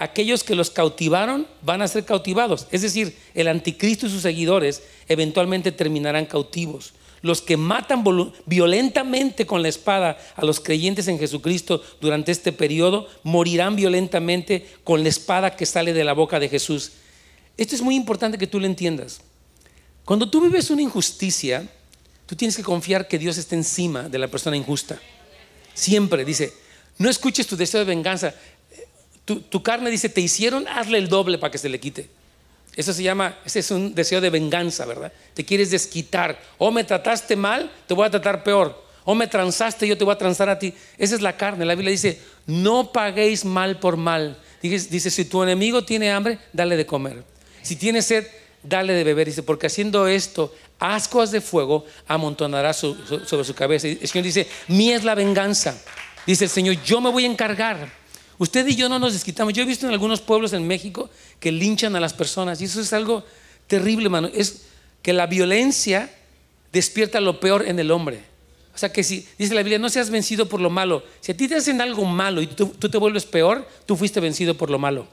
aquellos 0.00 0.42
que 0.42 0.54
los 0.54 0.70
cautivaron 0.70 1.46
van 1.60 1.82
a 1.82 1.88
ser 1.88 2.06
cautivados. 2.06 2.66
Es 2.72 2.80
decir, 2.80 3.16
el 3.34 3.48
anticristo 3.48 4.06
y 4.06 4.10
sus 4.10 4.22
seguidores 4.22 4.82
eventualmente 5.08 5.72
terminarán 5.72 6.24
cautivos. 6.24 6.94
Los 7.20 7.42
que 7.42 7.58
matan 7.58 8.02
violentamente 8.46 9.44
con 9.44 9.62
la 9.62 9.68
espada 9.68 10.16
a 10.36 10.44
los 10.46 10.58
creyentes 10.58 11.06
en 11.06 11.18
Jesucristo 11.18 11.84
durante 12.00 12.32
este 12.32 12.50
periodo 12.50 13.08
morirán 13.24 13.76
violentamente 13.76 14.66
con 14.84 15.02
la 15.02 15.10
espada 15.10 15.54
que 15.54 15.66
sale 15.66 15.92
de 15.92 16.02
la 16.02 16.14
boca 16.14 16.40
de 16.40 16.48
Jesús. 16.48 16.92
Esto 17.58 17.74
es 17.74 17.82
muy 17.82 17.94
importante 17.94 18.38
que 18.38 18.46
tú 18.46 18.58
lo 18.58 18.64
entiendas. 18.64 19.20
Cuando 20.06 20.30
tú 20.30 20.40
vives 20.40 20.70
una 20.70 20.80
injusticia, 20.80 21.68
tú 22.24 22.34
tienes 22.36 22.56
que 22.56 22.62
confiar 22.62 23.06
que 23.06 23.18
Dios 23.18 23.36
está 23.36 23.54
encima 23.54 24.08
de 24.08 24.18
la 24.18 24.28
persona 24.28 24.56
injusta. 24.56 24.98
Siempre 25.74 26.24
dice, 26.24 26.54
no 26.96 27.10
escuches 27.10 27.46
tu 27.46 27.54
deseo 27.54 27.80
de 27.80 27.86
venganza 27.86 28.34
tu, 29.24 29.62
carne 29.62 29.90
dice, 29.90 30.08
te 30.08 30.20
hicieron, 30.20 30.66
hazle 30.68 30.98
el 30.98 31.08
doble 31.08 31.38
para 31.38 31.50
que 31.50 31.58
se 31.58 31.68
le 31.68 31.78
quite. 31.78 32.08
Eso 32.76 32.92
se 32.92 33.02
llama, 33.02 33.36
ese 33.44 33.60
es 33.60 33.70
un 33.70 33.94
deseo 33.94 34.20
de 34.20 34.30
venganza, 34.30 34.86
¿verdad? 34.86 35.12
Te 35.34 35.44
quieres 35.44 35.70
desquitar. 35.70 36.40
O 36.58 36.70
me 36.70 36.84
trataste 36.84 37.36
mal, 37.36 37.70
te 37.86 37.94
voy 37.94 38.06
a 38.06 38.10
tratar 38.10 38.42
peor. 38.42 38.84
O 39.04 39.14
me 39.14 39.26
transaste, 39.26 39.86
yo 39.86 39.98
te 39.98 40.04
voy 40.04 40.14
a 40.14 40.18
transar 40.18 40.48
a 40.48 40.58
ti. 40.58 40.74
Esa 40.98 41.14
es 41.14 41.20
la 41.20 41.36
carne. 41.36 41.64
La 41.64 41.74
Biblia 41.74 41.90
dice, 41.90 42.20
no 42.46 42.92
paguéis 42.92 43.44
mal 43.44 43.78
por 43.78 43.96
mal. 43.96 44.38
Dice, 44.62 45.10
si 45.10 45.24
tu 45.24 45.42
enemigo 45.42 45.84
tiene 45.84 46.10
hambre, 46.10 46.38
dale 46.52 46.76
de 46.76 46.86
comer. 46.86 47.24
Si 47.62 47.76
tiene 47.76 48.02
sed, 48.02 48.26
dale 48.62 48.92
de 48.92 49.04
beber. 49.04 49.26
Dice, 49.26 49.42
porque 49.42 49.66
haciendo 49.66 50.06
esto, 50.06 50.54
ascuas 50.78 51.30
de 51.30 51.40
fuego 51.40 51.84
amontonará 52.06 52.72
sobre 52.72 53.44
su 53.44 53.54
cabeza. 53.54 53.88
El 53.88 54.06
Señor 54.06 54.24
dice, 54.24 54.46
mía 54.68 54.96
es 54.96 55.04
la 55.04 55.14
venganza. 55.14 55.76
Dice 56.26 56.44
el 56.44 56.50
Señor, 56.50 56.76
yo 56.84 57.00
me 57.00 57.10
voy 57.10 57.24
a 57.24 57.28
encargar. 57.28 57.99
Usted 58.40 58.66
y 58.68 58.74
yo 58.74 58.88
no 58.88 58.98
nos 58.98 59.12
desquitamos. 59.12 59.52
Yo 59.52 59.62
he 59.62 59.66
visto 59.66 59.86
en 59.86 59.92
algunos 59.92 60.22
pueblos 60.22 60.54
en 60.54 60.66
México 60.66 61.10
que 61.40 61.52
linchan 61.52 61.94
a 61.94 62.00
las 62.00 62.14
personas 62.14 62.62
y 62.62 62.64
eso 62.64 62.80
es 62.80 62.94
algo 62.94 63.22
terrible, 63.66 64.06
hermano. 64.06 64.30
Es 64.32 64.62
que 65.02 65.12
la 65.12 65.26
violencia 65.26 66.10
despierta 66.72 67.20
lo 67.20 67.38
peor 67.38 67.68
en 67.68 67.78
el 67.78 67.90
hombre. 67.90 68.24
O 68.74 68.78
sea 68.78 68.90
que 68.90 69.04
si 69.04 69.28
dice 69.36 69.52
la 69.52 69.62
Biblia, 69.62 69.78
no 69.78 69.90
seas 69.90 70.08
vencido 70.08 70.48
por 70.48 70.62
lo 70.62 70.70
malo. 70.70 71.04
Si 71.20 71.32
a 71.32 71.36
ti 71.36 71.48
te 71.48 71.56
hacen 71.56 71.82
algo 71.82 72.06
malo 72.06 72.40
y 72.40 72.46
tú, 72.46 72.68
te 72.68 72.96
vuelves 72.96 73.26
peor, 73.26 73.68
tú 73.84 73.94
fuiste 73.94 74.20
vencido 74.20 74.56
por 74.56 74.70
lo 74.70 74.78
malo. 74.78 75.06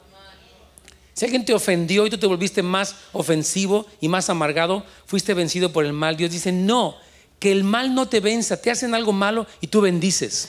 Si 1.14 1.26
alguien 1.26 1.44
te 1.44 1.54
ofendió 1.54 2.08
y 2.08 2.10
tú 2.10 2.18
te 2.18 2.28
volviste 2.28 2.64
más 2.64 2.96
ofensivo 3.12 3.88
y 4.00 4.08
más 4.08 4.30
amargado, 4.30 4.86
fuiste 5.06 5.34
vencido 5.34 5.74
por 5.74 5.84
el 5.84 5.92
mal. 5.92 6.16
Dios 6.16 6.32
dice, 6.32 6.54
no, 6.54 6.96
que 7.40 7.52
el 7.52 7.66
mal 7.66 7.94
no 7.94 8.08
te 8.08 8.22
venza. 8.22 8.62
Te 8.62 8.72
hacen 8.72 8.96
algo 8.96 9.12
malo 9.12 9.48
y 9.60 9.68
tú 9.68 9.82
bendices. 9.82 10.48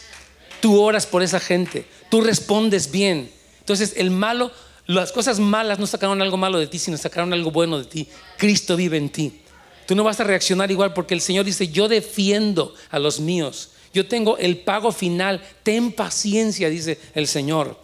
Tú 0.60 0.80
oras 0.80 1.06
por 1.06 1.22
esa 1.22 1.40
gente, 1.40 1.86
tú 2.10 2.20
respondes 2.20 2.90
bien. 2.90 3.30
Entonces 3.60 3.94
el 3.96 4.10
malo, 4.10 4.50
las 4.86 5.12
cosas 5.12 5.38
malas 5.38 5.78
no 5.78 5.86
sacaron 5.86 6.22
algo 6.22 6.36
malo 6.36 6.58
de 6.58 6.66
ti, 6.66 6.78
sino 6.78 6.96
sacaron 6.96 7.32
algo 7.32 7.50
bueno 7.50 7.78
de 7.78 7.84
ti. 7.84 8.08
Cristo 8.36 8.76
vive 8.76 8.96
en 8.96 9.10
ti. 9.10 9.40
Tú 9.86 9.94
no 9.94 10.04
vas 10.04 10.20
a 10.20 10.24
reaccionar 10.24 10.70
igual 10.70 10.92
porque 10.92 11.14
el 11.14 11.20
Señor 11.20 11.44
dice, 11.44 11.68
yo 11.68 11.88
defiendo 11.88 12.74
a 12.90 12.98
los 12.98 13.20
míos. 13.20 13.70
Yo 13.94 14.06
tengo 14.06 14.36
el 14.36 14.58
pago 14.58 14.92
final. 14.92 15.42
Ten 15.62 15.92
paciencia, 15.92 16.68
dice 16.68 16.98
el 17.14 17.26
Señor. 17.26 17.78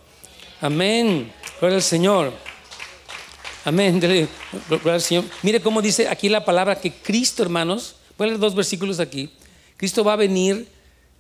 Amén. 0.61 1.33
Gloria 1.61 1.77
al 1.77 1.83
Señor. 1.83 2.33
Amén. 3.65 4.01
Gloria 4.01 4.29
al 4.93 5.01
Señor. 5.01 5.25
Mire 5.43 5.61
cómo 5.61 5.81
dice 5.81 6.09
aquí 6.09 6.29
la 6.29 6.45
palabra 6.45 6.79
que 6.79 6.93
Cristo, 6.93 7.43
hermanos, 7.43 7.97
voy 8.19 8.27
a 8.27 8.29
leer 8.29 8.41
dos 8.41 8.55
versículos 8.55 9.01
aquí. 9.01 9.31
Cristo 9.77 10.05
va 10.05 10.13
a 10.13 10.17
venir 10.17 10.69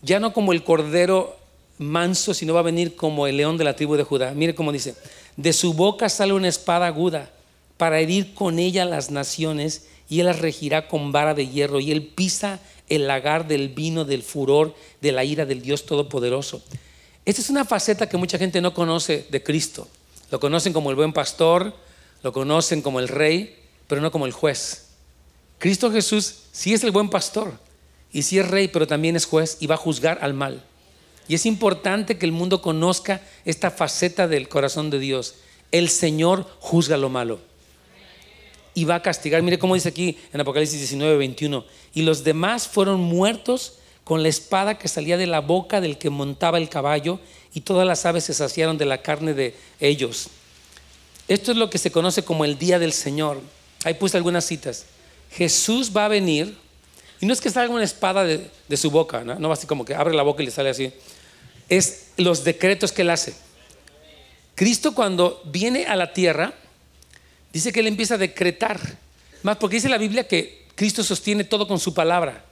ya 0.03 0.21
no 0.21 0.33
como 0.33 0.53
el 0.53 0.63
cordero 0.63 1.37
manso, 1.79 2.35
sino 2.35 2.55
va 2.55 2.61
a 2.61 2.65
venir 2.65 2.97
como 2.97 3.27
el 3.27 3.37
león 3.37 3.57
de 3.57 3.65
la 3.65 3.77
tribu 3.77 3.97
de 3.97 4.05
Judá. 4.05 4.33
Mire 4.33 4.55
cómo 4.55 4.73
dice, 4.73 4.95
de 5.37 5.53
su 5.53 5.75
boca 5.75 6.09
sale 6.09 6.33
una 6.33 6.49
espada 6.49 6.87
aguda 6.87 7.31
para 7.77 8.01
herir 8.01 8.35
con 8.35 8.59
ella 8.59 8.85
las 8.85 9.11
naciones 9.11 9.87
y 10.09 10.21
él 10.21 10.27
las 10.27 10.39
regirá 10.39 10.89
con 10.89 11.13
vara 11.13 11.35
de 11.35 11.49
hierro 11.49 11.81
y 11.81 11.91
él 11.91 12.07
pisa 12.07 12.61
el 12.89 13.07
lagar 13.07 13.49
del 13.49 13.71
vino 13.71 14.05
del 14.05 14.23
furor 14.23 14.75
de 15.01 15.13
la 15.13 15.25
ira 15.25 15.47
del 15.47 15.63
Dios 15.63 15.87
Todopoderoso. 15.87 16.63
Esta 17.25 17.41
es 17.41 17.51
una 17.51 17.65
faceta 17.65 18.09
que 18.09 18.17
mucha 18.17 18.39
gente 18.39 18.61
no 18.61 18.75
conoce 18.75 19.27
de 19.31 19.43
Cristo. 19.43 19.89
Lo 20.31 20.39
conocen 20.41 20.73
como 20.73 20.91
el 20.91 20.97
buen 20.97 21.13
pastor, 21.13 21.75
lo 22.23 22.33
conocen 22.33 22.83
como 22.83 23.01
el 23.01 23.09
rey, 23.09 23.57
pero 23.87 24.01
no 24.01 24.11
como 24.11 24.27
el 24.27 24.33
juez. 24.33 24.89
Cristo 25.59 25.91
Jesús 25.91 26.35
sí 26.53 26.75
es 26.75 26.85
el 26.85 26.91
buen 26.91 27.09
pastor 27.09 27.55
y 28.13 28.23
sí 28.23 28.39
es 28.39 28.47
rey, 28.47 28.69
pero 28.69 28.87
también 28.87 29.17
es 29.17 29.25
juez 29.25 29.57
y 29.61 29.67
va 29.67 29.77
a 29.77 29.79
juzgar 29.79 30.19
al 30.21 30.35
mal. 30.35 30.63
Y 31.29 31.35
es 31.35 31.47
importante 31.47 32.19
que 32.19 32.27
el 32.27 32.33
mundo 32.33 32.61
conozca 32.61 33.23
esta 33.45 33.71
faceta 33.71 34.29
del 34.29 34.49
corazón 34.49 34.91
de 34.91 34.99
Dios. 34.99 35.37
El 35.73 35.89
Señor 35.89 36.47
juzga 36.61 36.97
lo 36.97 37.09
malo 37.09 37.41
y 38.75 38.85
va 38.85 38.97
a 38.97 39.03
castigar. 39.03 39.43
Mire 39.43 39.59
cómo 39.59 39.75
dice 39.75 39.89
aquí 39.89 40.19
en 40.33 40.41
Apocalipsis 40.41 40.79
19, 40.79 41.17
21. 41.17 41.65
Y 41.95 42.03
los 42.03 42.25
demás 42.25 42.69
fueron 42.69 43.01
muertos 43.01 43.79
con 44.03 44.23
la 44.23 44.29
espada 44.29 44.79
que 44.79 44.89
salía 44.89 45.17
de 45.17 45.27
la 45.27 45.41
boca 45.41 45.81
del 45.81 45.97
que 45.97 46.11
montaba 46.11 46.59
el 46.59 46.69
caballo 46.69 47.21
y 47.55 47.61
todas 47.63 47.87
las 47.87 48.05
aves 48.05 48.25
se 48.25 48.35
saciaron 48.35 48.77
de 48.77 48.85
la 48.85 49.01
carne 49.01 49.33
de 49.33 49.55
ellos. 49.81 50.29
Esto 51.27 51.53
es 51.53 51.57
lo 51.57 51.71
que 51.71 51.79
se 51.79 51.91
conoce 51.91 52.23
como 52.23 52.45
el 52.45 52.59
día 52.59 52.79
del 52.79 52.93
Señor. 52.93 53.41
Ahí 53.85 53.95
puse 53.95 54.17
algunas 54.17 54.45
citas. 54.45 54.85
Jesús 55.31 55.91
va 55.97 56.05
a 56.05 56.09
venir 56.09 56.57
y 57.21 57.27
no 57.27 57.33
es 57.33 57.41
que 57.41 57.51
salga 57.51 57.73
una 57.73 57.85
espada 57.85 58.25
de, 58.25 58.77
su 58.77 58.91
boca, 58.91 59.25
¿no? 59.25 59.39
no 59.39 59.49
va 59.49 59.55
así 59.55 59.67
como 59.67 59.85
que 59.85 59.95
abre 59.95 60.15
la 60.15 60.23
boca 60.23 60.43
y 60.43 60.47
le 60.47 60.53
sale 60.53 60.69
así. 60.69 60.93
Es 61.69 62.09
los 62.17 62.45
decretos 62.45 62.93
que 62.93 63.03
él 63.03 63.11
hace. 63.11 63.35
Cristo 64.55 64.95
cuando 64.95 65.43
viene 65.47 65.87
a 65.87 65.97
la 65.97 66.13
tierra, 66.13 66.55
dice 67.53 67.73
que 67.73 67.81
él 67.81 67.87
empieza 67.87 68.15
a 68.15 68.19
decretar. 68.19 68.81
Más 69.43 69.57
porque 69.57 69.77
dice 69.77 69.89
la 69.89 69.99
Biblia 69.99 70.27
que 70.29 70.67
Cristo 70.75 71.03
sostiene 71.03 71.45
todo 71.45 71.67
con 71.67 71.79
su 71.79 71.95
palabra. 71.95 72.45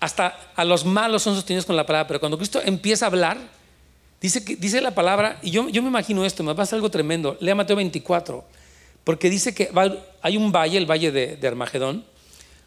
Hasta 0.00 0.52
a 0.54 0.64
los 0.64 0.84
malos 0.84 1.22
son 1.22 1.34
sostenidos 1.34 1.66
con 1.66 1.76
la 1.76 1.86
palabra. 1.86 2.06
Pero 2.06 2.20
cuando 2.20 2.36
Cristo 2.36 2.60
empieza 2.64 3.06
a 3.06 3.08
hablar, 3.08 3.38
dice, 4.20 4.44
que, 4.44 4.56
dice 4.56 4.80
la 4.80 4.94
palabra, 4.94 5.38
y 5.42 5.50
yo, 5.50 5.68
yo 5.68 5.82
me 5.82 5.88
imagino 5.88 6.24
esto, 6.24 6.44
me 6.44 6.54
pasa 6.54 6.76
algo 6.76 6.90
tremendo. 6.90 7.36
Lea 7.40 7.54
Mateo 7.54 7.76
24, 7.76 8.44
porque 9.04 9.30
dice 9.30 9.54
que 9.54 9.70
hay 10.22 10.36
un 10.36 10.52
valle, 10.52 10.78
el 10.78 10.86
valle 10.86 11.10
de, 11.10 11.36
de 11.36 11.48
Armagedón, 11.48 12.04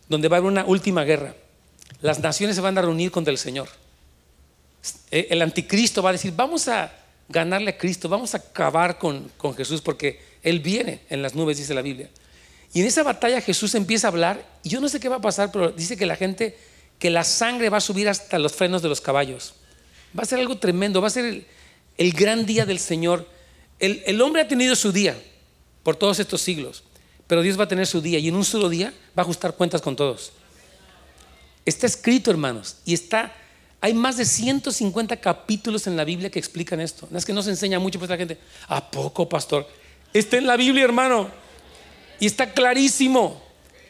donde 0.09 0.27
va 0.27 0.37
a 0.37 0.39
haber 0.39 0.51
una 0.51 0.65
última 0.65 1.03
guerra. 1.03 1.35
Las 2.01 2.19
naciones 2.19 2.55
se 2.55 2.61
van 2.61 2.77
a 2.77 2.81
reunir 2.81 3.11
contra 3.11 3.31
el 3.31 3.37
Señor. 3.37 3.69
Eh, 5.11 5.27
el 5.29 5.41
anticristo 5.41 6.01
va 6.01 6.09
a 6.09 6.13
decir, 6.13 6.33
vamos 6.35 6.67
a 6.67 6.91
ganarle 7.29 7.71
a 7.71 7.77
Cristo, 7.77 8.09
vamos 8.09 8.33
a 8.33 8.37
acabar 8.37 8.97
con, 8.97 9.31
con 9.37 9.55
Jesús 9.55 9.81
porque 9.81 10.19
Él 10.43 10.59
viene 10.59 11.01
en 11.09 11.21
las 11.21 11.35
nubes, 11.35 11.57
dice 11.57 11.73
la 11.73 11.81
Biblia. 11.81 12.09
Y 12.73 12.81
en 12.81 12.87
esa 12.87 13.03
batalla 13.03 13.41
Jesús 13.41 13.75
empieza 13.75 14.07
a 14.07 14.11
hablar 14.11 14.45
y 14.63 14.69
yo 14.69 14.79
no 14.79 14.89
sé 14.89 14.99
qué 14.99 15.09
va 15.09 15.17
a 15.17 15.21
pasar, 15.21 15.51
pero 15.51 15.71
dice 15.71 15.97
que 15.97 16.05
la 16.05 16.15
gente, 16.15 16.57
que 16.99 17.09
la 17.09 17.23
sangre 17.23 17.69
va 17.69 17.77
a 17.77 17.81
subir 17.81 18.07
hasta 18.07 18.39
los 18.39 18.53
frenos 18.53 18.81
de 18.81 18.89
los 18.89 19.01
caballos. 19.01 19.55
Va 20.17 20.23
a 20.23 20.25
ser 20.25 20.39
algo 20.39 20.57
tremendo, 20.57 21.01
va 21.01 21.07
a 21.07 21.11
ser 21.11 21.45
el, 21.97 22.13
gran 22.13 22.45
día 22.45 22.65
del 22.65 22.79
Señor. 22.79 23.27
El, 23.79 24.01
el 24.05 24.21
hombre 24.21 24.41
ha 24.41 24.47
tenido 24.47 24.75
su 24.75 24.91
día 24.91 25.17
por 25.83 25.95
todos 25.95 26.19
estos 26.19 26.41
siglos, 26.41 26.83
pero 27.27 27.41
Dios 27.41 27.59
va 27.59 27.65
a 27.65 27.67
tener 27.67 27.87
su 27.87 28.01
día 28.01 28.19
y 28.19 28.27
en 28.27 28.35
un 28.35 28.45
solo 28.45 28.69
día 28.69 28.93
va 29.17 29.21
a 29.21 29.25
ajustar 29.25 29.55
cuentas 29.55 29.81
con 29.81 29.95
todos. 29.95 30.31
Está 31.65 31.87
escrito, 31.87 32.31
hermanos, 32.31 32.77
y 32.85 32.93
está 32.93 33.33
hay 33.81 33.95
más 33.95 34.17
de 34.17 34.25
150 34.25 35.17
capítulos 35.17 35.87
en 35.87 35.97
la 35.97 36.03
Biblia 36.03 36.29
que 36.29 36.37
explican 36.37 36.79
esto. 36.79 37.07
No 37.09 37.17
es 37.17 37.25
que 37.25 37.33
no 37.33 37.41
se 37.41 37.49
enseña 37.49 37.79
mucho, 37.79 37.97
pues 37.97 38.11
la 38.11 38.17
gente, 38.17 38.37
¿a 38.67 38.91
poco, 38.91 39.27
pastor? 39.27 39.67
Está 40.13 40.37
en 40.37 40.45
la 40.45 40.55
Biblia, 40.55 40.83
hermano. 40.83 41.31
Y 42.19 42.27
está 42.27 42.53
clarísimo. 42.53 43.41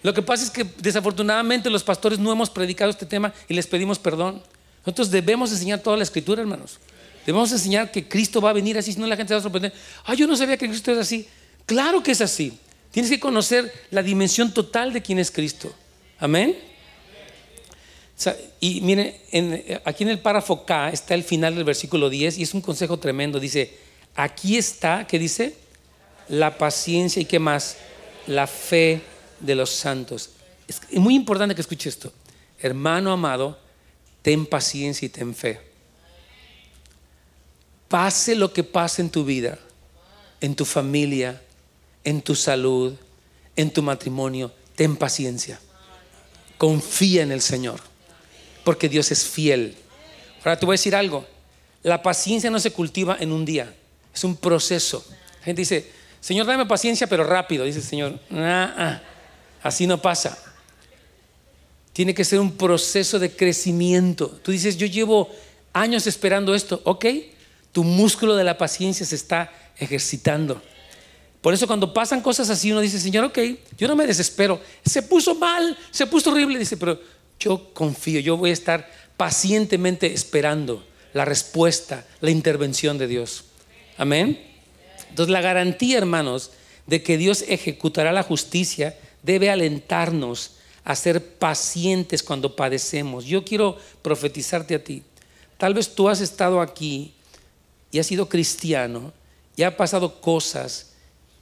Lo 0.01 0.13
que 0.13 0.21
pasa 0.21 0.45
es 0.45 0.49
que 0.49 0.63
desafortunadamente 0.77 1.69
los 1.69 1.83
pastores 1.83 2.19
no 2.19 2.31
hemos 2.31 2.49
predicado 2.49 2.89
este 2.89 3.05
tema 3.05 3.33
y 3.49 3.53
les 3.53 3.67
pedimos 3.67 3.99
perdón. 3.99 4.41
Nosotros 4.85 5.11
debemos 5.11 5.51
enseñar 5.51 5.81
toda 5.81 5.97
la 5.97 6.03
escritura, 6.03 6.41
hermanos. 6.41 6.79
Debemos 7.25 7.51
enseñar 7.51 7.91
que 7.91 8.07
Cristo 8.07 8.39
va 8.39 8.51
a 8.51 8.53
venir 8.53 8.77
así, 8.77 8.93
si 8.93 8.99
no 8.99 9.07
la 9.07 9.17
gente 9.17 9.31
se 9.31 9.33
va 9.35 9.39
a 9.41 9.43
sorprender. 9.43 9.73
Ah, 10.05 10.13
yo 10.13 10.25
no 10.25 10.37
sabía 10.37 10.55
que 10.55 10.69
Cristo 10.69 10.93
es 10.93 10.99
así. 10.99 11.27
Claro 11.65 12.01
que 12.01 12.11
es 12.11 12.21
así. 12.21 12.57
Tienes 12.91 13.11
que 13.11 13.19
conocer 13.19 13.71
la 13.91 14.01
dimensión 14.01 14.53
total 14.53 14.93
de 14.93 15.01
quién 15.01 15.19
es 15.19 15.29
Cristo. 15.29 15.75
Amén 16.17 16.70
y 18.59 18.81
miren, 18.81 19.15
aquí 19.85 20.03
en 20.03 20.09
el 20.09 20.19
párrafo 20.19 20.65
K 20.65 20.89
está 20.89 21.15
el 21.15 21.23
final 21.23 21.55
del 21.55 21.63
versículo 21.63 22.09
10 22.09 22.37
y 22.37 22.43
es 22.43 22.53
un 22.53 22.61
consejo 22.61 22.97
tremendo. 22.97 23.39
Dice, 23.39 23.77
aquí 24.15 24.57
está, 24.57 25.07
¿qué 25.07 25.17
dice? 25.17 25.55
La 26.27 26.57
paciencia 26.57 27.21
y 27.21 27.25
qué 27.25 27.39
más? 27.39 27.77
La 28.27 28.47
fe 28.47 29.01
de 29.39 29.55
los 29.55 29.71
santos. 29.71 30.31
Es 30.67 30.81
muy 30.93 31.15
importante 31.15 31.55
que 31.55 31.61
escuche 31.61 31.89
esto. 31.89 32.13
Hermano 32.59 33.11
amado, 33.11 33.57
ten 34.21 34.45
paciencia 34.45 35.05
y 35.05 35.09
ten 35.09 35.33
fe. 35.33 35.59
Pase 37.87 38.35
lo 38.35 38.53
que 38.53 38.63
pase 38.63 39.01
en 39.01 39.09
tu 39.09 39.25
vida, 39.25 39.57
en 40.39 40.55
tu 40.55 40.63
familia, 40.63 41.41
en 42.03 42.21
tu 42.21 42.35
salud, 42.35 42.95
en 43.55 43.71
tu 43.71 43.81
matrimonio, 43.81 44.53
ten 44.75 44.95
paciencia. 44.95 45.59
Confía 46.57 47.23
en 47.23 47.31
el 47.31 47.41
Señor 47.41 47.90
porque 48.63 48.89
Dios 48.89 49.11
es 49.11 49.25
fiel. 49.25 49.75
Ahora 50.39 50.57
te 50.57 50.65
voy 50.65 50.73
a 50.73 50.75
decir 50.75 50.95
algo, 50.95 51.25
la 51.83 52.01
paciencia 52.01 52.49
no 52.49 52.59
se 52.59 52.71
cultiva 52.71 53.17
en 53.19 53.31
un 53.31 53.45
día, 53.45 53.73
es 54.13 54.23
un 54.23 54.35
proceso. 54.35 55.05
La 55.39 55.45
gente 55.45 55.61
dice, 55.61 55.91
Señor, 56.19 56.45
dame 56.45 56.65
paciencia, 56.65 57.07
pero 57.07 57.23
rápido. 57.23 57.65
Dice 57.65 57.79
el 57.79 57.85
Señor, 57.85 58.19
así 59.63 59.87
no 59.87 60.01
pasa. 60.01 60.37
Tiene 61.93 62.13
que 62.13 62.23
ser 62.23 62.39
un 62.39 62.55
proceso 62.55 63.19
de 63.19 63.35
crecimiento. 63.35 64.27
Tú 64.43 64.51
dices, 64.51 64.77
yo 64.77 64.85
llevo 64.87 65.29
años 65.73 66.07
esperando 66.07 66.53
esto. 66.53 66.81
Ok, 66.85 67.05
tu 67.71 67.83
músculo 67.83 68.35
de 68.35 68.43
la 68.43 68.57
paciencia 68.57 69.05
se 69.05 69.15
está 69.15 69.51
ejercitando. 69.77 70.61
Por 71.41 71.55
eso 71.55 71.65
cuando 71.65 71.91
pasan 71.91 72.21
cosas 72.21 72.51
así 72.51 72.71
uno 72.71 72.81
dice, 72.81 72.99
Señor, 72.99 73.25
ok, 73.25 73.39
yo 73.77 73.87
no 73.87 73.95
me 73.95 74.05
desespero. 74.05 74.61
Se 74.85 75.01
puso 75.01 75.33
mal, 75.33 75.75
se 75.89 76.05
puso 76.05 76.29
horrible. 76.29 76.59
Dice, 76.59 76.77
pero 76.77 76.99
yo 77.41 77.73
confío, 77.73 78.19
yo 78.19 78.37
voy 78.37 78.51
a 78.51 78.53
estar 78.53 78.89
pacientemente 79.17 80.13
esperando 80.13 80.85
la 81.13 81.25
respuesta, 81.25 82.05
la 82.21 82.31
intervención 82.31 82.97
de 82.97 83.07
Dios. 83.07 83.45
Amén. 83.97 84.39
Entonces 85.09 85.31
la 85.31 85.41
garantía, 85.41 85.97
hermanos, 85.97 86.51
de 86.87 87.03
que 87.03 87.17
Dios 87.17 87.43
ejecutará 87.47 88.11
la 88.11 88.23
justicia 88.23 88.97
debe 89.23 89.49
alentarnos 89.49 90.53
a 90.83 90.95
ser 90.95 91.35
pacientes 91.37 92.23
cuando 92.23 92.55
padecemos. 92.55 93.25
Yo 93.25 93.43
quiero 93.43 93.77
profetizarte 94.01 94.75
a 94.75 94.83
ti. 94.83 95.03
Tal 95.57 95.73
vez 95.73 95.93
tú 95.93 96.09
has 96.09 96.21
estado 96.21 96.61
aquí 96.61 97.13
y 97.91 97.99
has 97.99 98.07
sido 98.07 98.29
cristiano 98.29 99.13
y 99.55 99.63
ha 99.63 99.77
pasado 99.77 100.21
cosas 100.21 100.93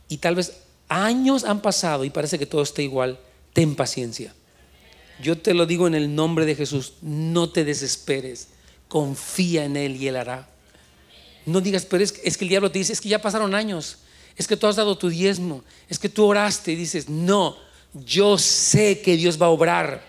y 0.10 0.18
tal 0.18 0.36
vez 0.36 0.54
años 0.89 1.43
han 1.43 1.62
pasado 1.62 2.04
y 2.04 2.10
parece 2.10 2.38
que 2.38 2.45
todo 2.45 2.64
está 2.64 2.82
igual. 2.82 3.20
Ten 3.54 3.76
paciencia. 3.76 4.34
Yo 5.22 5.38
te 5.38 5.53
lo 5.53 5.65
digo 5.65 5.88
en 5.88 5.95
el 5.95 6.15
nombre 6.15 6.45
de 6.45 6.55
Jesús, 6.55 6.93
no 7.01 7.49
te 7.49 7.65
desesperes, 7.65 8.47
confía 8.88 9.65
en 9.65 9.76
Él 9.76 9.97
y 9.97 10.07
Él 10.07 10.15
hará. 10.15 10.47
No 11.45 11.61
digas, 11.61 11.86
pero 11.86 12.03
es, 12.03 12.11
que 12.11 12.45
el 12.45 12.49
diablo 12.49 12.72
te 12.72 12.80
dice, 12.80 12.93
es 12.93 13.01
que 13.01 13.09
ya 13.09 13.22
pasaron 13.22 13.55
años, 13.55 13.97
es 14.38 14.47
que 14.47 14.55
tú 14.55 14.67
has 14.67 14.76
dado 14.76 14.97
tu 14.97 15.09
diezmo, 15.09 15.63
es 15.89 15.99
que 15.99 16.09
tú 16.09 16.26
oraste 16.26 16.72
y 16.72 16.76
dices, 16.76 17.09
no, 17.09 17.57
yo 17.93 18.38
sé 18.38 19.01
que 19.01 19.17
Dios 19.17 19.41
va 19.41 19.47
a 19.47 19.49
obrar. 19.49 20.03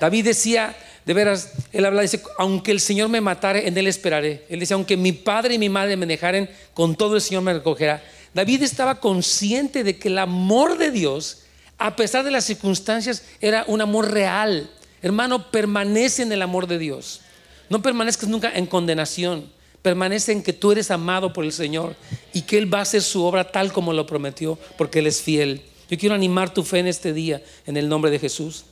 David 0.00 0.24
decía, 0.24 0.76
de 1.04 1.14
veras, 1.14 1.52
él 1.72 1.84
habla, 1.84 2.02
dice, 2.02 2.22
aunque 2.38 2.72
el 2.72 2.80
Señor 2.80 3.08
me 3.08 3.20
matare, 3.20 3.68
en 3.68 3.78
Él 3.78 3.86
esperaré. 3.86 4.44
Él 4.48 4.60
dice, 4.60 4.74
aunque 4.74 4.96
mi 4.96 5.12
padre 5.12 5.54
y 5.54 5.58
mi 5.58 5.68
madre 5.68 5.96
me 5.96 6.04
dejaren, 6.04 6.50
con 6.74 6.96
todo 6.96 7.14
el 7.14 7.20
Señor 7.20 7.42
me 7.42 7.54
recogerá. 7.54 8.02
David 8.34 8.62
estaba 8.62 9.00
consciente 9.00 9.84
de 9.84 9.98
que 9.98 10.08
el 10.08 10.18
amor 10.18 10.76
de 10.78 10.90
Dios 10.90 11.42
a 11.78 11.96
pesar 11.96 12.24
de 12.24 12.30
las 12.30 12.44
circunstancias, 12.44 13.24
era 13.40 13.64
un 13.66 13.80
amor 13.80 14.10
real. 14.10 14.70
Hermano, 15.02 15.50
permanece 15.50 16.22
en 16.22 16.32
el 16.32 16.42
amor 16.42 16.66
de 16.66 16.78
Dios. 16.78 17.20
No 17.68 17.82
permanezcas 17.82 18.28
nunca 18.28 18.50
en 18.54 18.66
condenación. 18.66 19.50
Permanece 19.82 20.32
en 20.32 20.42
que 20.42 20.52
tú 20.52 20.72
eres 20.72 20.90
amado 20.90 21.32
por 21.32 21.44
el 21.44 21.52
Señor 21.52 21.94
y 22.32 22.42
que 22.42 22.58
Él 22.58 22.72
va 22.72 22.78
a 22.78 22.82
hacer 22.82 23.02
su 23.02 23.22
obra 23.24 23.52
tal 23.52 23.72
como 23.72 23.92
lo 23.92 24.06
prometió, 24.06 24.58
porque 24.78 25.00
Él 25.00 25.06
es 25.06 25.20
fiel. 25.20 25.62
Yo 25.90 25.98
quiero 25.98 26.14
animar 26.14 26.52
tu 26.52 26.64
fe 26.64 26.80
en 26.80 26.88
este 26.88 27.12
día, 27.12 27.42
en 27.66 27.76
el 27.76 27.88
nombre 27.88 28.10
de 28.10 28.18
Jesús. 28.18 28.64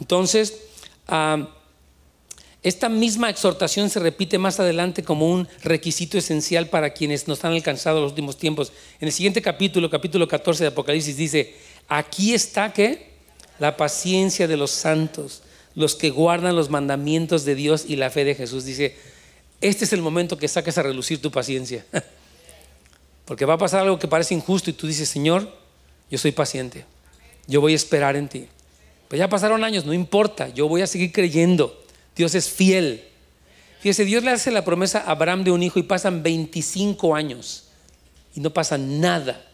Entonces, 0.00 0.58
ah, 1.06 1.48
esta 2.62 2.88
misma 2.88 3.28
exhortación 3.28 3.90
se 3.90 3.98
repite 3.98 4.38
más 4.38 4.60
adelante 4.60 5.02
como 5.02 5.28
un 5.28 5.48
requisito 5.64 6.16
esencial 6.16 6.68
para 6.68 6.92
quienes 6.92 7.26
nos 7.26 7.44
han 7.44 7.52
alcanzado 7.52 8.00
los 8.00 8.10
últimos 8.12 8.36
tiempos. 8.36 8.72
En 9.00 9.08
el 9.08 9.12
siguiente 9.12 9.42
capítulo, 9.42 9.90
capítulo 9.90 10.28
14 10.28 10.64
de 10.64 10.68
Apocalipsis, 10.68 11.16
dice, 11.16 11.56
aquí 11.88 12.34
está 12.34 12.72
que 12.72 13.12
la 13.58 13.76
paciencia 13.76 14.48
de 14.48 14.56
los 14.56 14.70
santos, 14.70 15.42
los 15.74 15.94
que 15.94 16.10
guardan 16.10 16.56
los 16.56 16.70
mandamientos 16.70 17.44
de 17.44 17.54
Dios 17.54 17.84
y 17.86 17.96
la 17.96 18.10
fe 18.10 18.24
de 18.24 18.34
Jesús. 18.34 18.64
Dice, 18.64 18.96
este 19.60 19.84
es 19.84 19.92
el 19.92 20.02
momento 20.02 20.36
que 20.36 20.48
saques 20.48 20.76
a 20.78 20.82
relucir 20.82 21.22
tu 21.22 21.30
paciencia. 21.30 21.86
Porque 23.24 23.44
va 23.44 23.54
a 23.54 23.58
pasar 23.58 23.80
algo 23.80 23.98
que 23.98 24.08
parece 24.08 24.34
injusto 24.34 24.70
y 24.70 24.72
tú 24.72 24.86
dices, 24.86 25.08
Señor, 25.08 25.56
yo 26.10 26.18
soy 26.18 26.32
paciente. 26.32 26.84
Yo 27.46 27.60
voy 27.60 27.72
a 27.72 27.76
esperar 27.76 28.16
en 28.16 28.28
ti. 28.28 28.48
Pues 29.08 29.18
ya 29.18 29.28
pasaron 29.28 29.62
años, 29.62 29.84
no 29.84 29.92
importa, 29.92 30.48
yo 30.48 30.68
voy 30.68 30.82
a 30.82 30.86
seguir 30.86 31.12
creyendo. 31.12 31.82
Dios 32.16 32.34
es 32.34 32.48
fiel. 32.48 33.04
Fíjese, 33.80 34.04
Dios 34.04 34.24
le 34.24 34.30
hace 34.30 34.50
la 34.50 34.64
promesa 34.64 35.00
a 35.00 35.10
Abraham 35.10 35.44
de 35.44 35.50
un 35.50 35.62
hijo 35.62 35.78
y 35.78 35.82
pasan 35.82 36.22
25 36.22 37.14
años 37.14 37.64
y 38.34 38.40
no 38.40 38.50
pasa 38.50 38.78
nada. 38.78 39.44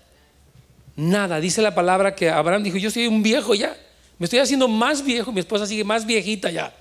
Nada. 0.98 1.38
Dice 1.38 1.62
la 1.62 1.76
palabra 1.76 2.16
que 2.16 2.28
Abraham 2.28 2.64
dijo, 2.64 2.76
yo 2.76 2.90
soy 2.90 3.06
un 3.06 3.22
viejo 3.22 3.54
ya. 3.54 3.76
Me 4.18 4.24
estoy 4.24 4.40
haciendo 4.40 4.66
más 4.66 5.04
viejo, 5.04 5.30
mi 5.30 5.38
esposa 5.38 5.64
sigue 5.64 5.84
más 5.84 6.04
viejita 6.04 6.50
ya. 6.50 6.74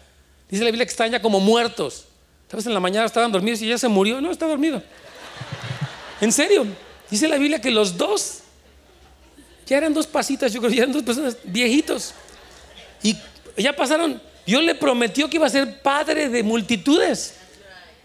Dice 0.50 0.64
la 0.64 0.72
Biblia 0.72 0.88
que 0.88 0.92
están 0.92 1.12
ya 1.12 1.22
como 1.22 1.40
muertos. 1.40 2.06
¿Sabes? 2.50 2.66
En 2.66 2.74
la 2.74 2.80
mañana 2.80 3.06
estaban 3.06 3.32
dormidos 3.32 3.62
y 3.62 3.68
ya 3.68 3.78
se 3.78 3.88
murió. 3.88 4.20
No, 4.20 4.32
está 4.32 4.48
dormido. 4.48 4.82
En 6.20 6.32
serio. 6.32 6.66
Dice 7.12 7.28
la 7.28 7.38
Biblia 7.38 7.62
que 7.62 7.70
los 7.70 7.96
dos 7.96 8.40
ya 9.68 9.78
eran 9.78 9.94
dos 9.94 10.08
pasitas, 10.08 10.52
yo 10.52 10.62
creo, 10.62 10.72
ya 10.72 10.82
eran 10.82 10.94
dos 10.94 11.04
personas 11.04 11.38
viejitos. 11.44 12.16
Y 13.04 13.16
ya 13.56 13.76
pasaron. 13.76 14.20
Dios 14.48 14.64
le 14.64 14.74
prometió 14.74 15.30
que 15.30 15.36
iba 15.38 15.46
a 15.46 15.52
ser 15.52 15.84
padre 15.84 16.28
de 16.28 16.42
multitudes. 16.42 17.36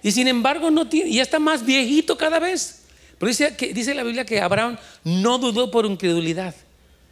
Y 0.03 0.13
sin 0.13 0.29
embargo, 0.29 0.71
no 0.71 0.87
tiene, 0.89 1.11
ya 1.11 1.23
está 1.23 1.39
más 1.39 1.65
viejito 1.65 2.19
cada 2.19 2.39
vez. 2.39 2.82
Pero 3.23 3.31
dice, 3.31 3.55
dice 3.73 3.95
la 3.95 4.03
Biblia 4.03 4.25
que 4.25 4.41
Abraham 4.41 4.77
no 5.05 5.39
dudó 5.39 5.71
por 5.71 5.87
incredulidad. 5.87 6.57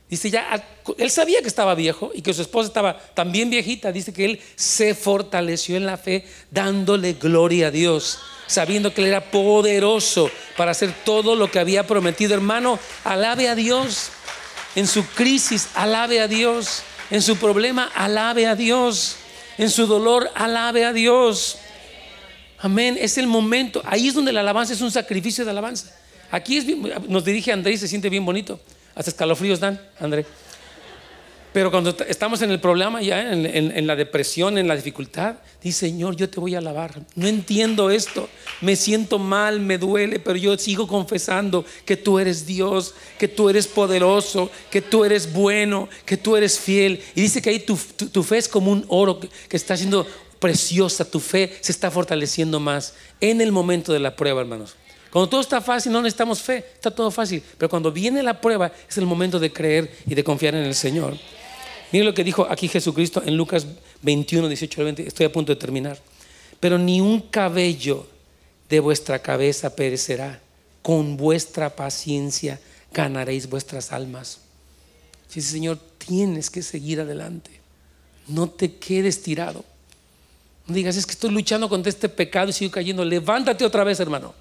Dice 0.08 0.28
ya, 0.28 0.60
él 0.98 1.08
sabía 1.08 1.40
que 1.40 1.46
estaba 1.46 1.76
viejo 1.76 2.10
y 2.12 2.20
que 2.20 2.34
su 2.34 2.42
esposa 2.42 2.66
estaba 2.66 2.98
también 3.14 3.48
viejita. 3.48 3.92
Dice 3.92 4.12
que 4.12 4.24
él 4.24 4.40
se 4.56 4.96
fortaleció 4.96 5.76
en 5.76 5.86
la 5.86 5.96
fe 5.96 6.26
dándole 6.50 7.12
gloria 7.12 7.68
a 7.68 7.70
Dios, 7.70 8.18
sabiendo 8.48 8.92
que 8.92 9.02
él 9.02 9.06
era 9.06 9.30
poderoso 9.30 10.28
para 10.56 10.72
hacer 10.72 10.92
todo 11.04 11.36
lo 11.36 11.48
que 11.48 11.60
había 11.60 11.86
prometido. 11.86 12.34
Hermano, 12.34 12.80
alabe 13.04 13.48
a 13.48 13.54
Dios. 13.54 14.10
En 14.74 14.88
su 14.88 15.06
crisis, 15.06 15.68
alabe 15.74 16.20
a 16.20 16.26
Dios. 16.26 16.82
En 17.12 17.22
su 17.22 17.36
problema, 17.36 17.88
alabe 17.94 18.48
a 18.48 18.56
Dios. 18.56 19.14
En 19.58 19.70
su 19.70 19.86
dolor, 19.86 20.28
alabe 20.34 20.84
a 20.84 20.92
Dios. 20.92 21.58
Amén. 22.58 22.98
Es 23.00 23.16
el 23.16 23.28
momento. 23.28 23.80
Ahí 23.84 24.08
es 24.08 24.14
donde 24.14 24.32
la 24.32 24.40
alabanza 24.40 24.72
es 24.72 24.80
un 24.80 24.90
sacrificio 24.90 25.44
de 25.44 25.52
alabanza. 25.52 25.99
Aquí 26.30 26.56
es 26.56 26.66
nos 27.08 27.24
dirige 27.24 27.52
Andrés 27.52 27.76
y 27.76 27.78
se 27.78 27.88
siente 27.88 28.08
bien 28.08 28.24
bonito. 28.24 28.60
Hasta 28.94 29.10
escalofríos 29.10 29.60
dan, 29.60 29.80
André. 29.98 30.24
Pero 31.52 31.72
cuando 31.72 31.96
estamos 32.06 32.42
en 32.42 32.52
el 32.52 32.60
problema, 32.60 33.02
ya 33.02 33.32
en, 33.32 33.86
la 33.86 33.96
depresión, 33.96 34.56
en 34.56 34.68
la 34.68 34.76
dificultad, 34.76 35.34
dice, 35.60 35.88
Señor, 35.88 36.14
yo 36.14 36.30
te 36.30 36.38
voy 36.38 36.54
a 36.54 36.58
alabar. 36.58 37.02
No 37.16 37.26
entiendo 37.26 37.90
esto, 37.90 38.28
me 38.60 38.76
siento 38.76 39.18
mal, 39.18 39.58
me 39.58 39.76
duele, 39.76 40.20
pero 40.20 40.36
yo 40.36 40.56
sigo 40.56 40.86
confesando 40.86 41.64
que 41.84 41.96
tú 41.96 42.20
eres 42.20 42.46
Dios, 42.46 42.94
que 43.18 43.26
tú 43.26 43.50
eres 43.50 43.66
poderoso, 43.66 44.48
que 44.70 44.80
tú 44.80 45.04
eres 45.04 45.32
bueno, 45.32 45.88
que 46.04 46.16
tú 46.16 46.36
eres 46.36 46.56
fiel. 46.56 47.02
Y 47.16 47.22
dice 47.22 47.42
que 47.42 47.50
ahí 47.50 47.58
tu, 47.58 47.76
fe 47.76 48.38
es 48.38 48.48
como 48.48 48.70
un 48.70 48.84
oro 48.86 49.18
que 49.18 49.56
está 49.56 49.76
siendo 49.76 50.06
preciosa, 50.38 51.10
tu 51.10 51.18
fe 51.18 51.58
se 51.60 51.72
está 51.72 51.90
fortaleciendo 51.90 52.60
más 52.60 52.94
en 53.20 53.40
el 53.40 53.50
momento 53.50 53.92
de 53.92 53.98
la 53.98 54.14
prueba, 54.14 54.40
hermanos. 54.40 54.76
Cuando 55.10 55.28
todo 55.28 55.40
está 55.40 55.60
fácil, 55.60 55.92
no 55.92 56.00
necesitamos 56.00 56.40
fe, 56.40 56.64
está 56.74 56.90
todo 56.90 57.10
fácil. 57.10 57.42
Pero 57.58 57.68
cuando 57.68 57.90
viene 57.90 58.22
la 58.22 58.40
prueba, 58.40 58.72
es 58.88 58.96
el 58.96 59.06
momento 59.06 59.40
de 59.40 59.52
creer 59.52 59.92
y 60.06 60.14
de 60.14 60.22
confiar 60.22 60.54
en 60.54 60.64
el 60.64 60.74
Señor. 60.74 61.16
Mire 61.90 62.04
lo 62.04 62.14
que 62.14 62.22
dijo 62.22 62.46
aquí 62.48 62.68
Jesucristo 62.68 63.20
en 63.26 63.36
Lucas 63.36 63.66
21, 64.02 64.46
18 64.46 64.80
al 64.80 64.84
20. 64.84 65.08
Estoy 65.08 65.26
a 65.26 65.32
punto 65.32 65.52
de 65.52 65.56
terminar. 65.56 65.98
Pero 66.60 66.78
ni 66.78 67.00
un 67.00 67.22
cabello 67.22 68.06
de 68.68 68.78
vuestra 68.78 69.18
cabeza 69.18 69.74
perecerá. 69.74 70.40
Con 70.82 71.16
vuestra 71.16 71.74
paciencia 71.74 72.60
ganaréis 72.92 73.50
vuestras 73.50 73.92
almas. 73.92 74.38
Dice, 75.34 75.50
Señor, 75.50 75.78
tienes 75.98 76.50
que 76.50 76.62
seguir 76.62 77.00
adelante. 77.00 77.50
No 78.28 78.48
te 78.48 78.76
quedes 78.76 79.22
tirado. 79.22 79.64
No 80.68 80.74
digas, 80.74 80.96
es 80.96 81.04
que 81.04 81.12
estoy 81.12 81.30
luchando 81.30 81.68
contra 81.68 81.90
este 81.90 82.08
pecado 82.08 82.50
y 82.50 82.52
sigo 82.52 82.70
cayendo. 82.70 83.04
Levántate 83.04 83.64
otra 83.64 83.82
vez, 83.82 83.98
hermano 83.98 84.34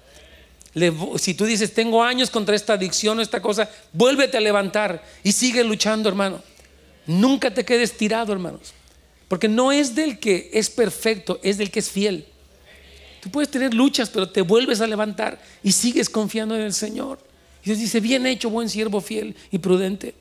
si 1.18 1.34
tú 1.34 1.44
dices, 1.44 1.74
tengo 1.74 2.02
años 2.02 2.30
contra 2.30 2.54
esta 2.54 2.74
adicción 2.74 3.18
o 3.18 3.22
esta 3.22 3.42
cosa, 3.42 3.68
vuélvete 3.92 4.36
a 4.36 4.40
levantar 4.40 5.04
y 5.24 5.32
sigue 5.32 5.64
luchando, 5.64 6.08
hermano. 6.08 6.42
Nunca 7.06 7.52
te 7.52 7.64
quedes 7.64 7.96
tirado, 7.96 8.32
hermanos. 8.32 8.72
Porque 9.26 9.48
no 9.48 9.72
es 9.72 9.94
del 9.94 10.18
que 10.18 10.50
es 10.52 10.70
perfecto, 10.70 11.40
es 11.42 11.58
del 11.58 11.70
que 11.70 11.80
es 11.80 11.90
fiel. 11.90 12.26
Tú 13.20 13.30
puedes 13.30 13.50
tener 13.50 13.74
luchas, 13.74 14.08
pero 14.10 14.28
te 14.28 14.42
vuelves 14.42 14.80
a 14.80 14.86
levantar 14.86 15.40
y 15.62 15.72
sigues 15.72 16.08
confiando 16.08 16.54
en 16.54 16.62
el 16.62 16.72
Señor. 16.72 17.18
Y 17.62 17.66
Dios 17.66 17.78
dice, 17.78 18.00
bien 18.00 18.26
hecho, 18.26 18.48
buen 18.48 18.68
siervo 18.68 19.00
fiel 19.00 19.36
y 19.50 19.58
prudente. 19.58 20.14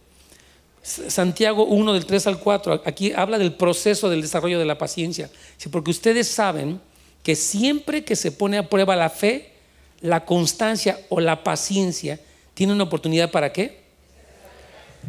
Santiago 0.81 1.65
1 1.65 1.93
del 1.93 2.05
3 2.05 2.27
al 2.27 2.39
4, 2.39 2.83
aquí 2.85 3.11
habla 3.13 3.37
del 3.37 3.53
proceso 3.53 4.09
del 4.09 4.21
desarrollo 4.21 4.59
de 4.59 4.65
la 4.65 4.77
paciencia. 4.77 5.29
Porque 5.71 5.91
ustedes 5.91 6.27
saben 6.27 6.81
que 7.23 7.35
siempre 7.35 8.03
que 8.03 8.15
se 8.15 8.31
pone 8.31 8.57
a 8.57 8.69
prueba 8.69 8.95
la 8.95 9.09
fe, 9.09 9.53
la 10.01 10.25
constancia 10.25 10.99
o 11.09 11.19
la 11.19 11.43
paciencia 11.43 12.19
tiene 12.53 12.73
una 12.73 12.83
oportunidad 12.83 13.31
para 13.31 13.51
qué? 13.51 13.81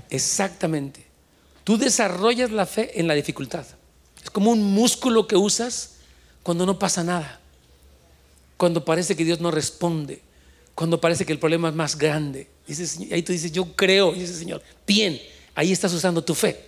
Exactamente. 0.09 1.05
Tú 1.65 1.77
desarrollas 1.77 2.51
la 2.51 2.67
fe 2.67 2.99
en 2.99 3.07
la 3.07 3.15
dificultad. 3.15 3.67
Es 4.23 4.31
como 4.31 4.51
un 4.51 4.63
músculo 4.63 5.27
que 5.27 5.37
usas 5.37 5.97
cuando 6.43 6.67
no 6.67 6.79
pasa 6.79 7.05
nada. 7.05 7.41
Cuando 8.57 8.85
parece 8.85 9.17
que 9.17 9.25
Dios 9.25 9.41
no 9.41 9.51
responde. 9.51 10.21
Cuando 10.75 11.01
parece 11.01 11.25
que 11.25 11.33
el 11.33 11.39
problema 11.39 11.69
es 11.69 11.75
más 11.75 11.97
grande. 11.97 12.49
ahí 13.11 13.23
tú 13.23 13.33
dices, 13.33 13.53
yo 13.53 13.75
creo. 13.75 14.13
Dice 14.13 14.35
Señor, 14.35 14.63
bien, 14.87 15.21
ahí 15.55 15.73
estás 15.73 15.93
usando 15.93 16.23
tu 16.23 16.35
fe. 16.35 16.61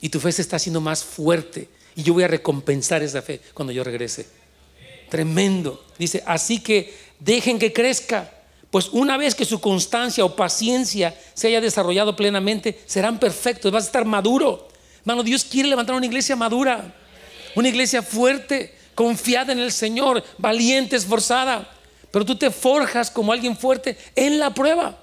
Y 0.00 0.08
tu 0.08 0.20
fe 0.20 0.32
se 0.32 0.42
está 0.42 0.56
haciendo 0.56 0.80
más 0.80 1.02
fuerte. 1.02 1.68
Y 1.96 2.02
yo 2.02 2.14
voy 2.14 2.24
a 2.24 2.28
recompensar 2.28 3.02
esa 3.02 3.22
fe 3.22 3.40
cuando 3.54 3.72
yo 3.72 3.84
regrese. 3.84 4.26
Tremendo. 5.08 5.84
Dice, 5.98 6.22
así 6.26 6.60
que 6.60 6.92
dejen 7.18 7.58
que 7.58 7.72
crezca, 7.72 8.30
pues 8.70 8.88
una 8.88 9.16
vez 9.16 9.34
que 9.34 9.44
su 9.44 9.60
constancia 9.60 10.24
o 10.24 10.34
paciencia 10.34 11.16
se 11.34 11.48
haya 11.48 11.60
desarrollado 11.60 12.16
plenamente, 12.16 12.80
serán 12.86 13.18
perfectos, 13.18 13.70
vas 13.70 13.84
a 13.84 13.86
estar 13.86 14.04
maduro. 14.04 14.68
Hermano, 15.00 15.22
Dios 15.22 15.44
quiere 15.44 15.68
levantar 15.68 15.94
una 15.94 16.06
iglesia 16.06 16.34
madura, 16.34 16.94
una 17.54 17.68
iglesia 17.68 18.02
fuerte, 18.02 18.74
confiada 18.94 19.52
en 19.52 19.58
el 19.58 19.70
Señor, 19.70 20.24
valiente, 20.38 20.96
esforzada. 20.96 21.70
Pero 22.10 22.24
tú 22.24 22.36
te 22.36 22.50
forjas 22.50 23.10
como 23.10 23.32
alguien 23.32 23.56
fuerte 23.56 23.96
en 24.14 24.38
la 24.38 24.54
prueba. 24.54 24.96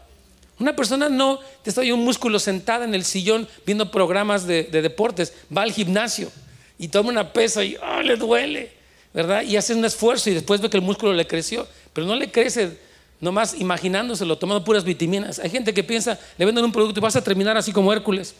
Una 0.59 0.75
persona 0.75 1.09
no 1.09 1.39
te 1.63 1.71
está 1.71 1.81
un 1.81 2.05
músculo 2.05 2.39
sentada 2.39 2.85
en 2.85 2.93
el 2.93 3.03
sillón 3.03 3.47
viendo 3.65 3.89
programas 3.89 4.45
de, 4.45 4.63
deportes, 4.63 5.33
va 5.55 5.63
al 5.63 5.71
gimnasio 5.71 6.31
y 6.77 6.87
toma 6.87 7.09
una 7.09 7.33
pesa 7.33 7.63
y 7.63 7.75
oh, 7.77 8.01
le 8.01 8.15
duele, 8.15 8.71
¿verdad? 9.13 9.41
Y 9.41 9.57
hace 9.57 9.73
un 9.73 9.83
esfuerzo 9.83 10.29
y 10.29 10.35
después 10.35 10.61
ve 10.61 10.69
que 10.69 10.77
el 10.77 10.83
músculo 10.83 11.13
le 11.13 11.25
creció. 11.25 11.67
Pero 11.93 12.07
no 12.07 12.15
le 12.15 12.31
crece 12.31 12.77
nomás 13.19 13.53
imaginándoselo, 13.53 14.37
tomando 14.37 14.63
puras 14.63 14.83
vitaminas. 14.83 15.39
Hay 15.39 15.49
gente 15.49 15.73
que 15.73 15.83
piensa, 15.83 16.19
le 16.37 16.45
venden 16.45 16.65
un 16.65 16.71
producto 16.71 16.99
y 16.99 17.03
vas 17.03 17.15
a 17.15 17.23
terminar 17.23 17.55
así 17.57 17.71
como 17.71 17.93
Hércules. 17.93 18.33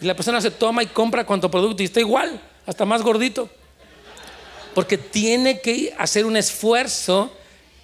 Y 0.00 0.06
la 0.06 0.14
persona 0.14 0.40
se 0.40 0.50
toma 0.50 0.82
y 0.82 0.86
compra 0.86 1.26
cuanto 1.26 1.50
producto 1.50 1.82
y 1.82 1.86
está 1.86 2.00
igual, 2.00 2.40
hasta 2.66 2.84
más 2.84 3.02
gordito. 3.02 3.50
Porque 4.74 4.96
tiene 4.96 5.60
que 5.60 5.92
hacer 5.98 6.24
un 6.24 6.36
esfuerzo 6.36 7.32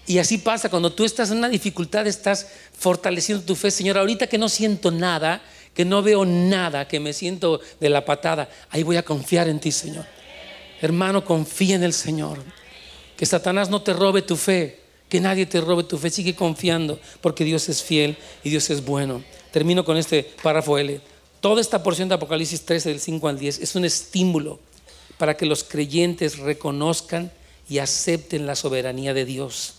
y 0.07 0.19
así 0.19 0.39
pasa, 0.39 0.69
cuando 0.69 0.93
tú 0.93 1.05
estás 1.05 1.31
en 1.31 1.39
una 1.39 1.49
dificultad, 1.49 2.07
estás 2.07 2.47
fortaleciendo 2.79 3.45
tu 3.45 3.57
fe. 3.57 3.71
Señor, 3.71 3.99
ahorita 3.99 4.27
que 4.27 4.39
no 4.39 4.49
siento 4.49 4.91
nada, 4.91 5.41
que 5.75 5.85
no 5.85 6.03
veo 6.03 6.25
nada, 6.25 6.87
que 6.87 7.01
me 7.01 7.13
siento 7.13 7.61
de 7.81 7.89
la 7.89 8.05
patada, 8.05 8.49
ahí 8.71 8.83
voy 8.83 8.97
a 8.97 9.03
confiar 9.03 9.49
en 9.49 9.59
ti, 9.59 9.73
Señor. 9.73 10.05
Hermano, 10.81 11.25
confía 11.25 11.77
en 11.77 11.85
el 11.85 11.95
Señor. 11.95 12.43
Que 13.17 13.25
Satanás 13.25 13.71
no 13.71 13.81
te 13.83 13.93
robe 13.93 14.23
tu 14.23 14.37
fe. 14.37 14.84
Que 15.15 15.21
nadie 15.21 15.47
te 15.47 15.61
robe 15.61 15.85
tu 15.85 15.97
fe, 15.97 16.11
sigue 16.11 16.35
confiando, 16.35 16.99
porque 17.21 17.45
Dios 17.45 17.69
es 17.69 17.85
fiel 17.85 18.17
y 18.43 18.51
Dios 18.51 18.69
es 18.71 18.85
bueno. 18.85 19.23
Termino 19.53 19.85
con 19.85 19.97
este 19.97 20.29
párrafo 20.43 20.77
L. 20.77 21.01
Toda 21.39 21.61
esta 21.61 21.85
porción 21.85 22.09
de 22.09 22.17
Apocalipsis 22.17 22.63
13 22.63 22.89
del 22.89 22.99
5 22.99 23.29
al 23.29 23.39
10 23.39 23.61
es 23.61 23.77
un 23.77 23.85
estímulo 23.85 24.59
para 25.17 25.37
que 25.37 25.47
los 25.47 25.63
creyentes 25.63 26.39
reconozcan 26.39 27.31
y 27.69 27.79
acepten 27.79 28.45
la 28.45 28.57
soberanía 28.57 29.15
de 29.15 29.25
Dios. 29.25 29.75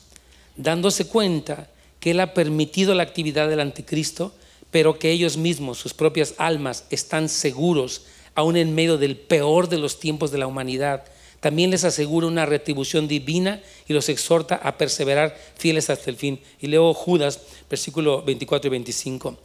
dándose 0.56 1.06
cuenta 1.06 1.70
que 2.00 2.12
Él 2.12 2.22
ha 2.22 2.34
permitido 2.34 2.96
la 2.96 3.04
actividad 3.04 3.50
del 3.50 3.60
anticristo, 3.60 4.34
pero 4.72 5.00
que 5.00 5.12
ellos 5.12 5.36
mismos, 5.36 5.80
sus 5.80 5.94
propias 5.94 6.36
almas, 6.38 6.86
están 6.92 7.28
seguros, 7.28 8.04
aún 8.36 8.56
en 8.56 8.74
medio 8.74 8.98
del 8.98 9.18
peor 9.18 9.68
de 9.68 9.80
los 9.80 10.00
tiempos 10.00 10.32
de 10.32 10.38
la 10.38 10.48
humanidad. 10.48 11.04
También 11.46 11.70
les 11.70 11.84
asegura 11.84 12.26
una 12.26 12.48
retribución 12.48 13.08
divina 13.08 13.62
y 13.88 13.94
los 13.94 14.10
exhorta 14.10 14.56
a 14.56 14.80
perseverar 14.80 15.38
fieles 15.56 15.92
hasta 15.92 16.10
el 16.10 16.16
fin. 16.16 16.40
Y 16.60 16.66
leo 16.66 16.92
Judas, 16.92 17.40
versículo 17.70 18.24
24 18.24 18.68
y 18.68 18.72
25. 18.72 19.38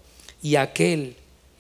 Y 0.42 0.56
aquel, 0.56 1.14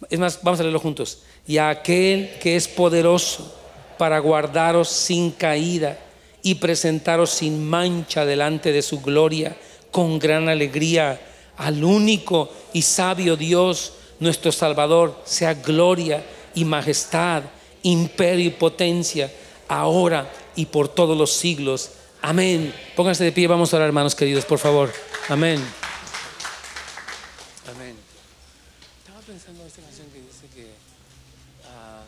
es 0.08 0.18
más, 0.18 0.42
vamos 0.42 0.58
a 0.58 0.62
leerlo 0.62 0.80
juntos. 0.80 1.24
Y 1.46 1.58
aquel 1.58 2.30
que 2.40 2.56
es 2.56 2.68
poderoso 2.68 3.54
para 3.98 4.18
guardaros 4.18 4.88
sin 4.88 5.30
caída 5.32 5.98
y 6.42 6.54
presentaros 6.54 7.28
sin 7.28 7.62
mancha 7.62 8.24
delante 8.24 8.72
de 8.72 8.80
su 8.80 9.02
gloria 9.02 9.54
con 9.90 10.18
gran 10.18 10.48
alegría 10.48 11.20
al 11.58 11.84
único 11.84 12.50
y 12.72 12.80
sabio 12.80 13.36
Dios, 13.36 13.92
nuestro 14.20 14.52
Salvador, 14.52 15.20
sea 15.26 15.52
gloria 15.52 16.24
y 16.54 16.64
majestad, 16.64 17.42
imperio 17.82 18.46
y 18.46 18.50
potencia, 18.52 19.30
ahora 19.70 20.30
y 20.56 20.66
por 20.66 20.88
todos 20.88 21.16
los 21.16 21.32
siglos. 21.32 21.92
Amén. 22.20 22.74
Pónganse 22.96 23.24
de 23.24 23.32
pie, 23.32 23.46
vamos 23.46 23.72
a 23.72 23.76
orar, 23.76 23.86
hermanos 23.86 24.14
queridos, 24.14 24.44
por 24.44 24.58
favor. 24.58 24.92
Amén. 25.28 25.64
Amén. 27.72 27.94
Estaba 28.98 29.20
pensando 29.20 29.62
en 29.62 29.66
esta 29.68 29.80
canción 29.80 30.08
que 30.08 30.18
dice 30.18 30.46
que... 30.54 30.66
ah, 31.66 32.02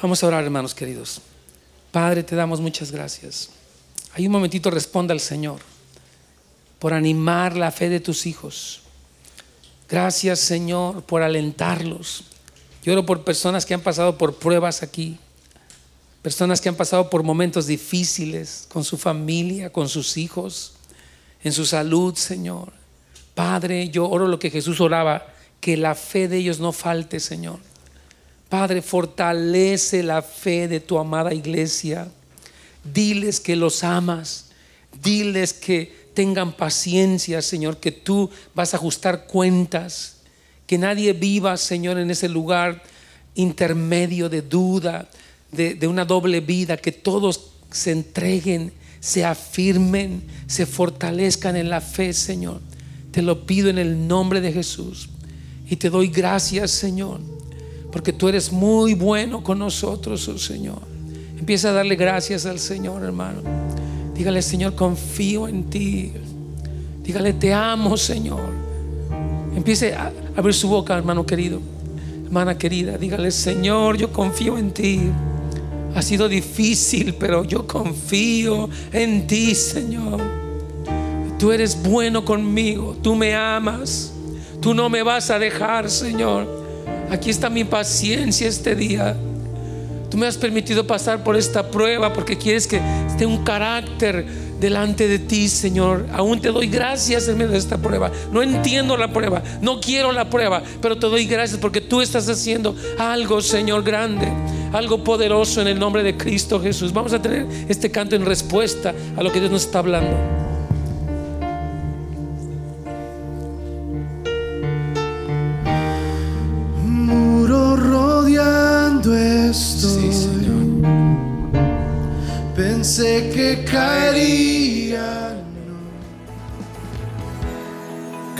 Vamos 0.00 0.22
a 0.22 0.26
orar, 0.28 0.44
hermanos 0.44 0.74
queridos. 0.74 1.20
Padre, 1.90 2.22
te 2.22 2.36
damos 2.36 2.60
muchas 2.60 2.92
gracias. 2.92 3.50
Hay 4.14 4.26
un 4.26 4.32
momentito, 4.32 4.70
responda 4.70 5.12
al 5.12 5.20
Señor 5.20 5.60
por 6.78 6.92
animar 6.92 7.56
la 7.56 7.72
fe 7.72 7.88
de 7.88 7.98
tus 7.98 8.26
hijos. 8.26 8.83
Gracias, 9.94 10.40
Señor, 10.40 11.04
por 11.04 11.22
alentarlos. 11.22 12.24
Yo 12.82 12.94
oro 12.94 13.06
por 13.06 13.22
personas 13.22 13.64
que 13.64 13.74
han 13.74 13.80
pasado 13.80 14.18
por 14.18 14.34
pruebas 14.40 14.82
aquí, 14.82 15.20
personas 16.20 16.60
que 16.60 16.68
han 16.68 16.74
pasado 16.74 17.08
por 17.08 17.22
momentos 17.22 17.68
difíciles 17.68 18.66
con 18.72 18.82
su 18.82 18.98
familia, 18.98 19.70
con 19.70 19.88
sus 19.88 20.16
hijos, 20.16 20.72
en 21.44 21.52
su 21.52 21.64
salud, 21.64 22.16
Señor. 22.16 22.72
Padre, 23.36 23.88
yo 23.88 24.10
oro 24.10 24.26
lo 24.26 24.40
que 24.40 24.50
Jesús 24.50 24.80
oraba, 24.80 25.28
que 25.60 25.76
la 25.76 25.94
fe 25.94 26.26
de 26.26 26.38
ellos 26.38 26.58
no 26.58 26.72
falte, 26.72 27.20
Señor. 27.20 27.60
Padre, 28.48 28.82
fortalece 28.82 30.02
la 30.02 30.22
fe 30.22 30.66
de 30.66 30.80
tu 30.80 30.98
amada 30.98 31.32
iglesia. 31.32 32.08
Diles 32.82 33.38
que 33.38 33.54
los 33.54 33.84
amas. 33.84 34.46
Diles 35.00 35.52
que 35.52 36.03
tengan 36.14 36.52
paciencia, 36.52 37.42
Señor, 37.42 37.78
que 37.78 37.92
tú 37.92 38.30
vas 38.54 38.72
a 38.72 38.76
ajustar 38.76 39.26
cuentas. 39.26 40.16
Que 40.66 40.78
nadie 40.78 41.12
viva, 41.12 41.56
Señor, 41.56 41.98
en 41.98 42.10
ese 42.10 42.28
lugar 42.28 42.82
intermedio 43.34 44.28
de 44.28 44.42
duda, 44.42 45.08
de, 45.52 45.86
una 45.86 46.04
doble 46.04 46.40
vida. 46.40 46.76
Que 46.76 46.92
todos 46.92 47.50
se 47.70 47.90
entreguen, 47.90 48.72
se 49.00 49.24
afirmen, 49.24 50.22
se 50.46 50.64
fortalezcan 50.64 51.56
en 51.56 51.68
la 51.68 51.80
fe, 51.80 52.12
Señor. 52.12 52.60
Te 53.10 53.20
lo 53.20 53.44
pido 53.44 53.68
en 53.68 53.78
el 53.78 54.08
nombre 54.08 54.40
de 54.40 54.52
Jesús. 54.52 55.08
Y 55.68 55.76
te 55.76 55.90
doy 55.90 56.08
gracias, 56.08 56.70
Señor 56.70 57.20
porque 57.94 58.12
tú 58.12 58.28
eres 58.28 58.50
muy 58.50 58.94
bueno 58.94 59.44
con 59.44 59.60
nosotros, 59.60 60.26
oh 60.26 60.36
Señor. 60.36 60.82
Empieza 61.38 61.68
a 61.68 61.72
darle 61.74 61.94
gracias 61.94 62.44
al 62.44 62.58
Señor, 62.58 63.04
hermano. 63.04 63.40
Dígale, 64.14 64.42
Señor, 64.42 64.74
confío 64.74 65.48
en 65.48 65.64
ti. 65.64 66.12
Dígale, 67.02 67.32
te 67.32 67.52
amo, 67.52 67.96
Señor. 67.96 68.50
Empiece 69.56 69.94
a 69.94 70.12
abrir 70.36 70.54
su 70.54 70.68
boca, 70.68 70.96
hermano 70.96 71.26
querido, 71.26 71.60
hermana 72.24 72.56
querida. 72.56 72.96
Dígale, 72.96 73.30
Señor, 73.30 73.96
yo 73.96 74.12
confío 74.12 74.56
en 74.56 74.70
ti. 74.72 75.00
Ha 75.94 76.02
sido 76.02 76.28
difícil, 76.28 77.14
pero 77.14 77.44
yo 77.44 77.66
confío 77.66 78.68
en 78.92 79.26
ti, 79.26 79.54
Señor. 79.54 80.20
Tú 81.38 81.52
eres 81.52 81.82
bueno 81.82 82.24
conmigo, 82.24 82.96
tú 83.02 83.14
me 83.14 83.34
amas, 83.34 84.12
tú 84.60 84.74
no 84.74 84.88
me 84.88 85.02
vas 85.02 85.30
a 85.30 85.38
dejar, 85.38 85.90
Señor. 85.90 86.48
Aquí 87.10 87.30
está 87.30 87.50
mi 87.50 87.64
paciencia 87.64 88.48
este 88.48 88.74
día. 88.74 89.16
Tú 90.10 90.18
me 90.18 90.26
has 90.26 90.36
permitido 90.36 90.86
pasar 90.86 91.24
por 91.24 91.36
esta 91.36 91.70
prueba 91.70 92.12
porque 92.12 92.38
quieres 92.38 92.66
que 92.66 92.80
esté 93.08 93.26
un 93.26 93.44
carácter 93.44 94.24
delante 94.60 95.08
de 95.08 95.18
ti, 95.18 95.48
Señor. 95.48 96.06
Aún 96.12 96.40
te 96.40 96.48
doy 96.48 96.68
gracias 96.68 97.28
en 97.28 97.36
medio 97.36 97.52
de 97.52 97.58
esta 97.58 97.78
prueba. 97.78 98.10
No 98.32 98.42
entiendo 98.42 98.96
la 98.96 99.12
prueba, 99.12 99.42
no 99.60 99.80
quiero 99.80 100.12
la 100.12 100.30
prueba, 100.30 100.62
pero 100.80 100.96
te 100.96 101.06
doy 101.06 101.26
gracias 101.26 101.58
porque 101.60 101.80
tú 101.80 102.00
estás 102.00 102.28
haciendo 102.28 102.74
algo, 102.98 103.40
Señor, 103.40 103.82
grande, 103.82 104.28
algo 104.72 105.02
poderoso 105.02 105.60
en 105.60 105.68
el 105.68 105.78
nombre 105.78 106.02
de 106.02 106.16
Cristo 106.16 106.60
Jesús. 106.60 106.92
Vamos 106.92 107.12
a 107.12 107.20
tener 107.20 107.46
este 107.68 107.90
canto 107.90 108.16
en 108.16 108.24
respuesta 108.24 108.94
a 109.16 109.22
lo 109.22 109.32
que 109.32 109.40
Dios 109.40 109.50
nos 109.50 109.64
está 109.66 109.80
hablando. 109.80 110.53